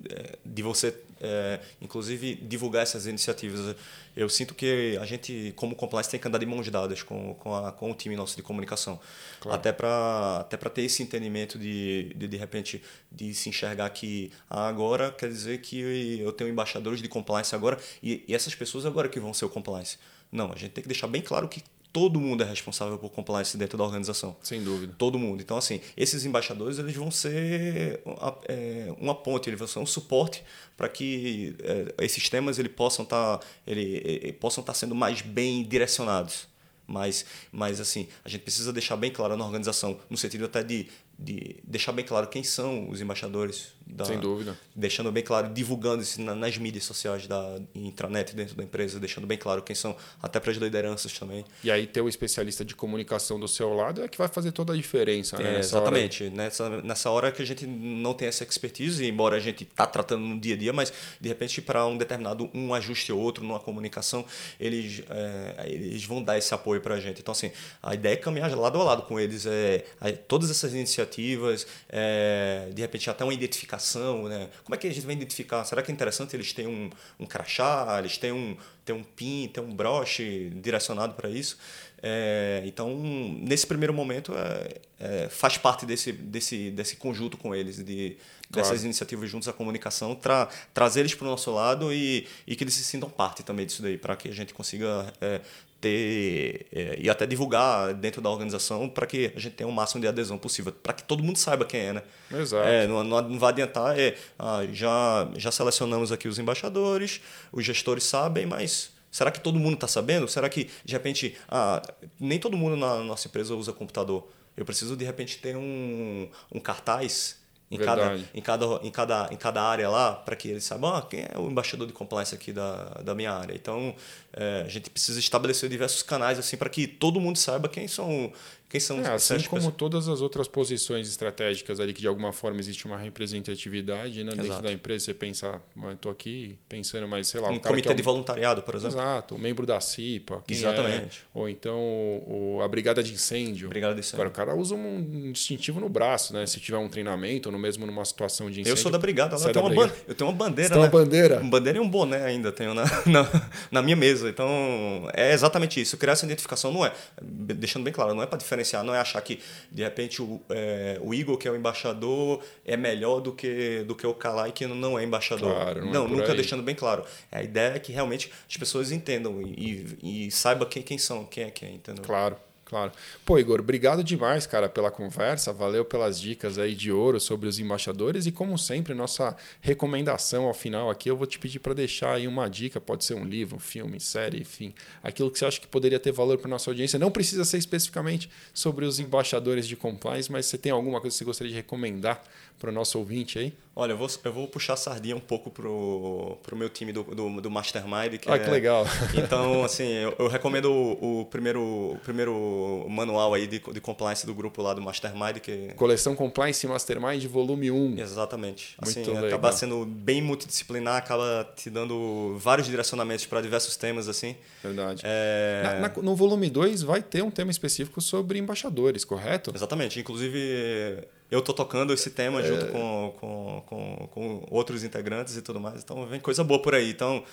é, 0.08 0.38
de 0.44 0.62
você 0.62 0.94
é, 1.20 1.60
inclusive 1.80 2.34
divulgar 2.36 2.82
essas 2.82 3.06
iniciativas. 3.06 3.74
Eu 4.16 4.28
sinto 4.28 4.54
que 4.54 4.96
a 5.00 5.04
gente, 5.04 5.52
como 5.56 5.74
compliance, 5.74 6.10
tem 6.10 6.18
que 6.18 6.26
andar 6.26 6.38
de 6.38 6.46
mãos 6.46 6.68
dadas 6.68 7.02
com, 7.02 7.34
com, 7.34 7.54
a, 7.54 7.72
com 7.72 7.90
o 7.90 7.94
time 7.94 8.16
nosso 8.16 8.36
de 8.36 8.42
comunicação. 8.42 9.00
Claro. 9.40 9.58
Até 9.58 9.72
para 9.72 10.38
até 10.40 10.56
ter 10.56 10.82
esse 10.82 11.02
entendimento 11.02 11.58
de, 11.58 12.12
de, 12.14 12.28
de 12.28 12.36
repente, 12.36 12.82
de 13.10 13.34
se 13.34 13.48
enxergar 13.48 13.88
que 13.90 14.32
ah, 14.48 14.68
agora 14.68 15.10
quer 15.10 15.28
dizer 15.28 15.60
que 15.60 16.20
eu 16.20 16.32
tenho 16.32 16.50
embaixadores 16.50 17.02
de 17.02 17.08
compliance 17.08 17.54
agora 17.54 17.78
e, 18.02 18.24
e 18.26 18.34
essas 18.34 18.54
pessoas 18.54 18.86
agora 18.86 19.08
que 19.08 19.20
vão 19.20 19.34
ser 19.34 19.44
o 19.44 19.48
compliance. 19.48 19.98
Não, 20.30 20.52
a 20.52 20.56
gente 20.56 20.72
tem 20.72 20.82
que 20.82 20.88
deixar 20.88 21.06
bem 21.06 21.22
claro 21.22 21.48
que 21.48 21.62
todo 21.98 22.20
mundo 22.20 22.44
é 22.44 22.46
responsável 22.46 22.96
por 22.96 23.10
compliance 23.10 23.56
dentro 23.56 23.76
da 23.76 23.82
organização. 23.82 24.36
Sem 24.40 24.62
dúvida. 24.62 24.94
Todo 24.96 25.18
mundo. 25.18 25.42
Então, 25.42 25.56
assim, 25.56 25.80
esses 25.96 26.24
embaixadores 26.24 26.78
eles 26.78 26.94
vão 26.94 27.10
ser 27.10 28.00
é, 28.46 28.94
uma 29.00 29.16
ponte, 29.16 29.50
eles 29.50 29.58
vão 29.58 29.66
ser 29.66 29.80
um 29.80 29.86
suporte 29.86 30.44
para 30.76 30.88
que 30.88 31.56
é, 31.58 32.04
esses 32.04 32.28
temas 32.28 32.56
ele 32.56 32.68
possam 32.68 33.02
estar 33.02 33.38
tá, 33.38 33.46
ele, 33.66 34.32
possam 34.34 34.62
estar 34.62 34.74
tá 34.74 34.78
sendo 34.78 34.94
mais 34.94 35.22
bem 35.22 35.64
direcionados. 35.64 36.46
Mas, 36.86 37.26
mas 37.50 37.80
assim, 37.80 38.06
a 38.24 38.28
gente 38.28 38.42
precisa 38.42 38.72
deixar 38.72 38.96
bem 38.96 39.10
claro 39.10 39.36
na 39.36 39.44
organização, 39.44 39.98
no 40.08 40.16
sentido 40.16 40.44
até 40.44 40.62
de 40.62 40.86
de 41.18 41.56
deixar 41.64 41.90
bem 41.90 42.04
claro 42.04 42.28
quem 42.28 42.44
são 42.44 42.88
os 42.88 43.00
embaixadores. 43.00 43.76
Da, 43.84 44.04
Sem 44.04 44.20
dúvida. 44.20 44.56
Deixando 44.76 45.10
bem 45.10 45.22
claro, 45.22 45.48
divulgando 45.48 46.02
isso 46.02 46.20
nas 46.20 46.58
mídias 46.58 46.84
sociais 46.84 47.26
da 47.26 47.58
intranet 47.74 48.36
dentro 48.36 48.54
da 48.54 48.62
empresa, 48.62 49.00
deixando 49.00 49.26
bem 49.26 49.38
claro 49.38 49.62
quem 49.62 49.74
são, 49.74 49.96
até 50.22 50.38
para 50.38 50.52
as 50.52 50.58
lideranças 50.58 51.18
também. 51.18 51.42
E 51.64 51.70
aí 51.70 51.86
ter 51.86 52.02
o 52.02 52.08
especialista 52.08 52.64
de 52.64 52.74
comunicação 52.74 53.40
do 53.40 53.48
seu 53.48 53.72
lado 53.72 54.02
é 54.02 54.08
que 54.08 54.18
vai 54.18 54.28
fazer 54.28 54.52
toda 54.52 54.74
a 54.74 54.76
diferença, 54.76 55.38
né? 55.38 55.56
É, 55.56 55.58
exatamente. 55.58 56.24
Hora... 56.24 56.34
Nessa, 56.34 56.82
nessa 56.82 57.10
hora 57.10 57.32
que 57.32 57.40
a 57.40 57.46
gente 57.46 57.66
não 57.66 58.12
tem 58.12 58.28
essa 58.28 58.44
expertise, 58.44 59.04
embora 59.04 59.36
a 59.36 59.40
gente 59.40 59.64
está 59.64 59.86
tratando 59.86 60.24
no 60.24 60.38
dia 60.38 60.54
a 60.54 60.58
dia, 60.58 60.72
mas 60.72 60.92
de 61.18 61.28
repente 61.28 61.62
para 61.62 61.84
um 61.86 61.96
determinado 61.96 62.50
um 62.54 62.74
ajuste 62.74 63.10
ou 63.10 63.18
outro 63.18 63.42
numa 63.42 63.58
comunicação, 63.58 64.24
eles, 64.60 65.02
é, 65.08 65.64
eles 65.66 66.04
vão 66.04 66.22
dar 66.22 66.36
esse 66.36 66.52
apoio 66.52 66.82
para 66.82 66.94
a 66.94 67.00
gente. 67.00 67.22
Então, 67.22 67.32
assim, 67.32 67.50
a 67.82 67.94
ideia 67.94 68.12
é 68.12 68.16
caminhar 68.16 68.54
lado 68.54 68.78
a 68.78 68.84
lado 68.84 69.02
com 69.02 69.18
eles. 69.18 69.46
É, 69.46 69.82
todas 70.28 70.50
essas 70.50 70.74
iniciativas 70.74 71.07
iniciativas, 71.08 71.66
é, 71.88 72.68
de 72.72 72.82
repente 72.82 73.08
até 73.08 73.24
uma 73.24 73.34
identificação, 73.34 74.28
né? 74.28 74.48
Como 74.64 74.74
é 74.74 74.78
que 74.78 74.86
a 74.86 74.92
gente 74.92 75.04
vai 75.04 75.14
identificar? 75.14 75.64
Será 75.64 75.82
que 75.82 75.90
é 75.90 75.94
interessante 75.94 76.36
eles 76.36 76.52
terem 76.52 76.70
um, 76.70 76.90
um 77.18 77.26
crachá, 77.26 77.96
eles 77.98 78.18
têm 78.18 78.32
um, 78.32 78.56
têm 78.84 78.94
um 78.94 79.02
pin, 79.02 79.50
têm 79.52 79.62
um 79.62 79.74
broche 79.74 80.50
direcionado 80.56 81.14
para 81.14 81.28
isso? 81.28 81.58
É, 82.00 82.62
então, 82.64 82.96
nesse 83.40 83.66
primeiro 83.66 83.92
momento, 83.92 84.32
é, 84.34 84.80
é, 85.00 85.28
faz 85.28 85.58
parte 85.58 85.84
desse, 85.84 86.12
desse, 86.12 86.70
desse 86.70 86.96
conjunto 86.96 87.36
com 87.36 87.54
eles, 87.54 87.84
de, 87.84 88.16
claro. 88.52 88.68
dessas 88.68 88.84
iniciativas 88.84 89.28
juntos 89.28 89.48
à 89.48 89.52
comunicação, 89.52 90.14
tra, 90.14 90.48
trazer 90.72 91.00
eles 91.00 91.14
para 91.14 91.26
o 91.26 91.30
nosso 91.30 91.50
lado 91.50 91.92
e, 91.92 92.26
e 92.46 92.54
que 92.54 92.62
eles 92.62 92.74
se 92.74 92.84
sintam 92.84 93.10
parte 93.10 93.42
também 93.42 93.66
disso 93.66 93.82
daí, 93.82 93.98
para 93.98 94.16
que 94.16 94.28
a 94.28 94.32
gente 94.32 94.54
consiga 94.54 95.12
é, 95.20 95.40
ter 95.80 96.66
é, 96.72 96.96
e 97.00 97.08
até 97.08 97.26
divulgar 97.26 97.94
dentro 97.94 98.20
da 98.20 98.28
organização 98.28 98.88
para 98.88 99.06
que 99.06 99.32
a 99.34 99.38
gente 99.38 99.54
tenha 99.54 99.68
o 99.68 99.72
máximo 99.72 100.00
de 100.00 100.08
adesão 100.08 100.36
possível, 100.38 100.72
para 100.72 100.92
que 100.92 101.02
todo 101.02 101.22
mundo 101.22 101.36
saiba 101.36 101.64
quem 101.64 101.80
é, 101.80 101.92
né? 101.92 102.02
Exato. 102.30 102.66
É, 102.66 102.86
não, 102.86 103.04
não 103.04 103.38
vai 103.38 103.50
adiantar, 103.50 103.98
é, 103.98 104.16
ah, 104.38 104.66
já, 104.72 105.28
já 105.36 105.50
selecionamos 105.50 106.10
aqui 106.12 106.28
os 106.28 106.38
embaixadores, 106.38 107.20
os 107.52 107.64
gestores 107.64 108.04
sabem, 108.04 108.46
mas 108.46 108.90
será 109.10 109.30
que 109.30 109.40
todo 109.40 109.58
mundo 109.58 109.74
está 109.74 109.86
sabendo? 109.86 110.28
Será 110.28 110.48
que, 110.48 110.68
de 110.84 110.92
repente, 110.92 111.36
ah, 111.48 111.82
nem 112.18 112.38
todo 112.38 112.56
mundo 112.56 112.76
na 112.76 112.98
nossa 112.98 113.28
empresa 113.28 113.54
usa 113.54 113.72
computador? 113.72 114.28
Eu 114.56 114.64
preciso, 114.64 114.96
de 114.96 115.04
repente, 115.04 115.38
ter 115.38 115.56
um, 115.56 116.28
um 116.52 116.58
cartaz 116.58 117.37
em 117.70 117.78
cada, 117.78 118.16
em, 118.34 118.40
cada, 118.40 118.66
em, 118.82 118.90
cada, 118.90 119.28
em 119.30 119.36
cada 119.36 119.62
área 119.62 119.88
lá, 119.90 120.14
para 120.14 120.34
que 120.34 120.48
eles 120.48 120.64
saibam 120.64 120.94
ah, 120.94 121.02
quem 121.02 121.20
é 121.20 121.38
o 121.38 121.50
embaixador 121.50 121.86
de 121.86 121.92
compliance 121.92 122.34
aqui 122.34 122.52
da, 122.52 122.84
da 123.04 123.14
minha 123.14 123.32
área. 123.32 123.54
Então, 123.54 123.94
é, 124.32 124.62
a 124.64 124.68
gente 124.68 124.88
precisa 124.88 125.18
estabelecer 125.18 125.68
diversos 125.68 126.02
canais 126.02 126.38
assim 126.38 126.56
para 126.56 126.70
que 126.70 126.86
todo 126.86 127.20
mundo 127.20 127.36
saiba 127.36 127.68
quem 127.68 127.86
são 127.86 128.32
quem 128.68 128.78
são 128.78 129.00
é, 129.00 129.14
assim 129.14 129.40
como 129.44 129.62
pessoas. 129.62 129.74
todas 129.76 130.08
as 130.08 130.20
outras 130.20 130.46
posições 130.46 131.08
estratégicas 131.08 131.80
ali 131.80 131.94
que 131.94 132.02
de 132.02 132.06
alguma 132.06 132.32
forma 132.32 132.60
existe 132.60 132.84
uma 132.84 132.98
representatividade 132.98 134.22
né? 134.22 134.32
dentro 134.32 134.62
da 134.62 134.70
empresa 134.70 135.06
você 135.06 135.14
pensa 135.14 135.60
estou 135.92 136.12
aqui 136.12 136.58
pensando 136.68 137.08
mas 137.08 137.28
sei 137.28 137.40
lá 137.40 137.48
um 137.48 137.58
comitê 137.58 137.88
é 137.88 137.92
um... 137.92 137.94
de 137.94 138.02
voluntariado 138.02 138.62
por 138.62 138.74
exemplo 138.74 138.98
exato 138.98 139.36
o 139.36 139.38
membro 139.38 139.64
da 139.64 139.80
CIPA 139.80 140.42
é, 140.46 140.52
exatamente 140.52 141.20
é, 141.20 141.38
ou 141.38 141.48
então 141.48 141.78
o, 141.78 142.60
a 142.62 142.68
brigada 142.68 143.02
de 143.02 143.14
incêndio 143.14 143.70
brigada 143.70 143.94
de 143.94 144.00
incêndio 144.00 144.16
Agora, 144.16 144.28
o 144.28 144.32
cara 144.32 144.54
usa 144.54 144.74
um 144.74 145.32
distintivo 145.32 145.80
no 145.80 145.88
braço 145.88 146.34
né 146.34 146.46
se 146.46 146.60
tiver 146.60 146.76
um 146.76 146.90
treinamento 146.90 147.48
ou 147.48 147.52
no 147.52 147.58
mesmo 147.58 147.86
numa 147.86 148.04
situação 148.04 148.50
de 148.50 148.60
incêndio 148.60 148.72
eu 148.72 148.76
sou 148.76 148.92
da 148.92 148.98
brigada 148.98 149.38
lá, 149.38 149.46
eu, 149.46 149.52
tenho 149.52 149.68
brigada. 149.68 149.94
Eu 150.06 150.14
tenho 150.14 150.30
uma 150.30 150.36
bandeira 150.36 150.74
né? 150.74 150.80
uma 150.82 150.88
bandeira 150.88 151.40
uma 151.40 151.50
bandeira 151.50 151.78
e 151.78 151.80
um 151.80 151.88
boné 151.88 152.22
ainda 152.22 152.52
tenho 152.52 152.74
na, 152.74 152.84
na, 153.06 153.50
na 153.70 153.82
minha 153.82 153.96
mesa 153.96 154.28
então 154.28 155.08
é 155.14 155.32
exatamente 155.32 155.80
isso 155.80 155.96
criar 155.96 156.12
essa 156.12 156.26
identificação 156.26 156.70
não 156.70 156.84
é 156.84 156.92
deixando 157.22 157.84
bem 157.84 157.94
claro 157.94 158.12
não 158.12 158.22
é 158.22 158.26
para 158.26 158.36
diferenciar 158.36 158.57
não 158.84 158.94
é 158.94 158.98
achar 158.98 159.20
que 159.20 159.40
de 159.70 159.82
repente 159.82 160.22
o, 160.22 160.40
é, 160.48 160.98
o 161.00 161.14
Igor, 161.14 161.36
que 161.36 161.46
é 161.46 161.50
o 161.50 161.56
embaixador, 161.56 162.42
é 162.64 162.76
melhor 162.76 163.20
do 163.20 163.32
que, 163.32 163.84
do 163.86 163.94
que 163.94 164.06
o 164.06 164.14
Kalai, 164.14 164.52
que 164.52 164.66
não 164.66 164.98
é 164.98 165.04
embaixador. 165.04 165.54
Claro, 165.54 165.84
não, 165.84 165.92
não 165.92 166.06
é 166.06 166.08
nunca 166.08 166.32
aí. 166.32 166.36
deixando 166.36 166.62
bem 166.62 166.74
claro. 166.74 167.04
A 167.30 167.42
ideia 167.42 167.74
é 167.74 167.78
que 167.78 167.92
realmente 167.92 168.30
as 168.48 168.56
pessoas 168.56 168.90
entendam 168.90 169.40
e, 169.42 169.96
e, 170.02 170.26
e 170.26 170.30
saibam 170.30 170.68
quem, 170.68 170.82
quem 170.82 170.98
são, 170.98 171.24
quem 171.24 171.44
é 171.44 171.50
quem, 171.50 171.74
entendeu? 171.76 172.04
Claro. 172.04 172.36
Claro. 172.68 172.92
Pô, 173.24 173.38
Igor, 173.38 173.60
obrigado 173.60 174.04
demais, 174.04 174.46
cara, 174.46 174.68
pela 174.68 174.90
conversa. 174.90 175.54
Valeu 175.54 175.86
pelas 175.86 176.20
dicas 176.20 176.58
aí 176.58 176.74
de 176.74 176.92
ouro 176.92 177.18
sobre 177.18 177.48
os 177.48 177.58
embaixadores. 177.58 178.26
E, 178.26 178.30
como 178.30 178.58
sempre, 178.58 178.92
nossa 178.92 179.34
recomendação 179.62 180.44
ao 180.44 180.52
final 180.52 180.90
aqui, 180.90 181.10
eu 181.10 181.16
vou 181.16 181.26
te 181.26 181.38
pedir 181.38 181.60
para 181.60 181.72
deixar 181.72 182.12
aí 182.12 182.28
uma 182.28 182.46
dica. 182.46 182.78
Pode 182.78 183.06
ser 183.06 183.14
um 183.14 183.24
livro, 183.24 183.56
um 183.56 183.58
filme, 183.58 183.98
série, 183.98 184.42
enfim. 184.42 184.74
Aquilo 185.02 185.30
que 185.30 185.38
você 185.38 185.46
acha 185.46 185.58
que 185.58 185.66
poderia 185.66 185.98
ter 185.98 186.12
valor 186.12 186.36
para 186.36 186.50
nossa 186.50 186.70
audiência. 186.70 186.98
Não 186.98 187.10
precisa 187.10 187.42
ser 187.42 187.56
especificamente 187.56 188.28
sobre 188.52 188.84
os 188.84 189.00
embaixadores 189.00 189.66
de 189.66 189.74
compliance, 189.74 190.30
mas 190.30 190.44
você 190.44 190.58
tem 190.58 190.70
alguma 190.70 191.00
coisa 191.00 191.14
que 191.14 191.18
você 191.18 191.24
gostaria 191.24 191.50
de 191.50 191.56
recomendar 191.56 192.22
para 192.58 192.70
o 192.70 192.72
nosso 192.72 192.98
ouvinte 192.98 193.38
aí? 193.38 193.52
Olha, 193.80 193.92
eu 193.92 193.96
vou, 193.96 194.08
eu 194.24 194.32
vou 194.32 194.48
puxar 194.48 194.72
a 194.72 194.76
sardinha 194.76 195.14
um 195.14 195.20
pouco 195.20 195.50
pro, 195.50 196.36
pro 196.42 196.56
meu 196.56 196.68
time 196.68 196.92
do, 196.92 197.04
do, 197.04 197.40
do 197.40 197.48
Mastermind. 197.48 198.18
Que 198.18 198.28
ah, 198.28 198.34
é, 198.34 198.38
que 198.40 198.50
legal. 198.50 198.84
Então, 199.14 199.62
assim, 199.62 199.86
eu, 199.86 200.16
eu 200.18 200.26
recomendo 200.26 200.68
o, 200.68 201.20
o, 201.20 201.24
primeiro, 201.26 201.62
o 201.62 201.98
primeiro 202.02 202.84
manual 202.88 203.34
aí 203.34 203.46
de, 203.46 203.60
de 203.60 203.80
compliance 203.80 204.26
do 204.26 204.34
grupo 204.34 204.60
lá 204.62 204.74
do 204.74 204.82
Mastermind. 204.82 205.38
Que... 205.38 205.72
Coleção 205.76 206.16
Compliance 206.16 206.66
Mastermind, 206.66 207.24
volume 207.26 207.70
1. 207.70 208.00
Exatamente. 208.00 208.76
Muito 208.82 208.98
assim, 208.98 209.08
legal. 209.12 209.26
acaba 209.26 209.52
sendo 209.52 209.86
bem 209.86 210.20
multidisciplinar, 210.20 210.96
acaba 210.96 211.48
te 211.54 211.70
dando 211.70 212.36
vários 212.36 212.66
direcionamentos 212.66 213.26
para 213.26 213.40
diversos 213.40 213.76
temas, 213.76 214.08
assim. 214.08 214.34
Verdade. 214.60 215.02
É... 215.04 215.78
Na, 215.80 215.88
na, 215.88 216.02
no 216.02 216.16
volume 216.16 216.50
2 216.50 216.82
vai 216.82 217.00
ter 217.00 217.22
um 217.22 217.30
tema 217.30 217.52
específico 217.52 218.00
sobre 218.00 218.40
embaixadores, 218.40 219.04
correto? 219.04 219.52
Exatamente. 219.54 220.00
Inclusive, 220.00 221.06
eu 221.30 221.42
tô 221.42 221.52
tocando 221.52 221.92
esse 221.92 222.10
tema 222.10 222.40
é... 222.40 222.44
junto 222.44 222.66
com, 222.66 223.14
com, 223.18 223.62
com, 223.66 224.08
com, 224.08 224.46
outros 224.50 224.84
integrantes 224.84 225.36
e 225.36 225.42
tudo 225.42 225.60
mais. 225.60 225.82
Então 225.82 226.06
vem 226.06 226.20
coisa 226.20 226.42
boa 226.42 226.60
por 226.60 226.74
aí. 226.74 226.90
Então 226.90 227.22
é, 227.22 227.24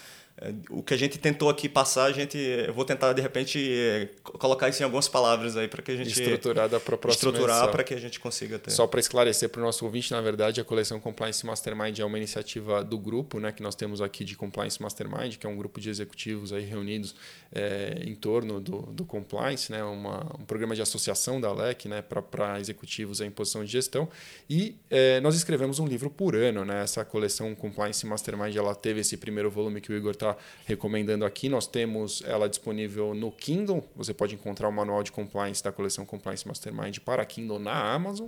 o 0.70 0.84
que 0.84 0.94
a 0.94 0.98
gente 0.98 1.18
tentou 1.18 1.50
aqui 1.50 1.70
passar, 1.70 2.06
a 2.06 2.12
gente 2.12 2.38
eu 2.38 2.74
vou 2.74 2.84
tentar 2.84 3.14
de 3.14 3.22
repente 3.22 3.58
é, 3.72 4.10
colocar 4.24 4.68
isso 4.68 4.82
em 4.82 4.84
algumas 4.84 5.08
palavras 5.08 5.56
aí 5.56 5.68
para 5.68 5.82
que 5.82 5.92
a 5.92 5.96
gente 5.96 6.10
estruturar 6.10 6.68
da 6.68 6.80
próxima 6.80 7.12
estruturar 7.12 7.72
para 7.72 7.84
que 7.84 7.94
a 7.94 8.00
gente 8.00 8.20
consiga 8.20 8.60
ter. 8.60 8.72
Só 8.72 8.86
para 8.86 9.00
esclarecer 9.00 9.50
para 9.50 9.62
o 9.62 9.64
nosso 9.64 9.86
ouvinte, 9.86 10.12
na 10.12 10.20
verdade, 10.20 10.60
a 10.60 10.64
coleção 10.64 11.00
Compliance 11.00 11.46
Mastermind 11.46 12.00
é 12.00 12.06
uma 12.06 12.18
iniciativa 12.18 12.84
do 12.84 12.98
grupo, 12.98 13.40
né, 13.40 13.52
que 13.52 13.64
nós 13.64 13.76
temos 13.76 14.02
aqui 14.02 14.26
de 14.26 14.36
Compliance 14.36 14.82
Mastermind, 14.82 15.38
que 15.38 15.48
é 15.48 15.50
um 15.50 15.56
grupo 15.56 15.80
de 15.80 15.90
executivos 15.90 16.52
aí 16.52 16.66
reunidos 16.66 17.16
é, 17.54 18.02
em 18.06 18.14
torno 18.14 18.60
do, 18.60 18.82
do 18.82 19.06
compliance, 19.06 19.72
né, 19.72 19.84
uma, 19.84 20.20
um 20.40 20.44
programa 20.46 20.76
de 20.76 20.82
associação 20.82 21.40
da 21.40 21.52
LEC, 21.54 21.88
né, 21.88 22.02
para 22.02 22.60
executivos 22.60 23.22
em 23.22 23.32
posição 23.32 23.64
de 23.64 23.72
gestão. 23.72 24.10
E 24.50 24.76
é, 24.90 25.20
nós 25.22 25.36
escrevemos 25.36 25.80
um 25.80 25.88
livro 25.88 26.10
por 26.10 26.36
ano, 26.36 26.66
né? 26.66 26.84
Essa 26.84 27.04
coleção 27.06 27.54
Compliance 27.56 28.06
Mastermind, 28.06 28.56
ela 28.56 28.76
teve 28.76 29.02
esse 29.02 29.18
primeiro 29.18 29.50
volume 29.50 29.82
que 29.82 29.92
o 29.92 29.96
Igor 29.96 30.12
está 30.12 30.35
recomendando 30.66 31.26
aqui. 31.26 31.50
Nós 31.50 31.68
temos 31.68 32.22
ela 32.26 32.50
disponível 32.50 33.14
no 33.14 33.32
Kindle. 33.32 33.84
Você 33.96 34.14
pode 34.14 34.36
encontrar 34.36 34.68
o 34.68 34.72
manual 34.72 35.04
de 35.04 35.12
compliance 35.12 35.64
da 35.64 35.72
coleção 35.72 36.06
Compliance 36.06 36.48
Mastermind 36.48 37.00
para 37.00 37.26
Kindle 37.26 37.60
na 37.60 37.94
Amazon. 37.94 38.28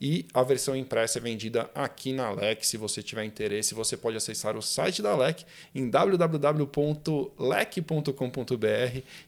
E 0.00 0.26
a 0.32 0.42
versão 0.42 0.76
impressa 0.76 1.18
é 1.18 1.20
vendida 1.20 1.68
aqui 1.74 2.12
na 2.12 2.30
LEC. 2.30 2.64
Se 2.64 2.76
você 2.76 3.02
tiver 3.02 3.24
interesse, 3.24 3.74
você 3.74 3.96
pode 3.96 4.16
acessar 4.16 4.56
o 4.56 4.62
site 4.62 5.02
da 5.02 5.16
LEC 5.16 5.44
em 5.74 5.90
www.lec.com.br 5.90 6.68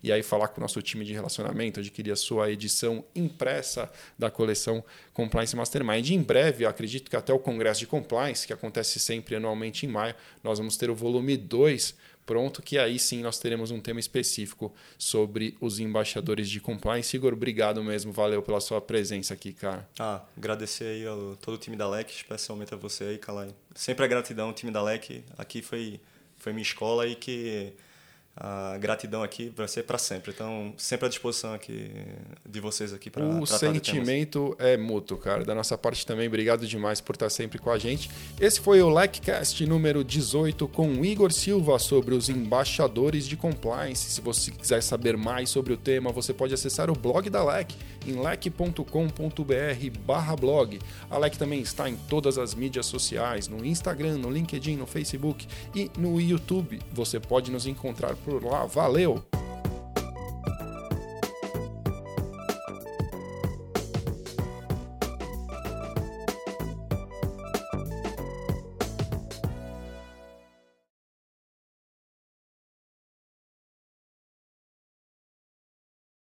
e 0.03 0.13
aí 0.13 0.23
falar 0.23 0.49
com 0.49 0.61
o 0.61 0.63
nosso 0.63 0.81
time 0.81 1.05
de 1.05 1.13
relacionamento, 1.13 1.81
adquirir 1.81 2.13
a 2.13 2.17
sua 2.17 2.51
edição 2.51 3.05
impressa 3.15 3.91
da 4.19 4.31
coleção 4.31 4.85
Compliance 5.13 5.57
Mastermind. 5.57 6.11
Em 6.11 6.23
breve, 6.23 6.65
acredito 6.65 7.11
que 7.11 7.17
até 7.17 7.33
o 7.33 7.39
Congresso 7.39 7.81
de 7.81 7.87
Compliance, 7.87 8.47
que 8.47 8.53
acontece 8.53 9.01
sempre 9.01 9.35
anualmente 9.35 9.87
em 9.87 9.89
maio, 9.89 10.15
nós 10.43 10.59
vamos 10.59 10.77
ter 10.77 10.89
o 10.89 10.95
volume 10.95 11.37
2 11.37 11.95
pronto, 12.27 12.63
que 12.63 12.79
aí 12.79 12.99
sim 12.99 13.23
nós 13.23 13.39
teremos 13.39 13.71
um 13.71 13.81
tema 13.81 14.01
específico 14.01 14.73
sobre 14.99 15.57
os 15.61 15.79
embaixadores 15.79 16.49
de 16.49 16.61
compliance. 16.61 17.17
Igor, 17.17 17.33
obrigado 17.33 17.83
mesmo, 17.83 18.13
valeu 18.13 18.43
pela 18.43 18.61
sua 18.61 18.81
presença 18.81 19.35
aqui, 19.35 19.53
cara. 19.53 19.89
Ah, 19.99 20.23
agradecer 20.37 20.85
aí 20.85 21.07
ao 21.07 21.37
todo 21.37 21.55
o 21.55 21.59
time 21.59 21.77
da 21.77 21.89
LEC, 21.89 22.11
especialmente 22.11 22.73
a 22.75 22.77
você 22.77 23.05
aí, 23.05 23.19
Calai. 23.19 23.55
Sempre 23.75 24.05
a 24.05 24.09
gratidão, 24.09 24.53
time 24.53 24.73
da 24.73 24.83
LEC 24.83 25.25
aqui 25.37 25.63
foi, 25.63 26.01
foi 26.37 26.53
minha 26.53 26.63
escola 26.63 27.07
e 27.07 27.15
que 27.15 27.73
a 28.37 28.79
gratidão 28.79 29.23
aqui 29.23 29.53
vai 29.55 29.69
ser 29.69 29.83
para 29.83 29.99
sempre. 29.99 30.33
Então, 30.33 30.73
sempre 30.77 31.07
à 31.07 31.09
disposição 31.09 31.53
aqui 31.53 31.91
de 32.49 32.61
vocês 32.61 32.93
aqui 32.93 33.11
para 33.11 33.25
O 33.25 33.45
sentimento 33.45 34.57
é 34.59 34.77
mútuo, 34.77 35.19
cara. 35.19 35.45
Da 35.45 35.55
nossa 35.55 35.77
parte 35.77 36.07
também, 36.07 36.27
obrigado 36.27 36.67
demais 36.67 37.01
por 37.01 37.17
estar 37.17 37.29
sempre 37.29 37.59
com 37.59 37.71
a 37.71 37.79
gente. 37.79 38.11
Esse 38.41 38.61
foi 38.61 38.81
o 38.81 38.89
LECCast 38.89 39.67
número 39.67 40.03
18 40.03 40.67
com 40.69 41.05
Igor 41.05 41.33
Silva 41.33 41.79
sobre 41.79 42.15
os 42.15 42.29
embaixadores 42.29 43.27
de 43.27 43.37
compliance. 43.37 44.11
Se 44.11 44.21
você 44.21 44.51
quiser 44.51 44.83
saber 44.83 45.17
mais 45.17 45.51
sobre 45.51 45.73
o 45.73 45.77
tema, 45.77 46.13
você 46.13 46.33
pode 46.33 46.55
acessar 46.55 46.91
o 46.91 46.95
blog 46.95 47.29
da 47.29 47.45
LEC 47.45 47.75
em 48.07 48.13
lec.com.br 48.13 48.85
barra 50.07 50.37
blog. 50.37 50.79
A 51.11 51.19
LEC 51.19 51.37
também 51.37 51.61
está 51.61 51.89
em 51.91 51.97
todas 51.97 52.39
as 52.39 52.55
mídias 52.55 52.87
sociais, 52.87 53.49
no 53.49 53.65
Instagram, 53.65 54.17
no 54.17 54.31
LinkedIn, 54.31 54.77
no 54.77 54.87
Facebook 54.87 55.47
e 55.75 55.91
no 55.99 56.19
YouTube. 56.21 56.81
Você 56.93 57.21
pode 57.21 57.51
nos 57.51 57.67
encontrar 57.67 58.15
por 58.25 58.45
lá. 58.45 58.65
Valeu! 58.67 59.23